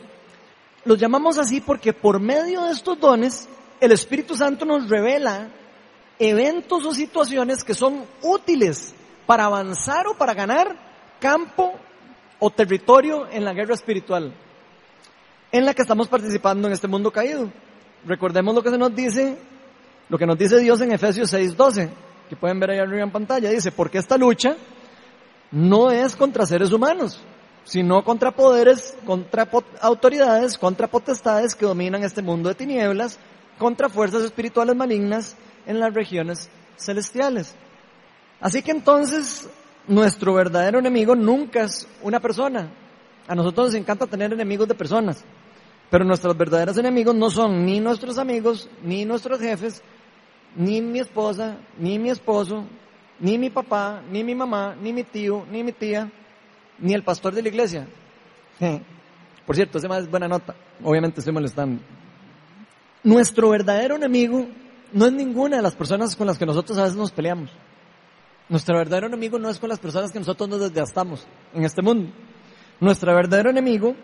los 0.84 0.98
llamamos 0.98 1.38
así 1.38 1.62
porque 1.62 1.94
por 1.94 2.20
medio 2.20 2.64
de 2.64 2.72
estos 2.72 3.00
dones 3.00 3.48
el 3.80 3.92
Espíritu 3.92 4.36
Santo 4.36 4.66
nos 4.66 4.90
revela 4.90 5.50
eventos 6.20 6.86
o 6.86 6.94
situaciones 6.94 7.64
que 7.64 7.74
son 7.74 8.06
útiles 8.22 8.94
para 9.26 9.46
avanzar 9.46 10.08
o 10.08 10.18
para 10.18 10.34
ganar 10.34 10.95
campo 11.20 11.74
o 12.40 12.50
territorio 12.50 13.28
en 13.32 13.44
la 13.44 13.54
guerra 13.54 13.76
espiritual 13.76 14.34
en 15.52 15.66
la 15.66 15.74
que 15.74 15.84
estamos 15.84 16.10
participando 16.10 16.68
en 16.68 16.74
este 16.74 16.88
mundo 16.88 17.12
caído. 17.12 17.50
Recordemos 18.06 18.54
lo 18.54 18.62
que 18.62 18.70
se 18.70 18.78
nos 18.78 18.94
dice, 18.94 19.38
lo 20.10 20.18
que 20.18 20.26
nos 20.26 20.38
dice 20.38 20.60
Dios 20.60 20.82
en 20.82 20.92
Efesios 20.92 21.32
6:12, 21.32 21.90
que 22.30 22.36
pueden 22.36 22.60
ver 22.60 22.72
ahí 22.72 22.80
arriba 22.80 23.04
en 23.04 23.12
pantalla, 23.12 23.50
dice, 23.50 23.72
porque 23.72 23.98
esta 23.98 24.18
lucha 24.18 24.58
no 25.52 25.92
es 25.92 26.16
contra 26.16 26.46
seres 26.46 26.74
humanos, 26.74 27.22
sino 27.64 28.04
contra 28.04 28.32
poderes, 28.32 28.96
contra 29.06 29.48
autoridades, 29.82 30.58
contra 30.58 30.88
potestades 30.88 31.56
que 31.56 31.66
dominan 31.66 32.04
este 32.04 32.22
mundo 32.22 32.50
de 32.50 32.56
tinieblas, 32.56 33.18
contra 33.58 33.88
fuerzas 33.88 34.24
espirituales 34.24 34.76
malignas 34.76 35.38
en 35.66 35.80
las 35.80 35.94
regiones 35.94 36.50
celestiales. 36.78 37.56
Así 38.42 38.62
que 38.62 38.72
entonces, 38.72 39.48
nuestro 39.88 40.34
verdadero 40.34 40.80
enemigo 40.80 41.16
nunca 41.16 41.64
es 41.64 41.88
una 42.02 42.20
persona. 42.20 42.70
A 43.28 43.36
nosotros 43.36 43.68
nos 43.68 43.76
encanta 43.76 44.06
tener 44.06 44.32
enemigos 44.34 44.68
de 44.68 44.76
personas, 44.76 45.24
pero 45.90 46.06
nuestros 46.06 46.38
verdaderos 46.38 46.78
enemigos 46.78 47.16
no 47.16 47.30
son 47.30 47.66
ni 47.66 47.80
nuestros 47.80 48.18
amigos, 48.18 48.70
ni 48.84 49.04
nuestros 49.04 49.40
jefes, 49.40 49.82
ni 50.56 50.82
mi 50.82 51.00
esposa, 51.00 51.58
ni 51.80 51.98
mi 51.98 52.10
esposo, 52.10 52.66
ni 53.20 53.38
mi 53.38 53.50
papá, 53.50 54.02
ni 54.12 54.24
mi 54.24 54.36
mamá, 54.36 54.76
ni 54.80 54.94
mi 54.94 55.04
tío, 55.04 55.46
ni 55.52 55.64
mi 55.64 55.72
tía, 55.72 56.12
ni 56.80 56.94
el 56.94 57.04
pastor 57.04 57.34
de 57.34 57.42
la 57.42 57.50
iglesia. 57.50 57.88
Por 59.46 59.56
cierto, 59.56 59.78
ese 59.78 59.88
más 59.88 60.04
es 60.04 60.10
buena 60.10 60.28
nota. 60.28 60.56
Obviamente 60.84 61.20
estoy 61.20 61.34
molestando. 61.34 61.82
Nuestro 63.04 63.50
verdadero 63.50 63.96
enemigo 63.96 64.46
no 64.92 65.06
es 65.06 65.14
ninguna 65.14 65.58
de 65.58 65.64
las 65.64 65.76
personas 65.76 66.16
con 66.16 66.28
las 66.28 66.38
que 66.38 66.46
nosotros 66.46 66.78
a 66.78 66.84
veces 66.84 66.98
nos 66.98 67.12
peleamos. 67.12 67.52
Nuestro 68.48 68.78
verdadero 68.78 69.08
enemigo 69.08 69.40
no 69.40 69.50
es 69.50 69.58
con 69.58 69.70
las 69.70 69.80
personas 69.80 70.12
que 70.12 70.20
nosotros 70.20 70.48
nos 70.48 70.60
desgastamos 70.60 71.26
en 71.54 71.64
este 71.64 71.82
mundo. 71.82 72.12
Nuestro 72.80 73.14
verdadero 73.16 73.50
enemigo 73.50 73.96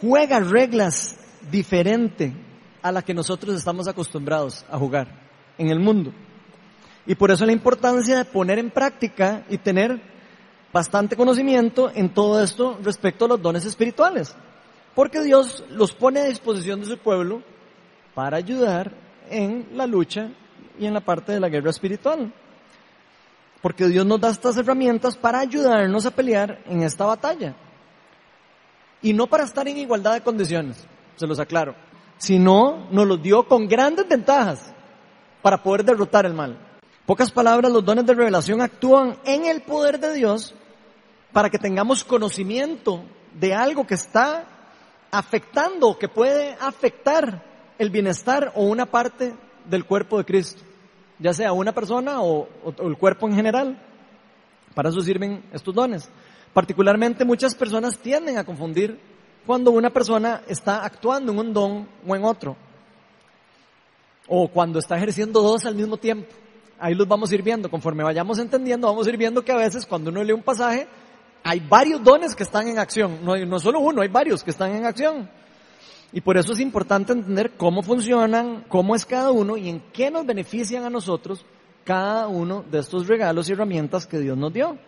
juega 0.00 0.40
reglas 0.40 1.16
diferentes 1.50 2.32
a 2.80 2.90
las 2.90 3.04
que 3.04 3.12
nosotros 3.12 3.54
estamos 3.56 3.86
acostumbrados 3.86 4.64
a 4.70 4.78
jugar 4.78 5.08
en 5.58 5.68
el 5.68 5.78
mundo. 5.78 6.12
Y 7.06 7.14
por 7.14 7.30
eso 7.30 7.44
la 7.44 7.52
importancia 7.52 8.16
de 8.16 8.24
poner 8.24 8.58
en 8.58 8.70
práctica 8.70 9.44
y 9.50 9.58
tener 9.58 10.00
bastante 10.72 11.16
conocimiento 11.16 11.90
en 11.94 12.14
todo 12.14 12.42
esto 12.42 12.78
respecto 12.82 13.26
a 13.26 13.28
los 13.28 13.42
dones 13.42 13.66
espirituales. 13.66 14.34
Porque 14.94 15.22
Dios 15.22 15.64
los 15.70 15.92
pone 15.92 16.20
a 16.20 16.24
disposición 16.24 16.80
de 16.80 16.86
su 16.86 16.98
pueblo 16.98 17.42
para 18.14 18.38
ayudar 18.38 18.92
en 19.28 19.68
la 19.72 19.86
lucha 19.86 20.30
y 20.78 20.86
en 20.86 20.94
la 20.94 21.00
parte 21.00 21.32
de 21.32 21.40
la 21.40 21.48
guerra 21.48 21.70
espiritual. 21.70 22.32
Porque 23.64 23.88
Dios 23.88 24.04
nos 24.04 24.20
da 24.20 24.28
estas 24.28 24.58
herramientas 24.58 25.16
para 25.16 25.38
ayudarnos 25.38 26.04
a 26.04 26.10
pelear 26.10 26.60
en 26.66 26.82
esta 26.82 27.06
batalla. 27.06 27.54
Y 29.00 29.14
no 29.14 29.26
para 29.26 29.44
estar 29.44 29.66
en 29.66 29.78
igualdad 29.78 30.12
de 30.12 30.20
condiciones, 30.20 30.86
se 31.16 31.26
los 31.26 31.40
aclaro, 31.40 31.74
sino 32.18 32.86
nos 32.90 33.06
los 33.06 33.22
dio 33.22 33.48
con 33.48 33.66
grandes 33.66 34.06
ventajas 34.06 34.70
para 35.40 35.62
poder 35.62 35.82
derrotar 35.82 36.26
el 36.26 36.34
mal. 36.34 36.58
Pocas 37.06 37.32
palabras, 37.32 37.72
los 37.72 37.82
dones 37.82 38.04
de 38.04 38.12
revelación 38.12 38.60
actúan 38.60 39.16
en 39.24 39.46
el 39.46 39.62
poder 39.62 39.98
de 39.98 40.12
Dios 40.12 40.54
para 41.32 41.48
que 41.48 41.58
tengamos 41.58 42.04
conocimiento 42.04 43.02
de 43.32 43.54
algo 43.54 43.86
que 43.86 43.94
está 43.94 44.44
afectando, 45.10 45.98
que 45.98 46.10
puede 46.10 46.54
afectar 46.60 47.42
el 47.78 47.88
bienestar 47.88 48.52
o 48.56 48.64
una 48.64 48.84
parte 48.84 49.32
del 49.64 49.86
cuerpo 49.86 50.18
de 50.18 50.26
Cristo, 50.26 50.62
ya 51.24 51.32
sea 51.32 51.54
una 51.54 51.72
persona 51.72 52.20
o, 52.20 52.46
el 52.80 52.98
cuerpo 52.98 53.26
en 53.26 53.34
general. 53.34 53.78
Para 54.74 54.90
eso 54.90 55.00
sirven 55.00 55.42
estos 55.54 55.74
dones. 55.74 56.10
Particularmente 56.52 57.24
muchas 57.24 57.54
personas 57.54 57.98
tienden 57.98 58.36
a 58.36 58.44
confundir 58.44 59.00
cuando 59.46 59.70
una 59.70 59.88
persona 59.88 60.42
está 60.46 60.84
actuando 60.84 61.32
en 61.32 61.38
un 61.38 61.54
don 61.54 61.88
o 62.06 62.14
en 62.14 62.24
otro. 62.24 62.58
O 64.28 64.48
cuando 64.48 64.78
está 64.78 64.98
ejerciendo 64.98 65.40
dos 65.40 65.64
al 65.64 65.74
mismo 65.74 65.96
tiempo. 65.96 66.28
Ahí 66.78 66.94
los 66.94 67.08
vamos 67.08 67.32
a. 67.32 67.70
Conforme 67.70 68.04
vayamos 68.04 68.38
entendiendo, 68.38 68.86
vamos 68.86 69.08
a 69.08 69.42
que 69.42 69.52
a 69.52 69.56
veces 69.56 69.86
cuando 69.86 70.10
uno 70.10 70.22
lee 70.22 70.34
un 70.34 70.42
pasaje, 70.42 70.86
hay 71.42 71.58
varios 71.60 72.04
dones 72.04 72.36
que 72.36 72.42
están 72.42 72.68
en 72.68 72.78
acción. 72.78 73.20
No 73.24 73.58
solo 73.58 73.80
uno, 73.80 74.02
hay 74.02 74.08
varios 74.08 74.44
que 74.44 74.50
están 74.50 74.74
en 74.74 74.84
acción. 74.84 75.30
Y 76.12 76.20
por 76.20 76.36
eso 76.36 76.52
es 76.52 76.60
importante 76.60 77.12
entender 77.12 77.52
cómo 77.56 77.82
funcionan, 77.82 78.64
cómo 78.68 78.94
es 78.94 79.04
cada 79.04 79.30
uno 79.30 79.56
y 79.56 79.68
en 79.68 79.80
qué 79.92 80.10
nos 80.10 80.24
benefician 80.24 80.84
a 80.84 80.90
nosotros 80.90 81.44
cada 81.84 82.28
uno 82.28 82.64
de 82.70 82.78
estos 82.78 83.06
regalos 83.06 83.48
y 83.48 83.52
herramientas 83.52 84.06
que 84.06 84.18
Dios 84.18 84.36
nos 84.36 84.52
dio 84.52 84.78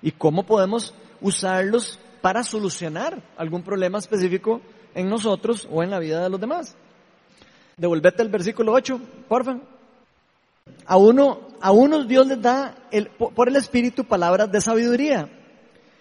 y 0.00 0.12
cómo 0.12 0.44
podemos 0.44 0.94
usarlos 1.20 1.98
para 2.20 2.42
solucionar 2.42 3.22
algún 3.36 3.62
problema 3.62 3.98
específico 3.98 4.60
en 4.94 5.08
nosotros 5.08 5.68
o 5.70 5.82
en 5.82 5.90
la 5.90 5.98
vida 5.98 6.22
de 6.22 6.30
los 6.30 6.40
demás. 6.40 6.74
Devolvete 7.76 8.22
el 8.22 8.28
versículo 8.28 8.72
8, 8.72 9.00
porfa. 9.28 9.58
A 10.86 10.96
uno, 10.96 11.40
a 11.60 11.72
unos 11.72 12.06
Dios 12.06 12.26
les 12.26 12.40
da 12.40 12.76
el, 12.90 13.08
por 13.08 13.48
el 13.48 13.56
Espíritu 13.56 14.04
palabras 14.04 14.50
de 14.50 14.60
sabiduría. 14.60 15.28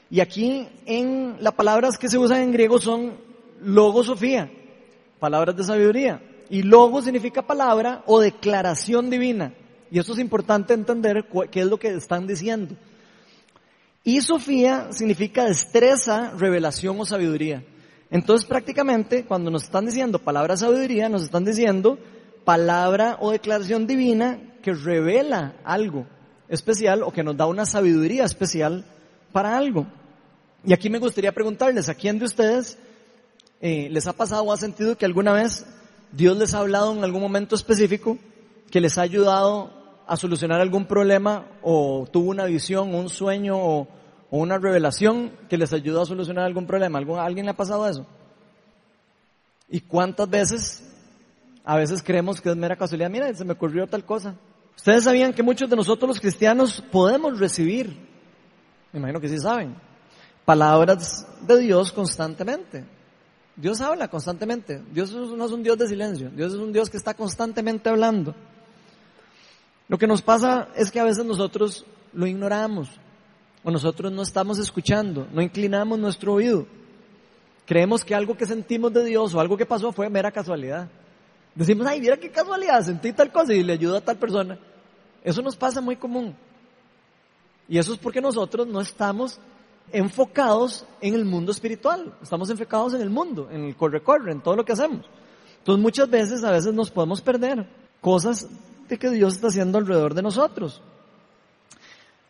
Y 0.10 0.20
aquí 0.20 0.68
en 0.86 1.38
las 1.40 1.54
palabras 1.54 1.98
que 1.98 2.10
se 2.10 2.18
usan 2.18 2.42
en 2.42 2.52
griego 2.52 2.80
son 2.80 3.14
logosofía, 3.62 4.52
palabras 5.20 5.56
de 5.56 5.64
sabiduría. 5.64 6.22
Y 6.50 6.64
logo 6.64 7.02
significa 7.02 7.42
palabra 7.42 8.04
o 8.08 8.20
declaración 8.20 9.10
divina. 9.10 9.54
Y 9.90 10.00
eso 10.00 10.14
es 10.14 10.20
importante 10.20 10.74
entender 10.74 11.26
qué 11.50 11.62
es 11.62 11.66
lo 11.66 11.78
que 11.78 11.90
están 11.90 12.28
diciendo. 12.28 12.76
Y 14.04 14.22
Sofía 14.22 14.88
significa 14.92 15.46
destreza, 15.46 16.32
revelación 16.32 17.00
o 17.00 17.06
sabiduría. 17.06 17.64
Entonces 18.10 18.48
prácticamente 18.48 19.26
cuando 19.26 19.52
nos 19.52 19.64
están 19.64 19.86
diciendo 19.86 20.20
palabra 20.20 20.58
sabiduría, 20.58 21.08
nos 21.08 21.24
están 21.24 21.46
diciendo 21.46 22.00
palabra 22.44 23.18
o 23.20 23.32
declaración 23.32 23.88
divina 23.88 24.40
que 24.62 24.74
revela 24.74 25.56
algo 25.64 26.08
especial 26.50 27.04
o 27.04 27.12
que 27.12 27.24
nos 27.24 27.38
da 27.38 27.46
una 27.46 27.66
sabiduría 27.66 28.26
especial 28.26 28.86
para 29.32 29.58
algo. 29.58 29.88
Y 30.66 30.74
aquí 30.74 30.90
me 30.90 31.00
gustaría 31.00 31.32
preguntarles, 31.32 31.88
¿a 31.88 31.96
quién 31.96 32.20
de 32.20 32.26
ustedes 32.26 32.78
eh, 33.62 33.90
les 33.92 34.08
ha 34.08 34.14
pasado 34.14 34.44
o 34.44 34.52
ha 34.52 34.58
sentido 34.58 34.98
que 34.98 35.06
alguna 35.06 35.34
vez 35.34 35.66
Dios 36.12 36.36
les 36.36 36.54
ha 36.54 36.60
hablado 36.60 36.92
en 36.94 37.04
algún 37.04 37.22
momento 37.22 37.56
específico 37.56 38.18
que 38.72 38.82
les 38.82 38.98
ha 38.98 39.04
ayudado 39.04 39.72
a 40.08 40.18
solucionar 40.18 40.60
algún 40.60 40.86
problema 40.86 41.46
o 41.62 42.08
tuvo 42.12 42.32
una 42.32 42.46
visión, 42.46 42.96
un 42.96 43.10
sueño 43.10 43.56
o, 43.58 43.88
una 44.32 44.58
revelación 44.58 45.32
que 45.50 45.58
les 45.58 45.74
ayudó 45.74 46.02
a 46.02 46.06
solucionar 46.06 46.46
algún 46.46 46.66
problema. 46.66 47.00
¿A 47.00 47.26
alguien 47.26 47.46
le 47.46 47.52
ha 47.52 47.56
pasado 47.56 47.88
eso? 47.88 48.06
¿Y 49.70 49.82
cuántas 49.82 50.30
veces? 50.30 50.84
A 51.64 51.76
veces 51.76 52.02
creemos 52.02 52.40
que 52.40 52.50
es 52.50 52.56
mera 52.56 52.78
casualidad. 52.78 53.10
Mira, 53.10 53.34
se 53.34 53.44
me 53.44 53.54
ocurrió 53.54 53.88
tal 53.88 54.06
cosa. 54.06 54.36
Ustedes 54.76 55.04
sabían 55.04 55.34
que 55.34 55.44
muchos 55.44 55.70
de 55.70 55.76
nosotros 55.76 56.08
los 56.08 56.20
cristianos 56.20 56.82
podemos 56.92 57.40
recibir, 57.40 57.96
me 58.94 59.00
imagino 59.00 59.20
que 59.20 59.28
sí 59.28 59.38
saben, 59.38 59.76
palabras 60.46 61.28
de 61.46 61.60
Dios 61.60 61.92
constantemente. 61.92 62.86
Dios 63.56 63.82
habla 63.82 64.08
constantemente. 64.08 64.82
Dios 64.92 65.12
no 65.12 65.46
es 65.46 65.52
un 65.52 65.64
Dios 65.64 65.78
de 65.78 65.88
silencio. 65.88 66.30
Dios 66.30 66.54
es 66.54 66.60
un 66.60 66.72
Dios 66.72 66.90
que 66.90 66.98
está 66.98 67.14
constantemente 67.14 67.90
hablando. 67.90 68.34
Lo 69.88 69.98
que 69.98 70.08
nos 70.08 70.22
pasa 70.22 70.70
es 70.76 70.90
que 70.90 71.00
a 71.00 71.04
veces 71.04 71.26
nosotros 71.26 71.86
lo 72.14 72.26
ignoramos 72.26 72.90
o 73.64 73.72
nosotros 73.72 74.12
no 74.12 74.22
estamos 74.22 74.58
escuchando, 74.58 75.28
no 75.32 75.42
inclinamos 75.42 76.00
nuestro 76.00 76.34
oído. 76.34 76.66
Creemos 77.66 78.04
que 78.04 78.16
algo 78.16 78.36
que 78.36 78.46
sentimos 78.46 78.94
de 78.94 79.06
Dios 79.06 79.34
o 79.34 79.40
algo 79.40 79.58
que 79.58 79.66
pasó 79.66 79.92
fue 79.92 80.10
mera 80.10 80.32
casualidad. 80.32 80.90
Decimos, 81.54 81.86
ay, 81.88 82.02
mira 82.02 82.18
qué 82.18 82.32
casualidad, 82.32 82.82
sentí 82.84 83.12
tal 83.14 83.32
cosa 83.32 83.54
y 83.54 83.64
le 83.64 83.74
ayudo 83.74 83.98
a 83.98 84.02
tal 84.02 84.18
persona. 84.18 84.58
Eso 85.24 85.42
nos 85.42 85.56
pasa 85.56 85.82
muy 85.82 85.96
común. 85.96 86.36
Y 87.68 87.78
eso 87.78 87.94
es 87.94 88.00
porque 88.00 88.22
nosotros 88.22 88.68
no 88.68 88.82
estamos 88.82 89.40
enfocados 89.92 90.86
en 91.02 91.14
el 91.14 91.26
mundo 91.26 91.52
espiritual, 91.52 92.14
estamos 92.22 92.50
enfocados 92.50 92.94
en 92.94 93.02
el 93.02 93.10
mundo, 93.10 93.50
en 93.52 93.66
el 93.66 93.76
corre-corre, 93.76 94.32
en 94.32 94.42
todo 94.42 94.56
lo 94.56 94.66
que 94.66 94.74
hacemos. 94.74 95.06
Entonces 95.60 95.82
muchas 95.82 96.10
veces, 96.10 96.44
a 96.44 96.52
veces 96.52 96.74
nos 96.74 96.90
podemos 96.90 97.22
perder 97.22 97.68
cosas 98.00 98.48
que 98.98 99.10
Dios 99.10 99.36
está 99.36 99.48
haciendo 99.48 99.78
alrededor 99.78 100.14
de 100.14 100.22
nosotros. 100.22 100.82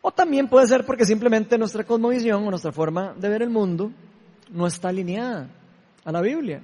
O 0.00 0.10
también 0.10 0.48
puede 0.48 0.66
ser 0.66 0.84
porque 0.84 1.04
simplemente 1.04 1.56
nuestra 1.58 1.84
cosmovisión 1.84 2.46
o 2.46 2.50
nuestra 2.50 2.72
forma 2.72 3.14
de 3.14 3.28
ver 3.28 3.42
el 3.42 3.50
mundo 3.50 3.92
no 4.50 4.66
está 4.66 4.88
alineada 4.88 5.48
a 6.04 6.12
la 6.12 6.20
Biblia. 6.20 6.62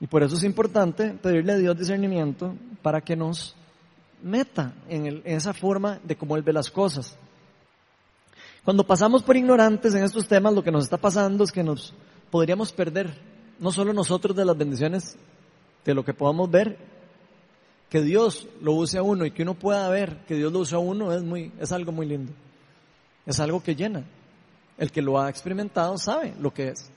Y 0.00 0.06
por 0.06 0.22
eso 0.22 0.36
es 0.36 0.44
importante 0.44 1.10
pedirle 1.10 1.52
a 1.52 1.56
Dios 1.56 1.76
discernimiento 1.76 2.54
para 2.80 3.02
que 3.02 3.16
nos 3.16 3.54
meta 4.22 4.72
en, 4.88 5.22
esa 5.24 5.52
forma 5.52 6.00
de 6.02 6.16
cómo 6.16 6.36
Él 6.36 6.42
ve 6.42 6.54
las 6.54 6.70
cosas. 6.70 7.16
Cuando 8.64 8.86
pasamos 8.86 9.22
por 9.22 9.36
ignorantes 9.36 9.94
en 9.94 10.04
estos 10.04 10.28
temas, 10.28 10.52
lo 10.54 10.62
que 10.62 10.70
nos 10.70 10.84
está 10.84 10.98
pasando 10.98 11.44
es 11.44 11.52
que 11.52 11.62
nos 11.62 11.94
podríamos 12.30 12.72
perder, 12.72 13.14
no 13.58 13.72
solo 13.72 13.92
nosotros 13.92 14.36
de 14.36 14.44
las 14.44 14.56
bendiciones, 14.56 15.16
de 15.84 15.94
lo 15.94 16.04
que 16.04 16.12
podamos 16.12 16.50
ver, 16.50 16.76
que 17.88 18.02
Dios 18.02 18.46
lo 18.62 18.74
use 18.74 18.98
a 18.98 19.02
uno 19.02 19.24
y 19.26 19.32
que 19.32 19.42
uno 19.42 19.54
pueda 19.54 19.88
ver 19.88 20.24
que 20.28 20.36
Dios 20.36 20.52
lo 20.52 20.60
use 20.60 20.76
a 20.76 20.78
uno 20.78 21.12
es, 21.12 21.22
muy, 21.22 21.52
es 21.58 21.72
algo 21.72 21.90
muy 21.90 22.06
lindo. 22.06 22.32
Es 23.26 23.40
algo 23.40 23.62
que 23.62 23.74
llena. 23.74 24.04
El 24.78 24.92
que 24.92 25.02
lo 25.02 25.20
ha 25.20 25.28
experimentado 25.28 25.98
sabe 25.98 26.34
lo 26.40 26.54
que 26.54 26.68
es. 26.68 26.90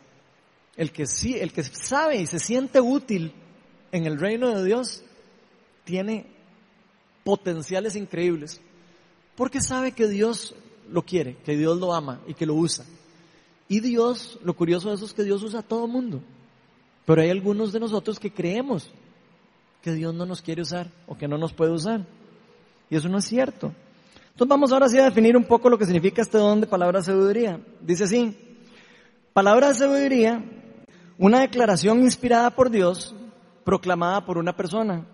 El 0.76 0.92
que 0.92 1.08
sí, 1.08 1.36
el 1.36 1.52
que 1.52 1.64
sabe 1.64 2.18
y 2.18 2.28
se 2.28 2.40
siente 2.40 2.80
útil 2.80 3.34
en 3.92 4.06
el 4.06 4.20
reino 4.20 4.50
de 4.50 4.64
Dios, 4.64 5.04
tiene 5.84 6.28
potenciales 7.24 7.96
increíbles. 7.96 8.62
Porque 9.36 9.62
sabe 9.62 9.94
que 9.94 10.08
Dios 10.08 10.56
lo 10.92 11.04
quiere, 11.04 11.38
que 11.46 11.56
Dios 11.56 11.80
lo 11.80 11.94
ama 11.94 12.20
y 12.28 12.34
que 12.34 12.46
lo 12.46 12.56
usa. 12.56 12.86
Y 13.68 13.80
Dios, 13.80 14.40
lo 14.44 14.54
curioso 14.54 14.90
de 14.90 14.96
eso 14.96 15.06
es 15.06 15.14
que 15.14 15.24
Dios 15.24 15.42
usa 15.44 15.62
a 15.62 15.64
todo 15.64 15.88
mundo. 15.88 16.22
Pero 17.06 17.22
hay 17.22 17.30
algunos 17.30 17.72
de 17.72 17.80
nosotros 17.80 18.20
que 18.20 18.32
creemos 18.32 18.92
que 19.82 19.94
Dios 19.94 20.14
no 20.14 20.26
nos 20.26 20.42
quiere 20.42 20.62
usar 20.62 20.88
o 21.08 21.18
que 21.18 21.28
no 21.28 21.38
nos 21.38 21.54
puede 21.54 21.72
usar. 21.72 22.06
Y 22.90 22.96
eso 22.96 23.10
no 23.10 23.18
es 23.18 23.26
cierto. 23.26 23.74
Entonces 24.32 24.48
vamos 24.48 24.72
ahora 24.72 24.88
sí 24.90 24.98
a 24.98 25.06
definir 25.06 25.36
un 25.36 25.44
poco 25.44 25.70
lo 25.70 25.78
que 25.78 25.86
significa 25.86 26.22
este 26.22 26.38
don 26.38 26.62
de 26.62 26.68
palabra 26.68 27.00
de 27.00 27.06
sabiduría. 27.06 27.60
Dice 27.82 28.06
así, 28.06 28.36
palabra 29.34 29.70
de 29.70 29.76
sabiduría, 29.76 30.44
una 31.18 31.42
declaración 31.42 32.02
inspirada 32.02 32.50
por 32.52 32.70
Dios, 32.70 33.14
proclamada 33.64 34.26
por 34.26 34.38
una 34.38 34.56
persona, 34.56 35.06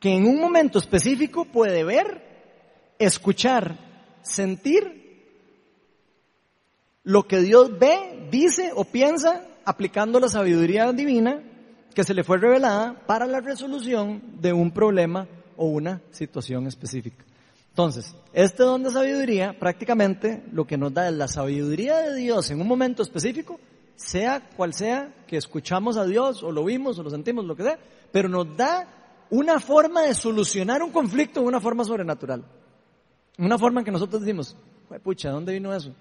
que 0.00 0.14
en 0.14 0.26
un 0.26 0.40
momento 0.40 0.78
específico 0.78 1.44
puede 1.44 1.84
ver, 1.84 2.94
escuchar, 2.98 3.76
sentir 4.22 4.98
lo 7.04 7.26
que 7.26 7.40
Dios 7.40 7.78
ve, 7.78 8.28
dice 8.30 8.72
o 8.74 8.84
piensa 8.84 9.44
aplicando 9.64 10.20
la 10.20 10.28
sabiduría 10.28 10.92
divina 10.92 11.42
que 11.94 12.04
se 12.04 12.14
le 12.14 12.24
fue 12.24 12.38
revelada 12.38 13.06
para 13.06 13.26
la 13.26 13.40
resolución 13.40 14.22
de 14.40 14.52
un 14.52 14.70
problema 14.70 15.26
o 15.56 15.66
una 15.66 16.00
situación 16.10 16.66
específica. 16.66 17.24
Entonces, 17.70 18.14
este 18.32 18.62
don 18.62 18.82
de 18.82 18.90
sabiduría 18.90 19.56
prácticamente 19.58 20.42
lo 20.52 20.66
que 20.66 20.76
nos 20.76 20.92
da 20.92 21.08
es 21.08 21.14
la 21.14 21.28
sabiduría 21.28 21.98
de 21.98 22.16
Dios 22.16 22.50
en 22.50 22.60
un 22.60 22.66
momento 22.66 23.02
específico, 23.02 23.58
sea 23.96 24.40
cual 24.56 24.74
sea 24.74 25.14
que 25.26 25.36
escuchamos 25.36 25.96
a 25.96 26.04
Dios 26.04 26.42
o 26.42 26.52
lo 26.52 26.64
vimos 26.64 26.98
o 26.98 27.02
lo 27.02 27.10
sentimos, 27.10 27.44
lo 27.44 27.56
que 27.56 27.62
sea, 27.62 27.78
pero 28.12 28.28
nos 28.28 28.56
da 28.56 28.86
una 29.30 29.60
forma 29.60 30.02
de 30.02 30.14
solucionar 30.14 30.82
un 30.82 30.90
conflicto 30.90 31.40
de 31.40 31.46
una 31.46 31.60
forma 31.60 31.84
sobrenatural. 31.84 32.44
Una 33.38 33.56
forma 33.56 33.80
en 33.80 33.84
que 33.84 33.92
nosotros 33.92 34.20
decimos, 34.20 34.56
pucha, 35.02 35.28
¿de 35.28 35.34
dónde 35.34 35.52
vino 35.52 35.72
eso? 35.72 35.94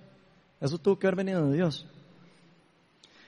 Eso 0.60 0.78
tuvo 0.80 0.98
que 0.98 1.08
haber 1.08 1.18
venido 1.18 1.48
de 1.48 1.56
Dios. 1.56 1.86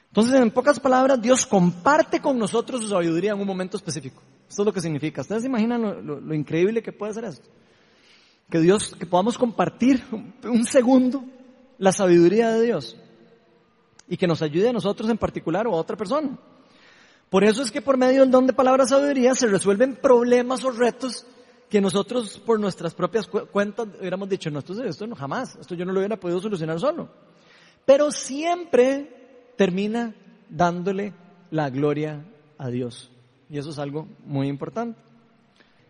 Entonces, 0.08 0.34
en 0.36 0.50
pocas 0.50 0.80
palabras, 0.80 1.22
Dios 1.22 1.46
comparte 1.46 2.20
con 2.20 2.40
nosotros 2.40 2.82
su 2.82 2.90
sabiduría 2.90 3.34
en 3.34 3.40
un 3.40 3.46
momento 3.46 3.78
específico. 3.78 4.22
Esto 4.50 4.64
es 4.64 4.66
lo 4.66 4.74
que 4.74 4.82
significa. 4.82 5.22
¿Ustedes 5.22 5.44
se 5.44 5.48
imaginan 5.48 6.06
lo, 6.06 6.34
increíble 6.34 6.82
que 6.82 6.92
puede 6.92 7.14
ser 7.14 7.26
esto? 7.26 7.48
Que 8.50 8.60
Dios, 8.60 8.96
que 8.98 9.06
podamos 9.06 9.38
compartir 9.38 10.04
un 10.44 10.66
segundo 10.66 11.24
la 11.78 11.92
sabiduría 11.92 12.50
de 12.50 12.66
Dios 12.66 12.98
y 14.08 14.18
que 14.18 14.26
nos 14.26 14.42
ayude 14.42 14.70
a 14.70 14.74
nosotros 14.74 15.08
en 15.12 15.20
particular 15.20 15.68
o 15.68 15.76
a 15.76 15.80
otra 15.80 15.96
persona. 15.96 16.36
Por 17.30 17.44
eso 17.44 17.62
es 17.62 17.70
que 17.70 17.82
por 17.82 17.96
medio 17.96 18.22
del 18.22 18.32
don 18.32 18.48
de 18.48 18.54
palabra 18.54 18.88
sabiduría 18.88 19.36
se 19.36 19.46
resuelven 19.46 19.96
problemas 19.96 20.64
o 20.64 20.72
retos 20.72 21.28
que 21.70 21.80
nosotros 21.80 22.40
por 22.40 22.60
nuestras 22.60 22.94
propias 22.96 23.28
cuentas 23.28 23.88
hubiéramos 24.00 24.28
dicho, 24.28 24.50
no, 24.50 24.60
esto, 24.60 24.84
esto 24.84 25.08
no 25.08 25.16
jamás, 25.16 25.56
esto 25.56 25.76
yo 25.76 25.86
no 25.86 25.94
lo 25.94 26.00
hubiera 26.00 26.20
podido 26.20 26.40
solucionar 26.40 26.80
solo. 26.80 27.10
Pero 27.86 28.12
siempre 28.12 29.54
termina 29.56 30.16
dándole 30.50 31.14
la 31.52 31.70
gloria 31.70 32.26
a 32.58 32.70
Dios. 32.70 33.12
Y 33.50 33.58
eso 33.58 33.70
es 33.70 33.80
algo 33.80 34.08
muy 34.26 34.48
importante. 34.48 35.00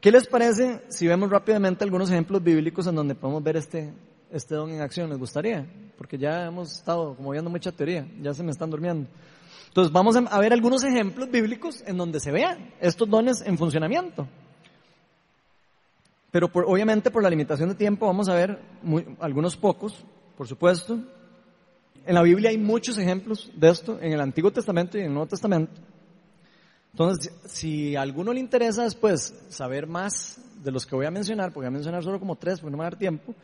¿Qué 0.02 0.12
les 0.12 0.28
parece 0.28 0.82
si 0.90 1.08
vemos 1.08 1.30
rápidamente 1.30 1.84
algunos 1.84 2.10
ejemplos 2.10 2.44
bíblicos 2.44 2.88
en 2.88 2.96
donde 2.96 3.16
podemos 3.16 3.44
ver 3.44 3.58
este, 3.58 3.94
este 4.32 4.56
don 4.56 4.70
en 4.72 4.82
acción? 4.82 5.10
¿Les 5.10 5.20
gustaría? 5.20 5.66
Porque 5.98 6.18
ya 6.18 6.46
hemos 6.46 6.72
estado 6.72 7.16
como 7.16 7.32
viendo 7.32 7.50
mucha 7.50 7.72
teoría, 7.72 8.08
ya 8.22 8.34
se 8.34 8.44
me 8.44 8.52
están 8.52 8.70
durmiendo. 8.70 9.10
Entonces 9.68 9.92
vamos 9.94 10.16
a 10.16 10.40
ver 10.40 10.54
algunos 10.54 10.84
ejemplos 10.84 11.30
bíblicos 11.30 11.84
en 11.86 11.98
donde 11.98 12.20
se 12.20 12.32
vean 12.32 12.74
estos 12.80 13.10
dones 13.10 13.42
en 13.46 13.58
funcionamiento. 13.58 14.28
Pero 16.32 16.50
obviamente 16.54 17.12
por 17.12 17.24
la 17.24 17.30
limitación 17.30 17.70
de 17.70 17.76
tiempo 17.76 18.06
vamos 18.06 18.30
a 18.30 18.36
ver 18.36 18.60
algunos 19.20 19.58
pocos, 19.58 20.06
por 20.38 20.48
supuesto, 20.48 21.00
en 22.06 22.16
la 22.16 22.22
Biblia 22.22 22.50
hay 22.50 22.58
muchos 22.58 22.98
ejemplos 22.98 23.52
de 23.56 23.70
esto, 23.70 24.00
en 24.02 24.14
el 24.14 24.22
Antiguo 24.22 24.52
Testamento 24.52 24.98
y 24.98 25.02
en 25.02 25.08
el 25.08 25.14
Nuevo 25.14 25.28
Testamento. 25.28 25.74
Entonces, 26.92 27.32
si 27.46 27.96
a 27.96 28.02
alguno 28.02 28.34
le 28.34 28.40
interesa 28.40 28.84
después 28.84 29.34
saber 29.50 29.88
más 29.88 30.42
de 30.64 30.72
los 30.72 30.86
que 30.86 30.96
voy 30.96 31.06
a 31.06 31.12
mencionar, 31.12 31.54
porque 31.54 31.66
voy 31.66 31.74
a 31.74 31.78
mencionar 31.78 32.04
solo 32.04 32.20
como 32.20 32.36
tres, 32.36 32.60
porque 32.60 32.72
no 32.72 32.78
me 32.78 32.82
va 32.82 32.88
a 32.88 32.92
dar 32.92 33.00
tiempo, 33.00 33.36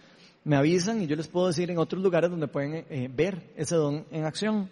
me 0.43 0.55
avisan 0.55 1.01
y 1.01 1.07
yo 1.07 1.15
les 1.15 1.27
puedo 1.27 1.47
decir 1.47 1.69
en 1.69 1.77
otros 1.77 2.01
lugares 2.01 2.29
donde 2.29 2.47
pueden 2.47 2.85
eh, 2.89 3.09
ver 3.13 3.51
ese 3.55 3.75
don 3.75 4.05
en 4.11 4.25
acción. 4.25 4.69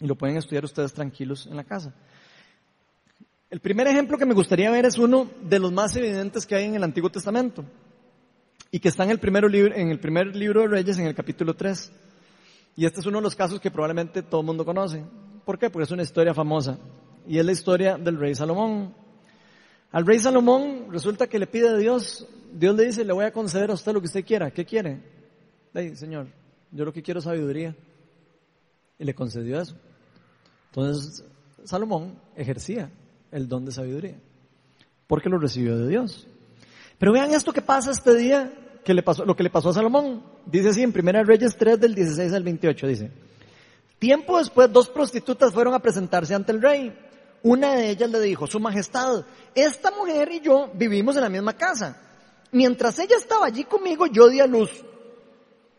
Y 0.00 0.06
lo 0.06 0.16
pueden 0.16 0.36
estudiar 0.36 0.64
ustedes 0.64 0.92
tranquilos 0.92 1.46
en 1.46 1.56
la 1.56 1.64
casa. 1.64 1.94
El 3.52 3.60
primer 3.60 3.86
ejemplo 3.86 4.16
que 4.16 4.24
me 4.24 4.32
gustaría 4.32 4.70
ver 4.70 4.86
es 4.86 4.96
uno 4.96 5.30
de 5.42 5.58
los 5.58 5.70
más 5.70 5.94
evidentes 5.94 6.46
que 6.46 6.54
hay 6.54 6.64
en 6.64 6.74
el 6.74 6.82
Antiguo 6.84 7.10
Testamento 7.10 7.62
y 8.70 8.80
que 8.80 8.88
está 8.88 9.04
en 9.04 9.10
el, 9.10 9.18
primer 9.18 9.44
libro, 9.44 9.74
en 9.74 9.90
el 9.90 10.00
primer 10.00 10.34
libro 10.34 10.62
de 10.62 10.68
Reyes, 10.68 10.96
en 10.96 11.04
el 11.04 11.14
capítulo 11.14 11.52
3. 11.52 11.92
Y 12.76 12.86
este 12.86 13.00
es 13.00 13.06
uno 13.06 13.18
de 13.18 13.24
los 13.24 13.36
casos 13.36 13.60
que 13.60 13.70
probablemente 13.70 14.22
todo 14.22 14.40
el 14.40 14.46
mundo 14.46 14.64
conoce. 14.64 15.04
¿Por 15.44 15.58
qué? 15.58 15.68
Porque 15.68 15.84
es 15.84 15.90
una 15.90 16.02
historia 16.02 16.32
famosa. 16.32 16.78
Y 17.28 17.36
es 17.36 17.44
la 17.44 17.52
historia 17.52 17.98
del 17.98 18.18
rey 18.18 18.34
Salomón. 18.34 18.94
Al 19.90 20.06
rey 20.06 20.18
Salomón 20.18 20.86
resulta 20.90 21.26
que 21.26 21.38
le 21.38 21.46
pide 21.46 21.68
a 21.68 21.76
Dios, 21.76 22.26
Dios 22.54 22.74
le 22.74 22.86
dice, 22.86 23.04
le 23.04 23.12
voy 23.12 23.26
a 23.26 23.34
conceder 23.34 23.70
a 23.70 23.74
usted 23.74 23.92
lo 23.92 24.00
que 24.00 24.06
usted 24.06 24.24
quiera. 24.24 24.50
¿Qué 24.50 24.64
quiere? 24.64 24.98
Le 25.74 25.94
Señor, 25.94 26.28
yo 26.70 26.86
lo 26.86 26.92
que 26.94 27.02
quiero 27.02 27.18
es 27.18 27.24
sabiduría. 27.24 27.76
Y 28.98 29.04
le 29.04 29.14
concedió 29.14 29.60
eso. 29.60 29.76
Entonces, 30.70 31.22
Salomón 31.66 32.18
ejercía 32.34 32.90
el 33.32 33.48
don 33.48 33.64
de 33.64 33.72
sabiduría. 33.72 34.20
Porque 35.06 35.28
lo 35.28 35.38
recibió 35.38 35.76
de 35.76 35.88
Dios. 35.88 36.26
Pero 36.98 37.12
vean 37.12 37.34
esto 37.34 37.52
que 37.52 37.62
pasa 37.62 37.90
este 37.90 38.14
día 38.14 38.52
que 38.84 38.94
le 38.94 39.02
pasó, 39.02 39.24
lo 39.24 39.34
que 39.34 39.42
le 39.42 39.50
pasó 39.50 39.70
a 39.70 39.74
Salomón. 39.74 40.22
Dice 40.46 40.68
así 40.68 40.82
en 40.82 40.92
1 40.96 41.24
Reyes 41.24 41.56
3 41.56 41.80
del 41.80 41.94
16 41.94 42.32
al 42.32 42.44
28, 42.44 42.86
dice. 42.86 43.10
Tiempo 43.98 44.38
después, 44.38 44.72
dos 44.72 44.88
prostitutas 44.88 45.52
fueron 45.52 45.74
a 45.74 45.80
presentarse 45.80 46.34
ante 46.34 46.52
el 46.52 46.62
rey. 46.62 46.96
Una 47.42 47.74
de 47.74 47.90
ellas 47.90 48.10
le 48.10 48.20
dijo, 48.20 48.46
Su 48.46 48.60
Majestad, 48.60 49.24
esta 49.54 49.90
mujer 49.90 50.30
y 50.32 50.40
yo 50.40 50.70
vivimos 50.74 51.16
en 51.16 51.22
la 51.22 51.28
misma 51.28 51.54
casa. 51.54 52.00
Mientras 52.52 52.98
ella 52.98 53.16
estaba 53.16 53.46
allí 53.46 53.64
conmigo, 53.64 54.06
yo 54.06 54.28
di 54.28 54.40
a 54.40 54.46
luz. 54.46 54.84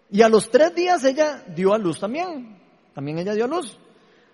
Y 0.10 0.22
a 0.22 0.30
los 0.30 0.49
tres 0.49 0.76
días 0.76 1.04
ella 1.04 1.43
dio 1.56 1.74
a 1.74 1.78
luz 1.78 1.99
también. 1.99 2.60
También 2.93 3.18
ella 3.18 3.34
dio 3.34 3.45
a 3.45 3.47
luz. 3.47 3.78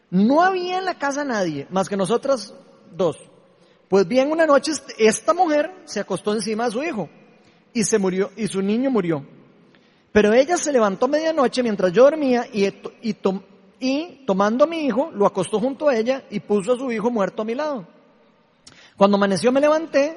No 0.10 0.42
había 0.42 0.80
en 0.80 0.86
la 0.86 0.96
casa 0.96 1.24
nadie, 1.24 1.68
más 1.70 1.88
que 1.88 1.98
nosotras 1.98 2.54
dos. 2.92 3.18
Pues 3.88 4.08
bien, 4.08 4.32
una 4.32 4.46
noche 4.46 4.72
esta 4.98 5.34
mujer 5.34 5.72
se 5.86 6.00
acostó 6.00 6.34
encima 6.34 6.66
de 6.66 6.72
su 6.72 6.84
hijo 6.84 7.10
y 7.74 7.84
se 7.84 7.98
murió, 7.98 8.32
y 8.36 8.48
su 8.48 8.62
niño 8.62 8.92
murió. 8.92 9.26
Pero 10.12 10.34
ella 10.34 10.58
se 10.58 10.72
levantó 10.72 11.06
a 11.06 11.10
medianoche 11.10 11.64
mientras 11.64 11.92
yo 11.92 12.04
dormía 12.04 12.46
y, 12.52 12.66
y, 12.68 13.16
y 13.80 14.26
tomando 14.26 14.64
a 14.64 14.68
mi 14.68 14.86
hijo, 14.86 15.12
lo 15.14 15.26
acostó 15.26 15.60
junto 15.60 15.88
a 15.88 15.96
ella 15.96 16.24
y 16.30 16.40
puso 16.40 16.74
a 16.74 16.78
su 16.78 16.92
hijo 16.92 17.10
muerto 17.10 17.42
a 17.42 17.46
mi 17.46 17.56
lado. 17.56 17.88
Cuando 18.98 19.18
amaneció 19.18 19.52
me 19.52 19.62
levanté, 19.62 20.16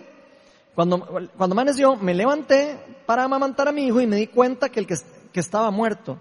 cuando, 0.75 1.01
cuando 1.37 1.55
amaneció 1.55 1.97
me 1.97 2.15
levanté 2.15 2.77
para 3.07 3.25
amamantar 3.25 3.69
a 3.69 3.73
mi 3.73 3.87
hijo 3.87 4.01
y 4.01 4.07
me 4.07 4.17
di 4.17 4.27
cuenta 4.27 4.71
que 4.71 4.81
el 4.81 4.87
que, 4.87 4.97
que 5.33 5.41
estaba 5.41 5.71
muerto. 5.71 6.19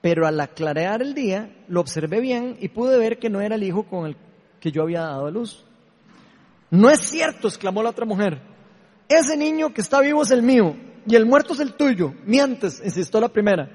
Pero 0.00 0.26
al 0.26 0.40
aclarear 0.40 1.02
el 1.02 1.14
día, 1.14 1.54
lo 1.68 1.80
observé 1.80 2.20
bien 2.20 2.56
y 2.60 2.68
pude 2.68 2.96
ver 2.96 3.18
que 3.18 3.28
no 3.28 3.40
era 3.40 3.56
el 3.56 3.62
hijo 3.62 3.84
con 3.84 4.06
el 4.06 4.16
que 4.58 4.72
yo 4.72 4.82
había 4.82 5.02
dado 5.02 5.26
a 5.26 5.30
luz. 5.30 5.66
No 6.70 6.88
es 6.88 7.00
cierto, 7.00 7.48
exclamó 7.48 7.82
la 7.82 7.90
otra 7.90 8.06
mujer. 8.06 8.40
Ese 9.08 9.36
niño 9.36 9.74
que 9.74 9.80
está 9.80 10.00
vivo 10.00 10.22
es 10.22 10.30
el 10.30 10.42
mío 10.42 10.76
y 11.06 11.16
el 11.16 11.26
muerto 11.26 11.54
es 11.54 11.60
el 11.60 11.74
tuyo. 11.74 12.14
Mientes, 12.24 12.80
insistió 12.84 13.20
la 13.20 13.28
primera. 13.28 13.68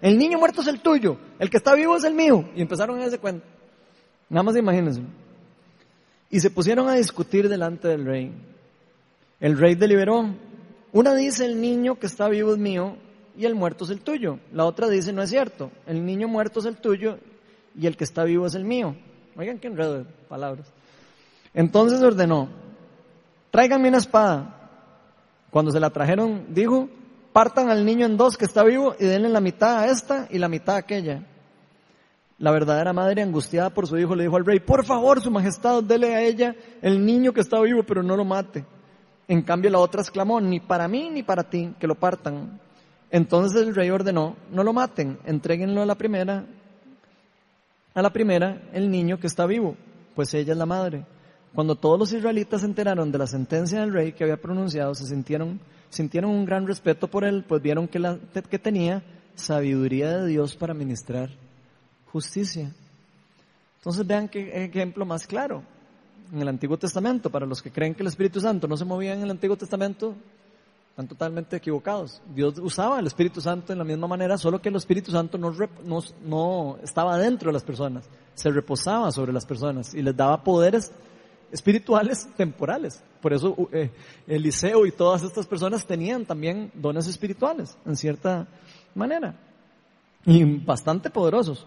El 0.00 0.18
niño 0.18 0.38
muerto 0.38 0.60
es 0.60 0.66
el 0.66 0.80
tuyo, 0.80 1.16
el 1.38 1.48
que 1.48 1.56
está 1.56 1.74
vivo 1.74 1.96
es 1.96 2.04
el 2.04 2.14
mío. 2.14 2.50
Y 2.54 2.60
empezaron 2.60 2.98
a 3.00 3.06
ese 3.06 3.18
cuento. 3.18 3.46
Nada 4.28 4.42
más 4.42 4.56
imagínense. 4.56 5.02
Y 6.28 6.40
se 6.40 6.50
pusieron 6.50 6.88
a 6.88 6.94
discutir 6.94 7.48
delante 7.48 7.88
del 7.88 8.04
rey. 8.04 8.32
El 9.40 9.58
rey 9.58 9.74
deliberó. 9.74 10.34
Una 10.92 11.14
dice 11.14 11.46
el 11.46 11.60
niño 11.60 11.98
que 11.98 12.06
está 12.06 12.28
vivo 12.28 12.52
es 12.52 12.58
mío 12.58 12.96
y 13.36 13.46
el 13.46 13.54
muerto 13.54 13.84
es 13.84 13.90
el 13.90 14.00
tuyo. 14.00 14.38
La 14.52 14.64
otra 14.64 14.88
dice 14.88 15.12
no 15.12 15.22
es 15.22 15.30
cierto. 15.30 15.70
El 15.86 16.04
niño 16.04 16.28
muerto 16.28 16.60
es 16.60 16.66
el 16.66 16.76
tuyo 16.76 17.18
y 17.78 17.86
el 17.86 17.96
que 17.96 18.04
está 18.04 18.24
vivo 18.24 18.46
es 18.46 18.54
el 18.54 18.64
mío. 18.64 18.94
Oigan 19.36 19.58
qué 19.58 19.68
enredo 19.68 19.98
de 19.98 20.04
palabras. 20.28 20.72
Entonces 21.54 22.02
ordenó, 22.02 22.48
tráiganme 23.50 23.88
una 23.88 23.98
espada. 23.98 24.58
Cuando 25.50 25.70
se 25.70 25.80
la 25.80 25.90
trajeron, 25.90 26.46
dijo, 26.48 26.88
partan 27.32 27.70
al 27.70 27.84
niño 27.84 28.06
en 28.06 28.16
dos 28.16 28.36
que 28.36 28.46
está 28.46 28.64
vivo 28.64 28.94
y 28.98 29.04
denle 29.04 29.28
la 29.28 29.40
mitad 29.40 29.80
a 29.80 29.86
esta 29.88 30.26
y 30.30 30.38
la 30.38 30.48
mitad 30.48 30.76
a 30.76 30.78
aquella. 30.78 31.26
La 32.38 32.50
verdadera 32.50 32.92
madre, 32.92 33.22
angustiada 33.22 33.70
por 33.70 33.86
su 33.86 33.98
hijo, 33.98 34.14
le 34.14 34.24
dijo 34.24 34.36
al 34.36 34.46
rey, 34.46 34.60
por 34.60 34.84
favor, 34.84 35.20
su 35.20 35.30
majestad, 35.30 35.82
dele 35.82 36.14
a 36.14 36.22
ella 36.22 36.56
el 36.80 37.04
niño 37.04 37.32
que 37.32 37.40
está 37.40 37.60
vivo, 37.60 37.82
pero 37.84 38.02
no 38.02 38.16
lo 38.16 38.24
mate. 38.24 38.64
En 39.28 39.42
cambio, 39.42 39.70
la 39.70 39.78
otra 39.78 40.00
exclamó, 40.00 40.40
ni 40.40 40.58
para 40.58 40.88
mí 40.88 41.10
ni 41.10 41.22
para 41.22 41.44
ti, 41.44 41.74
que 41.78 41.86
lo 41.86 41.94
partan. 41.94 42.60
Entonces 43.10 43.62
el 43.62 43.74
rey 43.74 43.90
ordenó, 43.90 44.36
no 44.50 44.64
lo 44.64 44.72
maten, 44.72 45.18
entréguenlo 45.24 45.82
a 45.82 45.86
la 45.86 45.94
primera, 45.94 46.46
a 47.94 48.02
la 48.02 48.10
primera, 48.10 48.62
el 48.72 48.90
niño 48.90 49.20
que 49.20 49.26
está 49.26 49.44
vivo, 49.44 49.76
pues 50.14 50.32
ella 50.32 50.52
es 50.52 50.58
la 50.58 50.66
madre. 50.66 51.04
Cuando 51.54 51.74
todos 51.76 51.98
los 51.98 52.12
israelitas 52.12 52.62
se 52.62 52.66
enteraron 52.66 53.12
de 53.12 53.18
la 53.18 53.26
sentencia 53.26 53.80
del 53.80 53.92
rey 53.92 54.12
que 54.12 54.24
había 54.24 54.40
pronunciado, 54.40 54.94
se 54.94 55.04
sintieron, 55.04 55.60
sintieron 55.90 56.30
un 56.30 56.46
gran 56.46 56.66
respeto 56.66 57.08
por 57.08 57.24
él, 57.24 57.44
pues 57.46 57.60
vieron 57.60 57.88
que, 57.88 57.98
la, 57.98 58.18
que 58.48 58.58
tenía 58.58 59.02
sabiduría 59.34 60.18
de 60.18 60.28
Dios 60.28 60.56
para 60.56 60.72
ministrar 60.72 61.30
justicia. 62.06 62.72
Entonces 63.78 64.06
vean 64.06 64.28
qué 64.28 64.64
ejemplo 64.64 65.04
más 65.04 65.26
claro. 65.26 65.62
En 66.32 66.40
el 66.40 66.48
Antiguo 66.48 66.78
Testamento, 66.78 67.28
para 67.28 67.44
los 67.44 67.60
que 67.60 67.70
creen 67.70 67.94
que 67.94 68.02
el 68.02 68.08
Espíritu 68.08 68.40
Santo 68.40 68.66
no 68.66 68.76
se 68.76 68.86
movía 68.86 69.12
en 69.12 69.22
el 69.22 69.30
Antiguo 69.30 69.56
Testamento, 69.56 70.14
están 70.88 71.08
totalmente 71.08 71.56
equivocados. 71.56 72.22
Dios 72.34 72.58
usaba 72.58 72.98
el 72.98 73.06
Espíritu 73.06 73.42
Santo 73.42 73.72
en 73.72 73.78
la 73.78 73.84
misma 73.84 74.06
manera, 74.06 74.38
solo 74.38 74.62
que 74.62 74.70
el 74.70 74.76
Espíritu 74.76 75.10
Santo 75.10 75.36
no, 75.36 75.54
no, 75.84 76.00
no 76.24 76.78
estaba 76.82 77.18
dentro 77.18 77.50
de 77.50 77.52
las 77.52 77.64
personas, 77.64 78.08
se 78.34 78.50
reposaba 78.50 79.10
sobre 79.10 79.34
las 79.34 79.44
personas 79.44 79.92
y 79.92 80.00
les 80.00 80.16
daba 80.16 80.42
poderes 80.42 80.90
espirituales 81.52 82.26
temporales. 82.36 83.02
Por 83.20 83.32
eso 83.32 83.54
eh, 83.72 83.90
Eliseo 84.26 84.86
y 84.86 84.90
todas 84.90 85.22
estas 85.22 85.46
personas 85.46 85.86
tenían 85.86 86.24
también 86.24 86.72
dones 86.74 87.06
espirituales, 87.06 87.76
en 87.86 87.94
cierta 87.94 88.48
manera, 88.94 89.38
y 90.24 90.42
bastante 90.42 91.10
poderosos. 91.10 91.66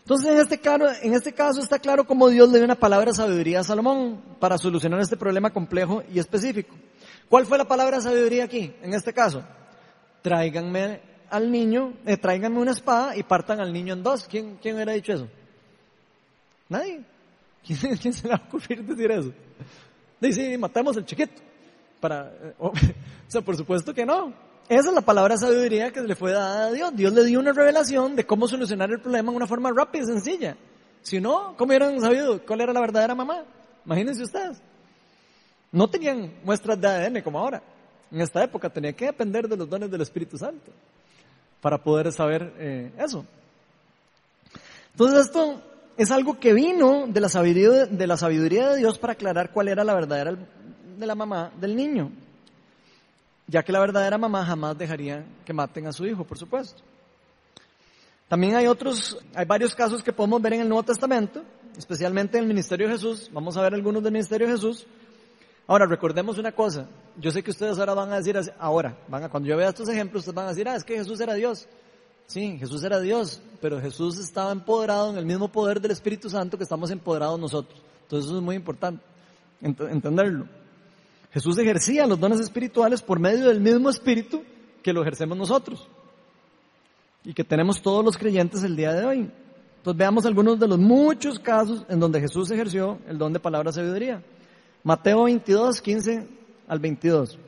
Entonces, 0.00 0.32
en 0.32 0.38
este, 0.38 0.58
caso, 0.58 0.86
en 1.02 1.12
este 1.12 1.34
caso 1.34 1.60
está 1.60 1.78
claro 1.78 2.06
cómo 2.06 2.28
Dios 2.28 2.48
le 2.48 2.58
dio 2.58 2.64
una 2.64 2.76
palabra 2.76 3.10
de 3.10 3.16
sabiduría 3.16 3.60
a 3.60 3.64
Salomón 3.64 4.22
para 4.40 4.56
solucionar 4.56 5.00
este 5.00 5.18
problema 5.18 5.50
complejo 5.50 6.02
y 6.10 6.18
específico. 6.18 6.74
¿Cuál 7.28 7.44
fue 7.44 7.58
la 7.58 7.68
palabra 7.68 7.98
de 7.98 8.04
sabiduría 8.04 8.44
aquí, 8.44 8.74
en 8.80 8.94
este 8.94 9.12
caso? 9.12 9.44
Tráiganme 10.22 11.02
al 11.28 11.52
niño, 11.52 11.92
eh, 12.06 12.16
tráiganme 12.16 12.58
una 12.58 12.70
espada 12.70 13.16
y 13.16 13.22
partan 13.22 13.60
al 13.60 13.70
niño 13.70 13.92
en 13.92 14.02
dos. 14.02 14.26
¿Quién, 14.26 14.56
quién 14.62 14.76
hubiera 14.76 14.92
dicho 14.92 15.12
eso? 15.12 15.28
Nadie. 16.70 17.04
¿Quién, 17.66 18.12
se 18.12 18.26
le 18.26 18.34
va 18.34 18.40
a 18.42 18.46
ocurrir 18.46 18.84
decir 18.84 19.10
eso? 19.10 19.32
Dice, 20.20 20.56
matamos 20.58 20.96
al 20.96 21.04
chiquito. 21.04 21.42
Para, 22.00 22.28
eh, 22.28 22.54
o 22.58 22.72
sea, 23.26 23.40
por 23.40 23.56
supuesto 23.56 23.92
que 23.92 24.06
no. 24.06 24.32
Esa 24.68 24.88
es 24.88 24.94
la 24.94 25.00
palabra 25.00 25.36
sabiduría 25.36 25.90
que 25.90 26.00
le 26.02 26.14
fue 26.14 26.32
dada 26.32 26.66
a 26.66 26.72
Dios. 26.72 26.94
Dios 26.94 27.12
le 27.12 27.24
dio 27.24 27.40
una 27.40 27.52
revelación 27.52 28.16
de 28.16 28.26
cómo 28.26 28.46
solucionar 28.46 28.90
el 28.90 29.00
problema 29.00 29.30
en 29.30 29.36
una 29.36 29.46
forma 29.46 29.72
rápida 29.74 30.02
y 30.02 30.06
sencilla. 30.06 30.56
Si 31.02 31.20
no, 31.20 31.54
¿cómo 31.56 31.70
hubieran 31.70 31.98
sabido 32.00 32.44
cuál 32.44 32.60
era 32.60 32.72
la 32.72 32.80
verdadera 32.80 33.14
mamá? 33.14 33.44
Imagínense 33.86 34.22
ustedes. 34.22 34.60
No 35.72 35.88
tenían 35.88 36.34
muestras 36.44 36.78
de 36.80 36.86
ADN 36.86 37.22
como 37.22 37.38
ahora. 37.38 37.62
En 38.10 38.20
esta 38.20 38.42
época 38.42 38.70
tenía 38.70 38.92
que 38.92 39.06
depender 39.06 39.48
de 39.48 39.56
los 39.56 39.68
dones 39.68 39.90
del 39.90 40.00
Espíritu 40.02 40.36
Santo 40.36 40.70
para 41.60 41.82
poder 41.82 42.12
saber 42.12 42.52
eh, 42.58 42.92
eso. 42.98 43.24
Entonces 44.92 45.26
esto 45.26 45.62
es 45.98 46.10
algo 46.10 46.40
que 46.40 46.54
vino 46.54 47.06
de 47.06 47.20
la, 47.20 47.28
sabiduría, 47.28 48.70
de 48.70 48.76
Dios 48.78 48.98
para 48.98 49.12
aclarar 49.12 49.52
cuál 49.52 49.68
era 49.68 49.84
la 49.84 49.94
verdadera 49.94 50.34
de 50.98 51.06
la 51.06 51.14
mamá 51.14 51.52
del 51.60 51.76
niño 51.76 52.10
ya 53.48 53.62
que 53.62 53.72
la 53.72 53.80
verdadera 53.80 54.18
mamá 54.18 54.44
jamás 54.44 54.78
dejaría 54.78 55.24
que 55.44 55.52
maten 55.52 55.86
a 55.86 55.92
su 55.92 56.06
hijo, 56.06 56.24
por 56.24 56.38
supuesto. 56.38 56.82
También 58.28 58.54
hay 58.54 58.66
otros, 58.66 59.18
hay 59.34 59.46
varios 59.46 59.74
casos 59.74 60.02
que 60.02 60.12
podemos 60.12 60.40
ver 60.42 60.52
en 60.52 60.60
el 60.60 60.68
Nuevo 60.68 60.82
Testamento, 60.82 61.42
especialmente 61.76 62.36
en 62.36 62.44
el 62.44 62.48
ministerio 62.48 62.86
de 62.86 62.92
Jesús. 62.92 63.30
Vamos 63.32 63.56
a 63.56 63.62
ver 63.62 63.72
algunos 63.72 64.02
del 64.02 64.12
ministerio 64.12 64.46
de 64.46 64.52
Jesús. 64.52 64.86
Ahora, 65.66 65.86
recordemos 65.86 66.36
una 66.36 66.52
cosa. 66.52 66.86
Yo 67.16 67.30
sé 67.30 67.42
que 67.42 67.50
ustedes 67.50 67.78
ahora 67.78 67.94
van 67.94 68.12
a 68.12 68.16
decir, 68.16 68.38
ahora, 68.58 68.98
cuando 69.30 69.48
yo 69.48 69.56
vea 69.56 69.70
estos 69.70 69.88
ejemplos, 69.88 70.20
ustedes 70.20 70.34
van 70.34 70.46
a 70.46 70.50
decir, 70.50 70.68
ah, 70.68 70.76
es 70.76 70.84
que 70.84 70.96
Jesús 70.96 71.18
era 71.20 71.32
Dios. 71.32 71.66
Sí, 72.28 72.58
Jesús 72.58 72.84
era 72.84 73.00
Dios, 73.00 73.40
pero 73.58 73.80
Jesús 73.80 74.18
estaba 74.18 74.52
empoderado 74.52 75.10
en 75.10 75.16
el 75.16 75.24
mismo 75.24 75.48
poder 75.48 75.80
del 75.80 75.92
Espíritu 75.92 76.28
Santo 76.28 76.58
que 76.58 76.64
estamos 76.64 76.90
empoderados 76.90 77.40
nosotros. 77.40 77.80
Entonces 78.02 78.28
eso 78.28 78.36
es 78.36 78.44
muy 78.44 78.54
importante, 78.54 79.02
entenderlo. 79.62 80.46
Jesús 81.32 81.56
ejercía 81.56 82.06
los 82.06 82.20
dones 82.20 82.40
espirituales 82.40 83.00
por 83.00 83.18
medio 83.18 83.48
del 83.48 83.60
mismo 83.62 83.88
espíritu 83.88 84.42
que 84.82 84.92
lo 84.92 85.00
ejercemos 85.00 85.38
nosotros 85.38 85.88
y 87.24 87.32
que 87.32 87.44
tenemos 87.44 87.80
todos 87.80 88.04
los 88.04 88.18
creyentes 88.18 88.62
el 88.62 88.76
día 88.76 88.92
de 88.92 89.06
hoy. 89.06 89.30
Entonces 89.78 89.98
veamos 89.98 90.26
algunos 90.26 90.60
de 90.60 90.68
los 90.68 90.78
muchos 90.78 91.38
casos 91.38 91.86
en 91.88 91.98
donde 91.98 92.20
Jesús 92.20 92.50
ejerció 92.50 92.98
el 93.08 93.16
don 93.16 93.32
de 93.32 93.40
palabra 93.40 93.72
sabiduría. 93.72 94.22
Mateo 94.84 95.24
22, 95.24 95.80
15 95.80 96.28
al 96.68 96.78
22. 96.78 97.38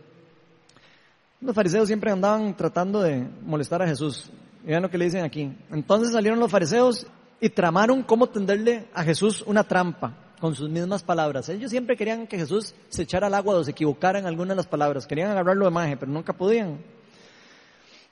Los 1.42 1.54
fariseos 1.54 1.86
siempre 1.86 2.10
andaban 2.10 2.56
tratando 2.56 3.02
de 3.02 3.28
molestar 3.44 3.82
a 3.82 3.86
Jesús. 3.86 4.30
Vean 4.64 4.82
lo 4.82 4.90
que 4.90 4.98
le 4.98 5.06
dicen 5.06 5.24
aquí. 5.24 5.52
Entonces 5.70 6.12
salieron 6.12 6.38
los 6.38 6.50
fariseos 6.50 7.06
y 7.40 7.48
tramaron 7.48 8.02
cómo 8.02 8.26
tenderle 8.28 8.88
a 8.92 9.02
Jesús 9.02 9.42
una 9.46 9.64
trampa 9.64 10.14
con 10.40 10.54
sus 10.54 10.68
mismas 10.68 11.02
palabras. 11.02 11.48
Ellos 11.48 11.70
siempre 11.70 11.96
querían 11.96 12.26
que 12.26 12.38
Jesús 12.38 12.74
se 12.88 13.02
echara 13.02 13.26
al 13.26 13.34
agua 13.34 13.56
o 13.56 13.64
se 13.64 13.70
equivocara 13.70 14.18
en 14.18 14.26
alguna 14.26 14.50
de 14.50 14.56
las 14.56 14.66
palabras. 14.66 15.06
Querían 15.06 15.30
agarrarlo 15.30 15.64
de 15.64 15.70
maje, 15.70 15.96
pero 15.96 16.10
nunca 16.10 16.32
podían. 16.32 16.78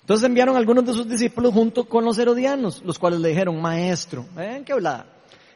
Entonces 0.01 0.27
enviaron 0.27 0.57
algunos 0.57 0.87
de 0.87 0.95
sus 0.95 1.09
discípulos 1.09 1.53
junto 1.53 1.85
con 1.85 2.05
los 2.05 2.19
herodianos, 2.19 2.83
los 2.83 2.99
cuales 2.99 3.21
le 3.21 3.29
dijeron, 3.29 3.61
maestro, 3.61 4.25
¿ven 4.35 4.65
qué 4.65 4.73
hablada? 4.73 5.07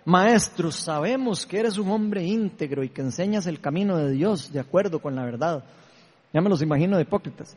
Maestro, 0.05 0.71
sabemos 0.73 1.47
que 1.47 1.61
eres 1.61 1.79
un 1.79 1.91
hombre 1.91 2.25
íntegro 2.25 2.83
y 2.83 2.89
que 2.89 3.03
enseñas 3.03 3.47
el 3.47 3.61
camino 3.61 3.97
de 3.97 4.11
Dios 4.11 4.53
de 4.53 4.61
acuerdo 4.61 4.99
con 4.99 5.15
la 5.15 5.25
verdad. 5.25 5.65
Ya 6.33 6.41
me 6.41 6.51
los 6.51 6.61
imagino 6.61 6.97
de 6.97 7.03
hipócritas. 7.03 7.57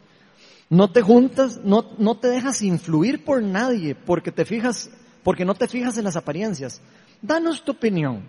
No 0.70 0.92
te 0.92 1.02
juntas, 1.02 1.60
no, 1.64 1.86
no 1.98 2.16
te 2.18 2.28
dejas 2.28 2.62
influir 2.62 3.24
por 3.24 3.42
nadie 3.42 3.96
porque 3.96 4.32
te 4.32 4.46
fijas, 4.46 4.90
porque 5.24 5.46
no 5.46 5.54
te 5.54 5.68
fijas 5.68 5.98
en 5.98 6.06
las 6.06 6.16
apariencias. 6.16 6.82
Danos 7.22 7.64
tu 7.64 7.74
opinión. 7.74 8.24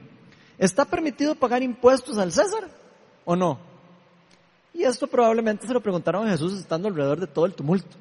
¿Está 0.58 0.84
permitido 0.84 1.34
pagar 1.34 1.62
impuestos 1.62 2.18
al 2.18 2.32
César 2.32 2.68
o 3.24 3.36
no? 3.36 3.58
Y 4.72 4.82
esto 4.82 5.06
probablemente 5.06 5.66
se 5.66 5.72
lo 5.72 5.80
preguntaron 5.80 6.26
a 6.26 6.30
Jesús 6.30 6.58
estando 6.58 6.88
alrededor 6.88 7.20
de 7.20 7.26
todo 7.26 7.46
el 7.46 7.54
tumulto. 7.54 7.96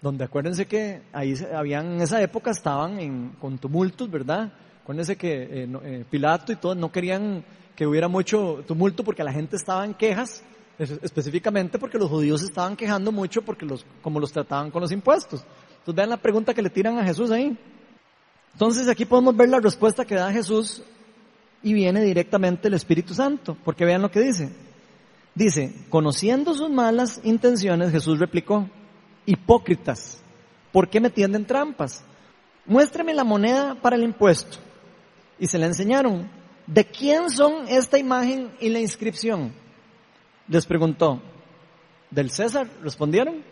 Donde 0.00 0.24
acuérdense 0.24 0.66
que 0.66 1.02
ahí 1.12 1.34
habían, 1.52 1.94
en 1.94 2.00
esa 2.02 2.22
época 2.22 2.52
estaban 2.52 3.00
en, 3.00 3.30
con 3.40 3.58
tumultos, 3.58 4.08
¿verdad? 4.08 4.52
Acuérdense 4.84 5.16
que 5.16 5.42
eh, 5.42 5.68
eh, 5.82 6.04
Pilato 6.08 6.52
y 6.52 6.56
todos 6.56 6.76
no 6.76 6.92
querían 6.92 7.44
que 7.74 7.86
hubiera 7.86 8.06
mucho 8.06 8.62
tumulto 8.66 9.02
porque 9.02 9.24
la 9.24 9.32
gente 9.32 9.56
estaba 9.56 9.84
en 9.84 9.94
quejas, 9.94 10.42
específicamente 10.78 11.78
porque 11.78 11.98
los 11.98 12.08
judíos 12.08 12.42
estaban 12.42 12.76
quejando 12.76 13.10
mucho 13.10 13.42
porque 13.42 13.66
los, 13.66 13.84
como 14.00 14.20
los 14.20 14.32
trataban 14.32 14.70
con 14.70 14.80
los 14.80 14.92
impuestos. 14.92 15.44
Entonces 15.70 15.94
vean 15.94 16.10
la 16.10 16.16
pregunta 16.16 16.54
que 16.54 16.62
le 16.62 16.70
tiran 16.70 16.98
a 16.98 17.04
Jesús 17.04 17.30
ahí. 17.30 17.56
Entonces 18.52 18.88
aquí 18.88 19.04
podemos 19.04 19.36
ver 19.36 19.48
la 19.48 19.60
respuesta 19.60 20.04
que 20.04 20.14
da 20.14 20.32
Jesús 20.32 20.82
y 21.62 21.72
viene 21.72 22.02
directamente 22.02 22.68
el 22.68 22.74
Espíritu 22.74 23.14
Santo, 23.14 23.56
porque 23.64 23.84
vean 23.84 24.02
lo 24.02 24.10
que 24.10 24.20
dice. 24.20 24.50
Dice, 25.34 25.74
conociendo 25.88 26.54
sus 26.54 26.70
malas 26.70 27.20
intenciones, 27.24 27.92
Jesús 27.92 28.18
replicó, 28.18 28.68
hipócritas, 29.26 30.20
¿por 30.72 30.88
qué 30.88 31.00
me 31.00 31.10
tienden 31.10 31.46
trampas? 31.46 32.04
Muéstrame 32.66 33.14
la 33.14 33.24
moneda 33.24 33.74
para 33.76 33.96
el 33.96 34.02
impuesto. 34.02 34.58
Y 35.38 35.46
se 35.46 35.58
le 35.58 35.66
enseñaron, 35.66 36.28
¿de 36.66 36.84
quién 36.84 37.30
son 37.30 37.68
esta 37.68 37.98
imagen 37.98 38.50
y 38.60 38.68
la 38.68 38.80
inscripción? 38.80 39.52
Les 40.48 40.66
preguntó, 40.66 41.20
¿del 42.10 42.30
César? 42.30 42.68
Respondieron. 42.82 43.42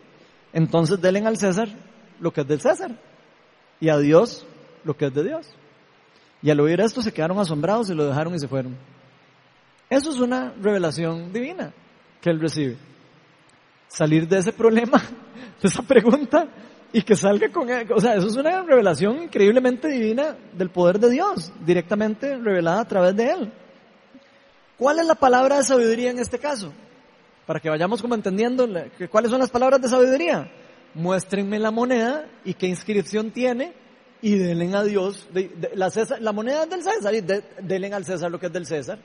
Entonces 0.52 1.00
denle 1.00 1.20
al 1.26 1.36
César 1.36 1.68
lo 2.20 2.32
que 2.32 2.40
es 2.40 2.48
del 2.48 2.60
César 2.60 2.92
y 3.80 3.88
a 3.88 3.98
Dios 3.98 4.46
lo 4.84 4.96
que 4.96 5.06
es 5.06 5.14
de 5.14 5.24
Dios. 5.24 5.46
Y 6.42 6.50
al 6.50 6.60
oír 6.60 6.80
esto 6.80 7.02
se 7.02 7.12
quedaron 7.12 7.38
asombrados 7.38 7.90
y 7.90 7.94
lo 7.94 8.06
dejaron 8.06 8.34
y 8.34 8.38
se 8.38 8.48
fueron. 8.48 8.76
Eso 9.90 10.10
es 10.10 10.18
una 10.18 10.52
revelación 10.60 11.32
divina 11.32 11.72
que 12.20 12.30
él 12.30 12.40
recibe. 12.40 12.76
Salir 13.88 14.26
de 14.26 14.38
ese 14.38 14.52
problema, 14.52 14.98
de 15.62 15.68
esa 15.68 15.82
pregunta, 15.82 16.48
y 16.92 17.02
que 17.02 17.14
salga 17.14 17.50
con 17.50 17.68
él. 17.68 17.88
O 17.92 18.00
sea, 18.00 18.14
eso 18.14 18.28
es 18.28 18.36
una 18.36 18.62
revelación 18.62 19.24
increíblemente 19.24 19.88
divina 19.88 20.36
del 20.52 20.70
poder 20.70 20.98
de 20.98 21.10
Dios, 21.10 21.52
directamente 21.64 22.36
revelada 22.36 22.80
a 22.80 22.88
través 22.88 23.14
de 23.16 23.30
él. 23.30 23.52
¿Cuál 24.78 25.00
es 25.00 25.06
la 25.06 25.14
palabra 25.14 25.58
de 25.58 25.64
sabiduría 25.64 26.10
en 26.10 26.18
este 26.18 26.38
caso? 26.38 26.72
Para 27.46 27.60
que 27.60 27.70
vayamos 27.70 28.02
como 28.02 28.14
entendiendo 28.14 28.68
cuáles 29.10 29.30
son 29.30 29.40
las 29.40 29.50
palabras 29.50 29.80
de 29.80 29.88
sabiduría. 29.88 30.50
Muéstrenme 30.94 31.58
la 31.58 31.70
moneda 31.70 32.28
y 32.44 32.54
qué 32.54 32.66
inscripción 32.66 33.30
tiene 33.30 33.72
y 34.22 34.36
denle 34.36 34.74
a 34.74 34.82
Dios. 34.82 35.28
la, 35.74 36.32
moneda 36.32 36.64
es 36.64 36.70
del 36.70 36.82
César 36.82 37.14
y 37.14 37.20
denle 37.20 37.92
al 37.94 38.04
César 38.04 38.30
lo 38.30 38.40
que 38.40 38.46
es 38.46 38.52
del 38.52 38.66
César. 38.66 38.98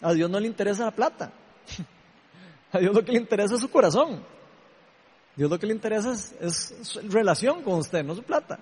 A 0.00 0.12
Dios 0.12 0.28
no 0.28 0.40
le 0.40 0.46
interesa 0.46 0.84
la 0.84 0.90
plata. 0.90 1.32
A 2.72 2.78
Dios 2.78 2.92
lo 2.92 3.04
que 3.04 3.12
le 3.12 3.18
interesa 3.18 3.54
es 3.54 3.60
su 3.60 3.70
corazón. 3.70 4.24
Dios 5.36 5.48
lo 5.48 5.58
que 5.58 5.66
le 5.66 5.74
interesa 5.74 6.12
es, 6.12 6.74
su 6.82 7.00
relación 7.08 7.62
con 7.62 7.74
usted, 7.74 8.04
no 8.04 8.14
su 8.14 8.22
plata. 8.22 8.58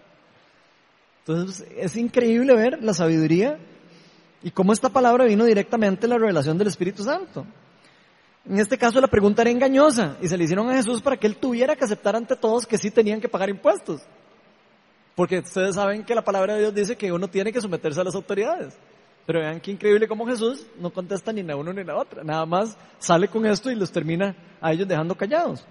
Entonces 1.21 1.67
es 1.77 1.97
increíble 1.97 2.55
ver 2.55 2.83
la 2.83 2.93
sabiduría 2.93 3.59
y 4.43 4.51
cómo 4.51 4.73
esta 4.73 4.91
palabra 4.91 5.25
vino 5.25 5.45
directamente 5.45 6.03
de 6.03 6.09
la 6.09 6.19
revelación 6.19 6.59
del 6.59 6.69
Espíritu 6.69 7.05
Santo. 7.05 7.47
En 8.45 8.59
este 8.59 8.77
caso 8.77 9.01
la 9.01 9.07
pregunta 9.07 9.43
era 9.43 9.51
engañosa 9.51 10.17
y 10.21 10.29
se 10.29 10.37
le 10.37 10.45
hicieron 10.45 10.69
a 10.69 10.75
Jesús 10.75 11.01
para 11.01 11.17
que 11.17 11.27
él 11.27 11.37
tuviera 11.37 11.77
que 11.77 11.85
aceptar 11.85 12.17
ante 12.17 12.35
todos 12.35 12.67
que 12.67 12.79
sí 12.79 12.91
tenían 12.91 13.21
que 13.21 13.29
pagar 13.29 13.49
impuestos. 13.49 14.03
Porque 15.15 15.39
ustedes 15.39 15.77
saben 15.77 16.05
que 16.05 16.15
la 16.15 16.23
palabra 16.23 16.55
de 16.55 16.61
Dios 16.61 16.75
dice 16.75 16.97
que 16.97 17.13
uno 17.13 17.29
tiene 17.29 17.53
que 17.53 17.61
someterse 17.61 18.01
a 18.01 18.05
las 18.05 18.15
autoridades. 18.15 18.77
Pero 19.27 19.41
vean 19.41 19.61
qué 19.61 19.71
increíble 19.71 20.09
como 20.09 20.27
Jesús 20.27 20.67
no 20.81 20.91
contesta 20.91 21.33
ni 21.33 21.43
la 21.43 21.55
uno 21.55 21.73
ni 21.73 21.85
la 21.85 21.97
otra. 21.97 22.25
Nada 22.25 22.45
más 22.45 22.77
sale 22.99 23.29
con 23.29 23.47
esto 23.47 23.71
y 23.71 23.77
los 23.77 23.93
termina 23.93 24.35
a 24.61 24.73
ellos 24.73 24.89
dejando 24.89 25.15
callados. 25.15 25.65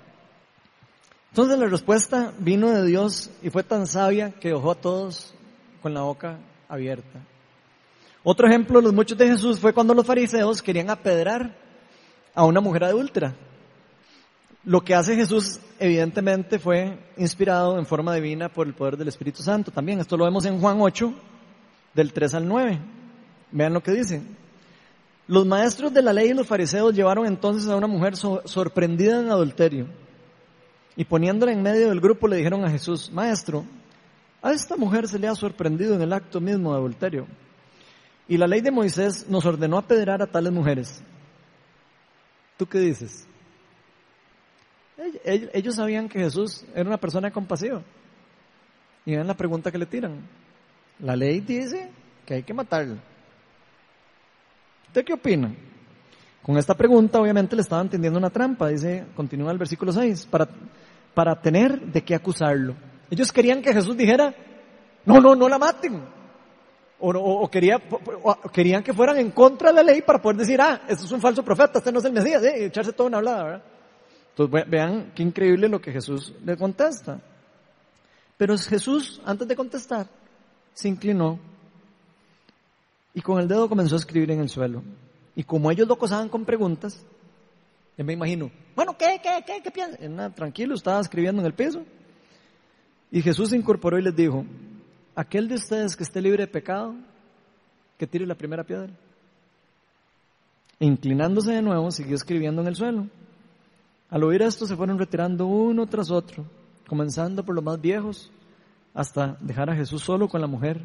Entonces 1.32 1.60
la 1.60 1.68
respuesta 1.68 2.34
vino 2.40 2.70
de 2.70 2.86
Dios 2.86 3.30
y 3.42 3.50
fue 3.50 3.64
tan 3.64 3.88
sabia 3.88 4.32
que 4.32 4.50
dejó 4.50 4.72
a 4.72 4.76
todos 4.76 5.34
con 5.82 5.94
la 5.94 6.02
boca 6.02 6.40
abierta. 6.70 7.20
Otro 8.24 8.48
ejemplo 8.48 8.80
de 8.80 8.84
los 8.84 8.94
muchos 8.94 9.18
de 9.18 9.28
Jesús 9.28 9.60
fue 9.60 9.74
cuando 9.74 9.94
los 9.94 10.06
fariseos 10.06 10.62
querían 10.62 10.90
apedrar 10.90 11.56
a 12.34 12.46
una 12.46 12.62
mujer 12.62 12.84
adúltera. 12.84 13.36
Lo 14.64 14.82
que 14.82 14.94
hace 14.94 15.16
Jesús 15.16 15.60
evidentemente 15.80 16.60
fue 16.60 17.00
inspirado 17.18 17.80
en 17.80 17.86
forma 17.86 18.14
divina 18.14 18.50
por 18.50 18.68
el 18.68 18.74
poder 18.74 18.98
del 18.98 19.08
Espíritu 19.08 19.42
Santo 19.42 19.72
también. 19.72 20.00
Esto 20.00 20.18
lo 20.18 20.26
vemos 20.26 20.46
en 20.46 20.60
Juan 20.60 20.80
8, 20.80 21.14
del 21.94 22.14
3 22.14 22.36
al 22.36 22.48
9. 22.48 22.80
Vean 23.52 23.74
lo 23.74 23.82
que 23.82 23.92
dice. 23.92 24.22
Los 25.28 25.46
maestros 25.46 25.94
de 25.94 26.02
la 26.02 26.14
ley 26.14 26.30
y 26.30 26.34
los 26.34 26.48
fariseos 26.48 26.94
llevaron 26.94 27.26
entonces 27.26 27.70
a 27.70 27.76
una 27.76 27.88
mujer 27.88 28.16
sorprendida 28.16 29.20
en 29.20 29.32
adulterio 29.32 29.88
y 30.96 31.06
poniéndola 31.06 31.52
en 31.52 31.62
medio 31.62 31.90
del 31.90 32.02
grupo 32.02 32.28
le 32.28 32.38
dijeron 32.38 32.66
a 32.66 32.70
Jesús, 32.70 33.12
Maestro, 33.12 33.64
a 34.42 34.52
esta 34.52 34.76
mujer 34.76 35.08
se 35.08 35.20
le 35.20 35.28
ha 35.28 35.36
sorprendido 35.36 35.96
en 35.96 36.02
el 36.02 36.14
acto 36.14 36.42
mismo 36.42 36.72
de 36.72 36.78
adulterio. 36.78 37.28
Y 38.28 38.38
la 38.38 38.48
ley 38.48 38.62
de 38.62 38.72
Moisés 38.72 39.28
nos 39.30 39.46
ordenó 39.46 39.78
apedrear 39.78 40.22
a 40.22 40.28
tales 40.28 40.52
mujeres. 40.52 41.04
¿Tú 42.62 42.68
qué 42.68 42.78
dices? 42.78 43.28
Ellos 45.26 45.78
sabían 45.78 46.08
que 46.08 46.20
Jesús 46.20 46.64
era 46.76 46.88
una 46.88 47.00
persona 47.00 47.32
compasiva. 47.32 47.82
Y 49.04 49.16
vean 49.16 49.26
la 49.26 49.34
pregunta 49.34 49.72
que 49.72 49.80
le 49.80 49.88
tiran. 49.88 50.22
La 51.00 51.16
ley 51.16 51.40
dice 51.40 51.90
que 52.24 52.36
hay 52.36 52.44
que 52.44 52.54
matarlo. 52.54 52.98
¿Usted 54.86 55.04
qué 55.04 55.14
opina? 55.14 55.52
Con 56.44 56.56
esta 56.56 56.76
pregunta 56.76 57.20
obviamente 57.20 57.56
le 57.56 57.64
estaba 57.64 57.82
entendiendo 57.82 58.20
una 58.20 58.30
trampa. 58.30 58.68
Dice, 58.68 59.08
continúa 59.16 59.52
el 59.52 59.58
versículo 59.58 59.92
6, 59.92 60.28
para, 60.28 60.48
para 61.16 61.42
tener 61.42 61.82
de 61.82 62.04
qué 62.04 62.14
acusarlo. 62.14 62.76
Ellos 63.10 63.32
querían 63.32 63.64
que 63.64 63.74
Jesús 63.74 63.98
dijera, 63.98 64.36
no, 65.04 65.20
no, 65.20 65.34
no 65.34 65.50
la 65.50 65.58
maten. 65.58 66.00
O, 67.02 67.50
quería, 67.50 67.82
querían 68.54 68.84
que 68.84 68.94
fueran 68.94 69.18
en 69.18 69.32
contra 69.32 69.70
de 69.70 69.76
la 69.76 69.84
ley 69.84 70.02
para 70.02 70.22
poder 70.22 70.38
decir, 70.38 70.62
ah, 70.62 70.82
este 70.88 71.06
es 71.06 71.12
un 71.12 71.20
falso 71.20 71.44
profeta, 71.44 71.80
este 71.80 71.92
no 71.92 72.00
es 72.00 72.06
el 72.06 72.14
Mesías, 72.14 72.44
eh, 72.44 72.56
y 72.60 72.64
echarse 72.66 72.94
toda 72.94 73.08
una 73.08 73.18
hablada, 73.18 73.44
¿verdad? 73.44 73.64
Entonces 74.30 74.70
vean 74.70 75.12
qué 75.16 75.24
increíble 75.24 75.68
lo 75.68 75.82
que 75.82 75.92
Jesús 75.92 76.34
le 76.46 76.56
contesta. 76.56 77.20
Pero 78.38 78.58
Jesús, 78.58 79.22
antes 79.26 79.48
de 79.48 79.56
contestar, 79.56 80.08
se 80.74 80.88
inclinó 80.88 81.40
y 83.14 83.22
con 83.22 83.40
el 83.40 83.48
dedo 83.48 83.68
comenzó 83.68 83.96
a 83.96 84.00
escribir 84.00 84.32
en 84.32 84.40
el 84.40 84.50
suelo. 84.50 84.84
Y 85.36 85.44
como 85.44 85.70
ellos 85.72 85.88
lo 85.88 85.96
acosaban 85.96 86.30
con 86.30 86.46
preguntas, 86.46 87.06
yo 87.98 88.06
me 88.06 88.14
imagino, 88.14 88.52
bueno, 88.76 88.98
¿qué, 88.98 89.20
qué, 89.22 89.44
qué, 89.46 89.62
qué 89.62 89.72
piensas? 89.72 90.36
tranquilo, 90.36 90.76
estaba 90.76 91.02
escribiendo 91.02 91.42
en 91.42 91.46
el 91.46 91.54
piso. 91.54 91.84
Y 93.12 93.22
Jesús 93.22 93.50
se 93.50 93.58
incorporó 93.58 94.00
y 94.00 94.04
les 94.04 94.16
dijo, 94.16 94.46
aquel 95.16 95.48
de 95.48 95.56
ustedes 95.56 95.96
que 95.96 96.04
esté 96.04 96.22
libre 96.22 96.44
de 96.44 96.52
pecado, 96.52 96.96
que 97.98 98.08
tire 98.08 98.26
la 98.26 98.36
primera 98.36 98.64
piedra. 98.64 98.90
Inclinándose 100.80 101.52
de 101.52 101.62
nuevo, 101.62 101.92
siguió 101.92 102.16
escribiendo 102.16 102.62
en 102.62 102.68
el 102.68 102.76
suelo. 102.76 103.08
Al 104.10 104.24
oír 104.24 104.42
esto 104.42 104.66
se 104.66 104.76
fueron 104.76 104.98
retirando 104.98 105.46
uno 105.46 105.86
tras 105.86 106.10
otro, 106.12 106.46
comenzando 106.88 107.46
por 107.46 107.56
los 107.56 107.64
más 107.64 107.80
viejos, 107.80 108.32
hasta 108.94 109.38
dejar 109.40 109.70
a 109.70 109.76
Jesús 109.76 110.02
solo 110.02 110.28
con 110.28 110.42
la 110.42 110.48
mujer 110.48 110.82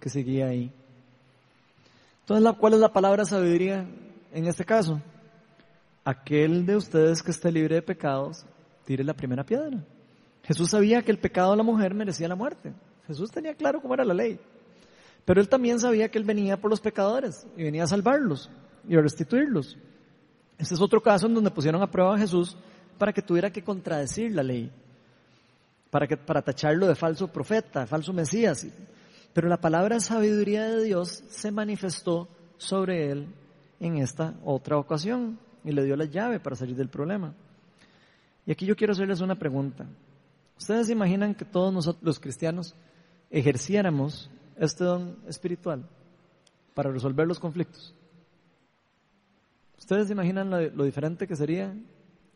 que 0.00 0.08
seguía 0.08 0.46
ahí. 0.46 0.72
Entonces, 2.20 2.52
¿cuál 2.58 2.74
es 2.74 2.78
la 2.78 2.92
palabra 2.92 3.24
sabiduría 3.24 3.84
en 4.32 4.46
este 4.46 4.64
caso? 4.64 5.00
Aquel 6.04 6.64
de 6.64 6.76
ustedes 6.76 7.22
que 7.22 7.30
esté 7.30 7.52
libre 7.52 7.74
de 7.74 7.82
pecados, 7.82 8.46
tire 8.84 9.04
la 9.04 9.14
primera 9.14 9.44
piedra. 9.44 9.84
Jesús 10.44 10.70
sabía 10.70 11.02
que 11.02 11.10
el 11.10 11.18
pecado 11.18 11.50
de 11.50 11.56
la 11.58 11.62
mujer 11.62 11.94
merecía 11.94 12.28
la 12.28 12.34
muerte. 12.34 12.72
Jesús 13.06 13.30
tenía 13.30 13.54
claro 13.54 13.80
cómo 13.80 13.94
era 13.94 14.04
la 14.04 14.14
ley. 14.14 14.38
Pero 15.24 15.40
él 15.40 15.48
también 15.48 15.78
sabía 15.78 16.10
que 16.10 16.18
él 16.18 16.24
venía 16.24 16.60
por 16.60 16.70
los 16.70 16.80
pecadores 16.80 17.46
y 17.56 17.62
venía 17.62 17.84
a 17.84 17.86
salvarlos 17.86 18.50
y 18.88 18.96
a 18.96 19.00
restituirlos. 19.00 19.76
Este 20.58 20.74
es 20.74 20.80
otro 20.80 21.02
caso 21.02 21.26
en 21.26 21.34
donde 21.34 21.50
pusieron 21.50 21.82
a 21.82 21.90
prueba 21.90 22.14
a 22.14 22.18
Jesús 22.18 22.56
para 22.98 23.12
que 23.12 23.22
tuviera 23.22 23.50
que 23.50 23.64
contradecir 23.64 24.32
la 24.32 24.42
ley, 24.42 24.70
para, 25.90 26.06
que, 26.06 26.16
para 26.16 26.42
tacharlo 26.42 26.86
de 26.86 26.94
falso 26.94 27.28
profeta, 27.28 27.86
falso 27.86 28.12
Mesías. 28.12 28.66
Pero 29.32 29.48
la 29.48 29.60
palabra 29.60 30.00
sabiduría 30.00 30.68
de 30.68 30.84
Dios 30.84 31.24
se 31.28 31.50
manifestó 31.50 32.28
sobre 32.58 33.10
él 33.10 33.26
en 33.80 33.96
esta 33.96 34.34
otra 34.44 34.78
ocasión 34.78 35.38
y 35.64 35.72
le 35.72 35.84
dio 35.84 35.96
la 35.96 36.04
llave 36.04 36.38
para 36.38 36.56
salir 36.56 36.76
del 36.76 36.88
problema. 36.88 37.34
Y 38.46 38.52
aquí 38.52 38.66
yo 38.66 38.76
quiero 38.76 38.92
hacerles 38.92 39.20
una 39.20 39.36
pregunta. 39.36 39.86
¿Ustedes 40.58 40.90
imaginan 40.90 41.34
que 41.34 41.44
todos 41.44 41.72
nosotros 41.72 42.04
los 42.04 42.20
cristianos 42.20 42.74
ejerciéramos 43.32 44.30
este 44.56 44.84
don 44.84 45.18
espiritual 45.26 45.88
para 46.74 46.92
resolver 46.92 47.26
los 47.26 47.40
conflictos? 47.40 47.94
¿Ustedes 49.78 50.06
se 50.06 50.12
imaginan 50.12 50.50
lo, 50.50 50.84
diferente 50.84 51.26
que 51.26 51.34
sería 51.34 51.74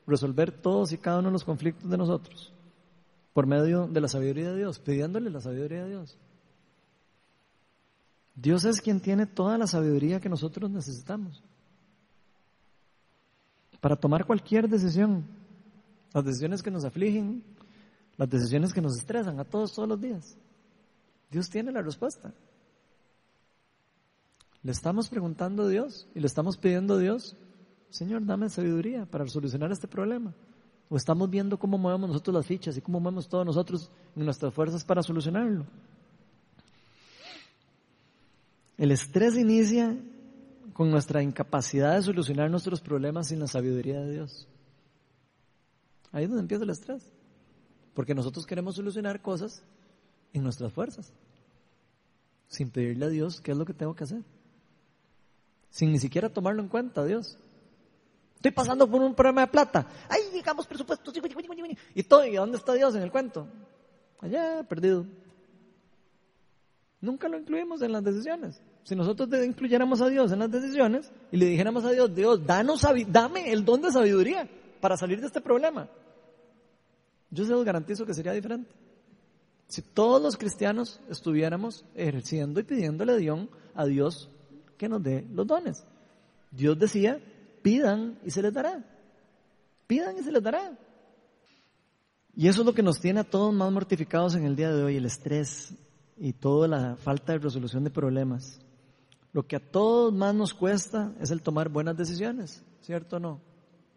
resolver 0.07 0.51
todos 0.51 0.93
y 0.93 0.99
cada 0.99 1.21
uno 1.21 1.29
de 1.29 1.35
los 1.35 1.45
conflictos 1.45 1.89
de 1.89 1.97
nosotros 1.97 2.53
por 3.33 3.47
medio 3.47 3.87
de 3.87 4.01
la 4.01 4.09
sabiduría 4.09 4.51
de 4.51 4.57
Dios, 4.57 4.79
pidiéndole 4.81 5.31
la 5.31 5.41
sabiduría 5.41 5.85
de 5.85 5.91
Dios? 5.91 6.19
Dios 8.35 8.65
es 8.65 8.81
quien 8.81 9.01
tiene 9.01 9.27
toda 9.27 9.59
la 9.59 9.67
sabiduría 9.67 10.21
que 10.21 10.29
nosotros 10.29 10.71
necesitamos 10.71 11.43
para 13.81 13.97
tomar 13.97 14.27
cualquier 14.27 14.69
decisión, 14.69 15.25
las 16.13 16.25
decisiones 16.25 16.63
que 16.63 16.71
nos 16.71 16.85
afligen, 16.85 17.45
las 18.17 18.29
decisiones 18.29 18.73
que 18.73 18.81
nos 18.81 18.97
estresan 18.97 19.39
a 19.39 19.45
todos 19.45 19.73
todos 19.73 19.89
los 19.89 20.01
días. 20.01 20.37
Dios 21.31 21.51
tiene 21.51 21.73
la 21.73 21.83
respuesta. 21.83 22.33
Le 24.63 24.73
estamos 24.73 25.09
preguntando 25.09 25.65
a 25.65 25.69
Dios 25.69 26.09
y 26.15 26.21
le 26.21 26.27
estamos 26.27 26.57
pidiendo 26.57 26.95
a 26.95 26.99
Dios, 26.99 27.37
Señor, 27.91 28.25
dame 28.25 28.49
sabiduría 28.49 29.07
para 29.07 29.27
solucionar 29.27 29.71
este 29.71 29.87
problema. 29.87 30.35
O 30.89 30.97
estamos 30.97 31.31
viendo 31.31 31.59
cómo 31.59 31.79
movemos 31.79 32.09
nosotros 32.09 32.35
las 32.35 32.47
fichas 32.47 32.77
y 32.77 32.81
cómo 32.81 33.01
movemos 33.01 33.29
todos 33.29 33.45
nosotros 33.45 33.91
en 34.15 34.25
nuestras 34.25 34.53
fuerzas 34.53 34.85
para 34.85 35.03
solucionarlo. 35.03 35.67
El 38.79 38.91
estrés 38.91 39.37
inicia 39.37 39.97
con 40.73 40.91
nuestra 40.91 41.23
incapacidad 41.23 41.95
de 41.95 42.03
solucionar 42.03 42.51
nuestros 42.51 42.81
problemas 42.81 43.29
sin 43.29 43.41
la 43.41 43.47
sabiduría 43.47 44.01
de 44.01 44.13
Dios. 44.13 44.47
Ahí 46.13 46.25
es 46.25 46.29
donde 46.29 46.43
empieza 46.43 46.65
el 46.65 46.71
estrés. 46.71 47.03
Porque 47.95 48.15
nosotros 48.15 48.47
queremos 48.47 48.75
solucionar 48.75 49.23
cosas 49.23 49.63
en 50.33 50.43
nuestras 50.43 50.73
fuerzas, 50.73 51.13
sin 52.49 52.71
pedirle 52.71 53.07
a 53.07 53.09
Dios 53.09 53.41
qué 53.41 53.53
es 53.53 53.57
lo 53.57 53.65
que 53.65 53.75
tengo 53.75 53.95
que 53.95 54.05
hacer 54.05 54.23
sin 55.77 55.93
ni 55.93 55.99
siquiera 55.99 56.31
tomarlo 56.31 56.63
en 56.63 56.69
cuenta, 56.69 57.05
Dios. 57.05 57.39
Estoy 58.37 58.51
pasando 58.51 58.91
por 58.91 59.03
un 59.03 59.15
problema 59.15 59.43
de 59.43 59.49
plata. 59.49 59.87
Ay, 60.09 60.23
llegamos 60.33 60.67
presupuestos. 60.67 61.13
Y 61.95 62.03
todo, 62.05 62.25
¿y 62.25 62.35
dónde 62.35 62.57
está 62.57 62.73
Dios 62.73 62.95
en 62.95 63.03
el 63.03 63.11
cuento? 63.11 63.47
Allá, 64.21 64.63
perdido. 64.67 65.05
Nunca 67.03 67.29
lo 67.29 67.39
incluimos 67.39 67.83
en 67.83 67.93
las 67.93 68.03
decisiones. 68.03 68.59
Si 68.85 68.97
nosotros 68.97 69.29
incluyéramos 69.45 70.01
a 70.01 70.09
Dios 70.09 70.33
en 70.33 70.39
las 70.39 70.51
decisiones 70.51 71.13
y 71.31 71.37
le 71.37 71.45
dijéramos 71.45 71.85
a 71.85 71.91
Dios, 71.91 72.15
Dios, 72.15 72.47
danos, 72.47 72.81
dame 73.09 73.53
el 73.53 73.63
don 73.63 73.83
de 73.83 73.93
sabiduría 73.93 74.49
para 74.81 74.97
salir 74.97 75.21
de 75.21 75.27
este 75.27 75.43
problema. 75.43 75.91
Yo 77.31 77.45
se 77.45 77.51
los 77.51 77.67
garantizo 77.67 78.07
que 78.07 78.15
sería 78.15 78.33
diferente. 78.33 78.73
Si 79.69 79.83
todos 79.83 80.23
los 80.23 80.37
cristianos 80.37 81.01
estuviéramos 81.09 81.85
ejerciendo 81.95 82.61
y 82.61 82.65
pidiéndole 82.65 83.13
a 83.75 83.85
Dios 83.87 84.31
que 84.77 84.89
nos 84.89 85.03
dé 85.03 85.27
los 85.33 85.47
dones. 85.47 85.85
Dios 86.51 86.79
decía, 86.79 87.21
pidan 87.63 88.19
y 88.25 88.31
se 88.31 88.43
les 88.43 88.53
dará. 88.53 88.85
Pidan 89.87 90.17
y 90.19 90.23
se 90.23 90.33
les 90.33 90.43
dará. 90.43 90.79
Y 92.35 92.49
eso 92.49 92.61
es 92.61 92.67
lo 92.67 92.75
que 92.75 92.83
nos 92.83 93.01
tiene 93.01 93.21
a 93.21 93.25
todos 93.25 93.53
más 93.53 93.73
mortificados 93.73 94.35
en 94.35 94.45
el 94.45 94.57
día 94.57 94.71
de 94.71 94.83
hoy, 94.83 94.97
el 94.97 95.07
estrés, 95.07 95.75
y 96.19 96.33
toda 96.33 96.69
la 96.69 96.97
falta 96.97 97.33
de 97.33 97.39
resolución 97.39 97.85
de 97.85 97.91
problemas. 97.91 98.61
Lo 99.33 99.47
que 99.47 99.57
a 99.57 99.61
todos 99.61 100.13
más 100.13 100.35
nos 100.35 100.55
cuesta 100.55 101.13
es 101.21 101.31
el 101.31 101.43
tomar 101.43 101.69
buenas 101.69 101.97
decisiones, 101.97 102.63
¿cierto 102.81 103.17
o 103.17 103.21
no? 103.21 103.41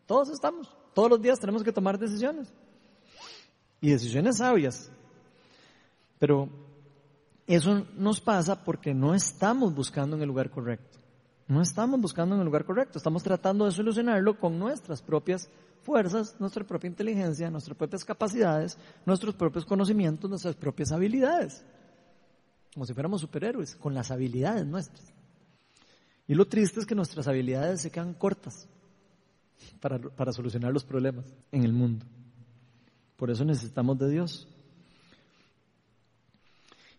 Todos 0.05 0.29
estamos, 0.29 0.75
todos 0.93 1.09
los 1.09 1.21
días 1.21 1.39
tenemos 1.39 1.63
que 1.63 1.71
tomar 1.71 1.97
decisiones. 1.97 2.51
Y 3.81 3.91
decisiones 3.91 4.37
sabias. 4.37 4.91
Pero 6.19 6.49
eso 7.47 7.87
nos 7.95 8.21
pasa 8.21 8.63
porque 8.63 8.93
no 8.93 9.15
estamos 9.15 9.73
buscando 9.73 10.15
en 10.15 10.21
el 10.21 10.27
lugar 10.27 10.51
correcto. 10.51 10.99
No 11.47 11.63
estamos 11.63 11.99
buscando 11.99 12.35
en 12.35 12.41
el 12.41 12.45
lugar 12.45 12.63
correcto, 12.63 12.99
estamos 12.99 13.23
tratando 13.23 13.65
de 13.65 13.71
solucionarlo 13.71 14.39
con 14.39 14.59
nuestras 14.59 15.01
propias 15.01 15.49
fuerzas, 15.81 16.35
nuestra 16.39 16.63
propia 16.63 16.89
inteligencia, 16.89 17.49
nuestras 17.49 17.75
propias 17.75 18.05
capacidades, 18.05 18.77
nuestros 19.03 19.33
propios 19.33 19.65
conocimientos, 19.65 20.29
nuestras 20.29 20.55
propias 20.55 20.91
habilidades. 20.91 21.63
Como 22.71 22.85
si 22.85 22.93
fuéramos 22.93 23.21
superhéroes, 23.21 23.75
con 23.75 23.95
las 23.95 24.11
habilidades 24.11 24.67
nuestras. 24.67 25.11
Y 26.27 26.35
lo 26.35 26.47
triste 26.47 26.81
es 26.81 26.85
que 26.85 26.93
nuestras 26.93 27.27
habilidades 27.27 27.81
se 27.81 27.89
quedan 27.89 28.13
cortas 28.13 28.67
para, 29.79 29.97
para 29.97 30.31
solucionar 30.31 30.71
los 30.71 30.83
problemas 30.83 31.25
en 31.51 31.63
el 31.63 31.73
mundo. 31.73 32.05
Por 33.17 33.31
eso 33.31 33.43
necesitamos 33.43 33.97
de 33.97 34.09
Dios. 34.11 34.47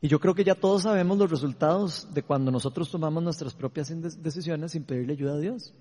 Y 0.01 0.09
yo 0.09 0.19
creo 0.19 0.35
que 0.35 0.45
ya 0.45 0.55
todos 0.55 0.83
sabemos 0.83 1.19
los 1.19 1.31
resultados 1.31 2.09
de 2.15 2.23
cuando 2.23 2.51
nosotros 2.51 2.91
tomamos 2.91 3.23
nuestras 3.23 3.55
propias 3.55 3.93
decisiones 4.23 4.73
sin 4.73 4.85
pedirle 4.85 5.13
ayuda 5.13 5.35
a 5.35 5.39
Dios. 5.39 5.75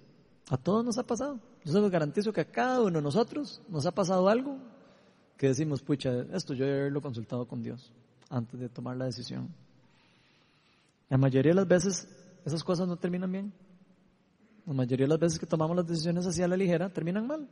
A 0.50 0.58
todos 0.58 0.84
nos 0.84 0.98
ha 0.98 1.04
pasado. 1.04 1.40
Yo 1.64 1.72
se 1.72 1.80
los 1.80 1.90
garantizo 1.90 2.34
que 2.34 2.42
a 2.42 2.52
cada 2.52 2.82
uno 2.82 2.98
de 2.98 3.02
nosotros 3.02 3.62
nos 3.70 3.86
ha 3.86 3.92
pasado 3.92 4.28
algo 4.28 4.58
que 5.38 5.48
decimos, 5.48 5.82
pucha, 5.82 6.26
esto 6.34 6.54
yo 6.54 6.66
debo 6.66 6.80
haberlo 6.80 7.02
consultado 7.02 7.48
con 7.48 7.62
Dios 7.64 7.94
antes 8.30 8.60
de 8.60 8.68
tomar 8.68 8.98
la 8.98 9.06
decisión. 9.06 9.48
La 11.08 11.18
mayoría 11.18 11.52
de 11.52 11.56
las 11.56 11.68
veces 11.68 12.08
esas 12.46 12.64
cosas 12.64 12.88
no 12.88 12.98
terminan 12.98 13.32
bien. 13.32 13.54
La 14.66 14.74
mayoría 14.74 15.06
de 15.06 15.10
las 15.10 15.20
veces 15.20 15.40
que 15.40 15.46
tomamos 15.46 15.78
las 15.78 15.88
decisiones 15.88 16.26
así 16.26 16.44
a 16.44 16.48
la 16.48 16.58
ligera 16.58 16.90
terminan 16.90 17.26
mal. 17.26 17.48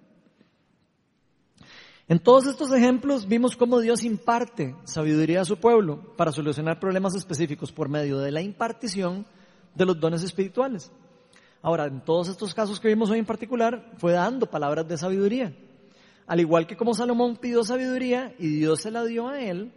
En 2.09 2.19
todos 2.19 2.45
estos 2.45 2.71
ejemplos 2.71 3.27
vimos 3.27 3.57
cómo 3.57 3.81
Dios 3.81 4.05
imparte 4.05 4.75
sabiduría 4.85 5.41
a 5.41 5.45
su 5.45 5.57
pueblo 5.57 6.15
para 6.15 6.31
solucionar 6.31 6.79
problemas 6.79 7.15
específicos 7.15 7.73
por 7.73 7.89
medio 7.89 8.19
de 8.19 8.31
la 8.31 8.41
impartición 8.41 9.25
de 9.75 9.85
los 9.85 9.99
dones 9.99 10.23
espirituales. 10.23 10.89
Ahora, 11.61 11.85
en 11.85 11.99
todos 11.99 12.29
estos 12.29 12.53
casos 12.53 12.79
que 12.79 12.87
vimos 12.87 13.09
hoy 13.09 13.19
en 13.19 13.25
particular, 13.25 13.91
fue 13.97 14.13
dando 14.13 14.49
palabras 14.49 14.87
de 14.87 14.97
sabiduría. 14.97 15.53
Al 16.27 16.39
igual 16.39 16.65
que 16.65 16.77
como 16.77 16.93
Salomón 16.93 17.35
pidió 17.35 17.65
sabiduría 17.65 18.33
y 18.39 18.47
Dios 18.47 18.81
se 18.81 18.91
la 18.91 19.03
dio 19.03 19.27
a 19.27 19.41
él, 19.41 19.73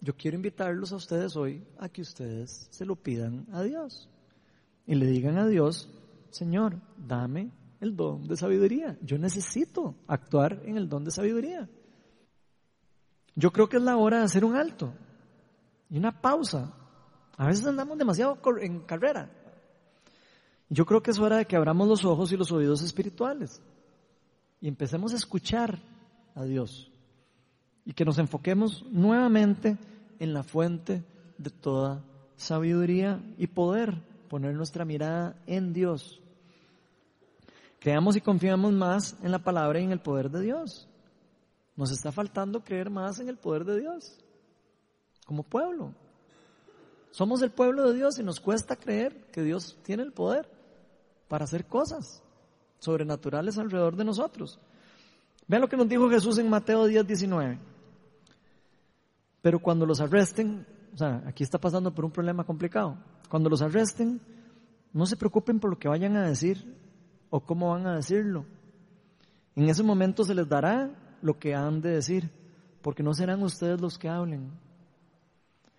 yo 0.00 0.14
quiero 0.14 0.36
invitarlos 0.36 0.92
a 0.92 0.96
ustedes 0.96 1.34
hoy 1.34 1.64
a 1.80 1.88
que 1.88 2.02
ustedes 2.02 2.68
se 2.70 2.84
lo 2.84 2.94
pidan 2.94 3.46
a 3.52 3.64
Dios 3.64 4.08
y 4.86 4.94
le 4.94 5.06
digan 5.06 5.38
a 5.38 5.48
Dios, 5.48 5.88
Señor, 6.30 6.76
dame 6.96 7.50
el 7.84 7.96
don 7.96 8.26
de 8.26 8.36
sabiduría. 8.36 8.98
Yo 9.02 9.18
necesito 9.18 9.94
actuar 10.06 10.62
en 10.64 10.76
el 10.76 10.88
don 10.88 11.04
de 11.04 11.10
sabiduría. 11.10 11.68
Yo 13.36 13.52
creo 13.52 13.68
que 13.68 13.76
es 13.76 13.82
la 13.82 13.96
hora 13.96 14.18
de 14.18 14.24
hacer 14.24 14.44
un 14.44 14.56
alto 14.56 14.92
y 15.90 15.98
una 15.98 16.20
pausa. 16.20 16.72
A 17.36 17.46
veces 17.46 17.66
andamos 17.66 17.98
demasiado 17.98 18.38
en 18.60 18.80
carrera. 18.80 19.30
Yo 20.68 20.86
creo 20.86 21.02
que 21.02 21.10
es 21.10 21.18
hora 21.18 21.36
de 21.36 21.46
que 21.46 21.56
abramos 21.56 21.86
los 21.86 22.04
ojos 22.04 22.32
y 22.32 22.36
los 22.36 22.50
oídos 22.50 22.82
espirituales 22.82 23.62
y 24.60 24.68
empecemos 24.68 25.12
a 25.12 25.16
escuchar 25.16 25.78
a 26.34 26.44
Dios 26.44 26.90
y 27.84 27.92
que 27.92 28.04
nos 28.04 28.18
enfoquemos 28.18 28.84
nuevamente 28.90 29.76
en 30.18 30.32
la 30.32 30.42
fuente 30.42 31.04
de 31.36 31.50
toda 31.50 32.02
sabiduría 32.36 33.22
y 33.36 33.46
poder, 33.46 34.02
poner 34.28 34.54
nuestra 34.54 34.84
mirada 34.84 35.36
en 35.46 35.74
Dios. 35.74 36.23
Creamos 37.84 38.16
y 38.16 38.22
confiamos 38.22 38.72
más 38.72 39.14
en 39.22 39.30
la 39.30 39.40
palabra 39.40 39.78
y 39.78 39.84
en 39.84 39.92
el 39.92 40.00
poder 40.00 40.30
de 40.30 40.40
Dios. 40.40 40.88
Nos 41.76 41.92
está 41.92 42.10
faltando 42.12 42.64
creer 42.64 42.88
más 42.88 43.20
en 43.20 43.28
el 43.28 43.36
poder 43.36 43.66
de 43.66 43.78
Dios 43.78 44.16
como 45.26 45.42
pueblo. 45.42 45.92
Somos 47.10 47.42
el 47.42 47.50
pueblo 47.50 47.86
de 47.86 47.94
Dios 47.94 48.18
y 48.18 48.22
nos 48.22 48.40
cuesta 48.40 48.76
creer 48.76 49.26
que 49.30 49.42
Dios 49.42 49.76
tiene 49.82 50.02
el 50.02 50.14
poder 50.14 50.48
para 51.28 51.44
hacer 51.44 51.66
cosas 51.66 52.22
sobrenaturales 52.78 53.58
alrededor 53.58 53.96
de 53.96 54.04
nosotros. 54.06 54.58
Vean 55.46 55.60
lo 55.60 55.68
que 55.68 55.76
nos 55.76 55.86
dijo 55.86 56.08
Jesús 56.08 56.38
en 56.38 56.48
Mateo 56.48 56.86
10, 56.86 57.06
19. 57.06 57.58
Pero 59.42 59.58
cuando 59.58 59.84
los 59.84 60.00
arresten, 60.00 60.66
o 60.94 60.96
sea, 60.96 61.22
aquí 61.26 61.44
está 61.44 61.58
pasando 61.58 61.94
por 61.94 62.06
un 62.06 62.12
problema 62.12 62.44
complicado. 62.44 62.96
Cuando 63.28 63.50
los 63.50 63.60
arresten, 63.60 64.22
no 64.94 65.04
se 65.04 65.18
preocupen 65.18 65.60
por 65.60 65.68
lo 65.68 65.78
que 65.78 65.88
vayan 65.88 66.16
a 66.16 66.26
decir 66.26 66.82
o 67.30 67.40
cómo 67.40 67.70
van 67.70 67.86
a 67.86 67.96
decirlo. 67.96 68.46
En 69.56 69.68
ese 69.68 69.82
momento 69.82 70.24
se 70.24 70.34
les 70.34 70.48
dará 70.48 70.90
lo 71.22 71.38
que 71.38 71.54
han 71.54 71.80
de 71.80 71.90
decir, 71.90 72.30
porque 72.82 73.02
no 73.02 73.14
serán 73.14 73.42
ustedes 73.42 73.80
los 73.80 73.98
que 73.98 74.08
hablen, 74.08 74.50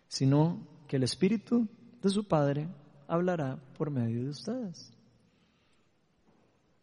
sino 0.07 0.59
que 0.87 0.95
el 0.95 1.03
Espíritu 1.03 1.67
de 2.01 2.09
su 2.09 2.27
Padre 2.27 2.69
hablará 3.07 3.59
por 3.77 3.91
medio 3.91 4.23
de 4.23 4.29
ustedes. 4.29 4.91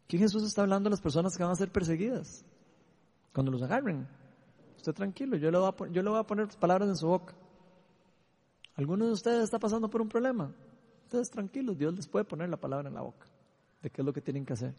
Aquí 0.05 0.17
Jesús 0.17 0.43
está 0.43 0.61
hablando 0.61 0.87
a 0.87 0.91
las 0.91 1.01
personas 1.01 1.35
que 1.35 1.43
van 1.43 1.51
a 1.51 1.55
ser 1.55 1.71
perseguidas 1.71 2.45
cuando 3.33 3.51
los 3.51 3.63
agarren. 3.63 4.07
Usted 4.77 4.93
tranquilo, 4.93 5.37
yo 5.37 5.49
le 5.49 5.57
voy 5.57 5.69
a, 5.69 5.91
yo 5.91 6.03
le 6.03 6.09
voy 6.09 6.19
a 6.19 6.23
poner 6.23 6.47
palabras 6.59 6.89
en 6.89 6.95
su 6.95 7.07
boca. 7.07 7.33
¿Alguno 8.75 9.05
de 9.05 9.11
ustedes 9.11 9.43
está 9.43 9.57
pasando 9.59 9.89
por 9.89 10.01
un 10.01 10.09
problema? 10.09 10.53
Ustedes 11.05 11.29
tranquilos, 11.29 11.77
Dios 11.77 11.93
les 11.95 12.07
puede 12.07 12.25
poner 12.25 12.49
la 12.49 12.57
palabra 12.57 12.89
en 12.89 12.95
la 12.95 13.01
boca 13.01 13.32
de 13.83 13.89
qué 13.89 14.01
es 14.01 14.05
lo 14.05 14.13
que 14.13 14.21
tienen 14.21 14.45
que 14.45 14.53
hacer 14.53 14.73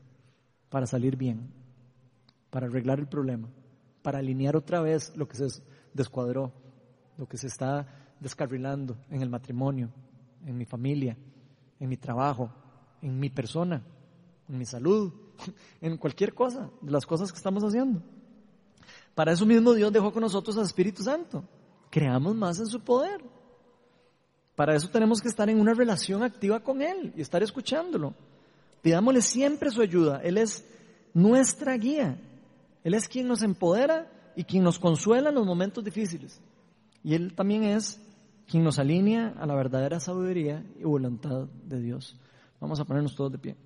para 0.70 0.86
salir 0.86 1.16
bien, 1.16 1.52
para 2.50 2.66
arreglar 2.66 2.98
el 2.98 3.06
problema, 3.06 3.48
para 4.02 4.18
alinear 4.18 4.56
otra 4.56 4.80
vez 4.80 5.12
lo 5.14 5.28
que 5.28 5.36
se 5.36 5.62
descuadró, 5.92 6.52
lo 7.16 7.26
que 7.26 7.36
se 7.36 7.46
está 7.46 7.86
descarrilando 8.18 8.96
en 9.10 9.22
el 9.22 9.30
matrimonio, 9.30 9.90
en 10.44 10.56
mi 10.56 10.64
familia, 10.64 11.16
en 11.78 11.88
mi 11.88 11.96
trabajo, 11.96 12.50
en 13.02 13.20
mi 13.20 13.30
persona, 13.30 13.82
en 14.48 14.58
mi 14.58 14.64
salud, 14.64 15.12
en 15.80 15.96
cualquier 15.96 16.34
cosa, 16.34 16.70
de 16.80 16.90
las 16.90 17.06
cosas 17.06 17.30
que 17.30 17.36
estamos 17.36 17.62
haciendo. 17.62 18.02
Para 19.14 19.32
eso 19.32 19.46
mismo 19.46 19.74
Dios 19.74 19.92
dejó 19.92 20.12
con 20.12 20.22
nosotros 20.22 20.56
al 20.56 20.64
Espíritu 20.64 21.02
Santo. 21.02 21.44
Creamos 21.90 22.34
más 22.34 22.58
en 22.58 22.66
su 22.66 22.80
poder. 22.80 23.22
Para 24.56 24.74
eso 24.74 24.88
tenemos 24.88 25.20
que 25.20 25.28
estar 25.28 25.48
en 25.48 25.60
una 25.60 25.74
relación 25.74 26.22
activa 26.22 26.60
con 26.60 26.82
Él 26.82 27.12
y 27.16 27.20
estar 27.20 27.42
escuchándolo. 27.42 28.14
Pidámosle 28.84 29.22
siempre 29.22 29.70
su 29.70 29.80
ayuda. 29.80 30.20
Él 30.22 30.36
es 30.36 30.62
nuestra 31.14 31.74
guía. 31.78 32.18
Él 32.84 32.92
es 32.92 33.08
quien 33.08 33.26
nos 33.26 33.42
empodera 33.42 34.12
y 34.36 34.44
quien 34.44 34.62
nos 34.62 34.78
consuela 34.78 35.30
en 35.30 35.36
los 35.36 35.46
momentos 35.46 35.82
difíciles. 35.82 36.38
Y 37.02 37.14
Él 37.14 37.34
también 37.34 37.64
es 37.64 37.98
quien 38.46 38.62
nos 38.62 38.78
alinea 38.78 39.34
a 39.38 39.46
la 39.46 39.54
verdadera 39.54 40.00
sabiduría 40.00 40.62
y 40.78 40.84
voluntad 40.84 41.48
de 41.64 41.80
Dios. 41.80 42.20
Vamos 42.60 42.78
a 42.78 42.84
ponernos 42.84 43.14
todos 43.14 43.32
de 43.32 43.38
pie. 43.38 43.56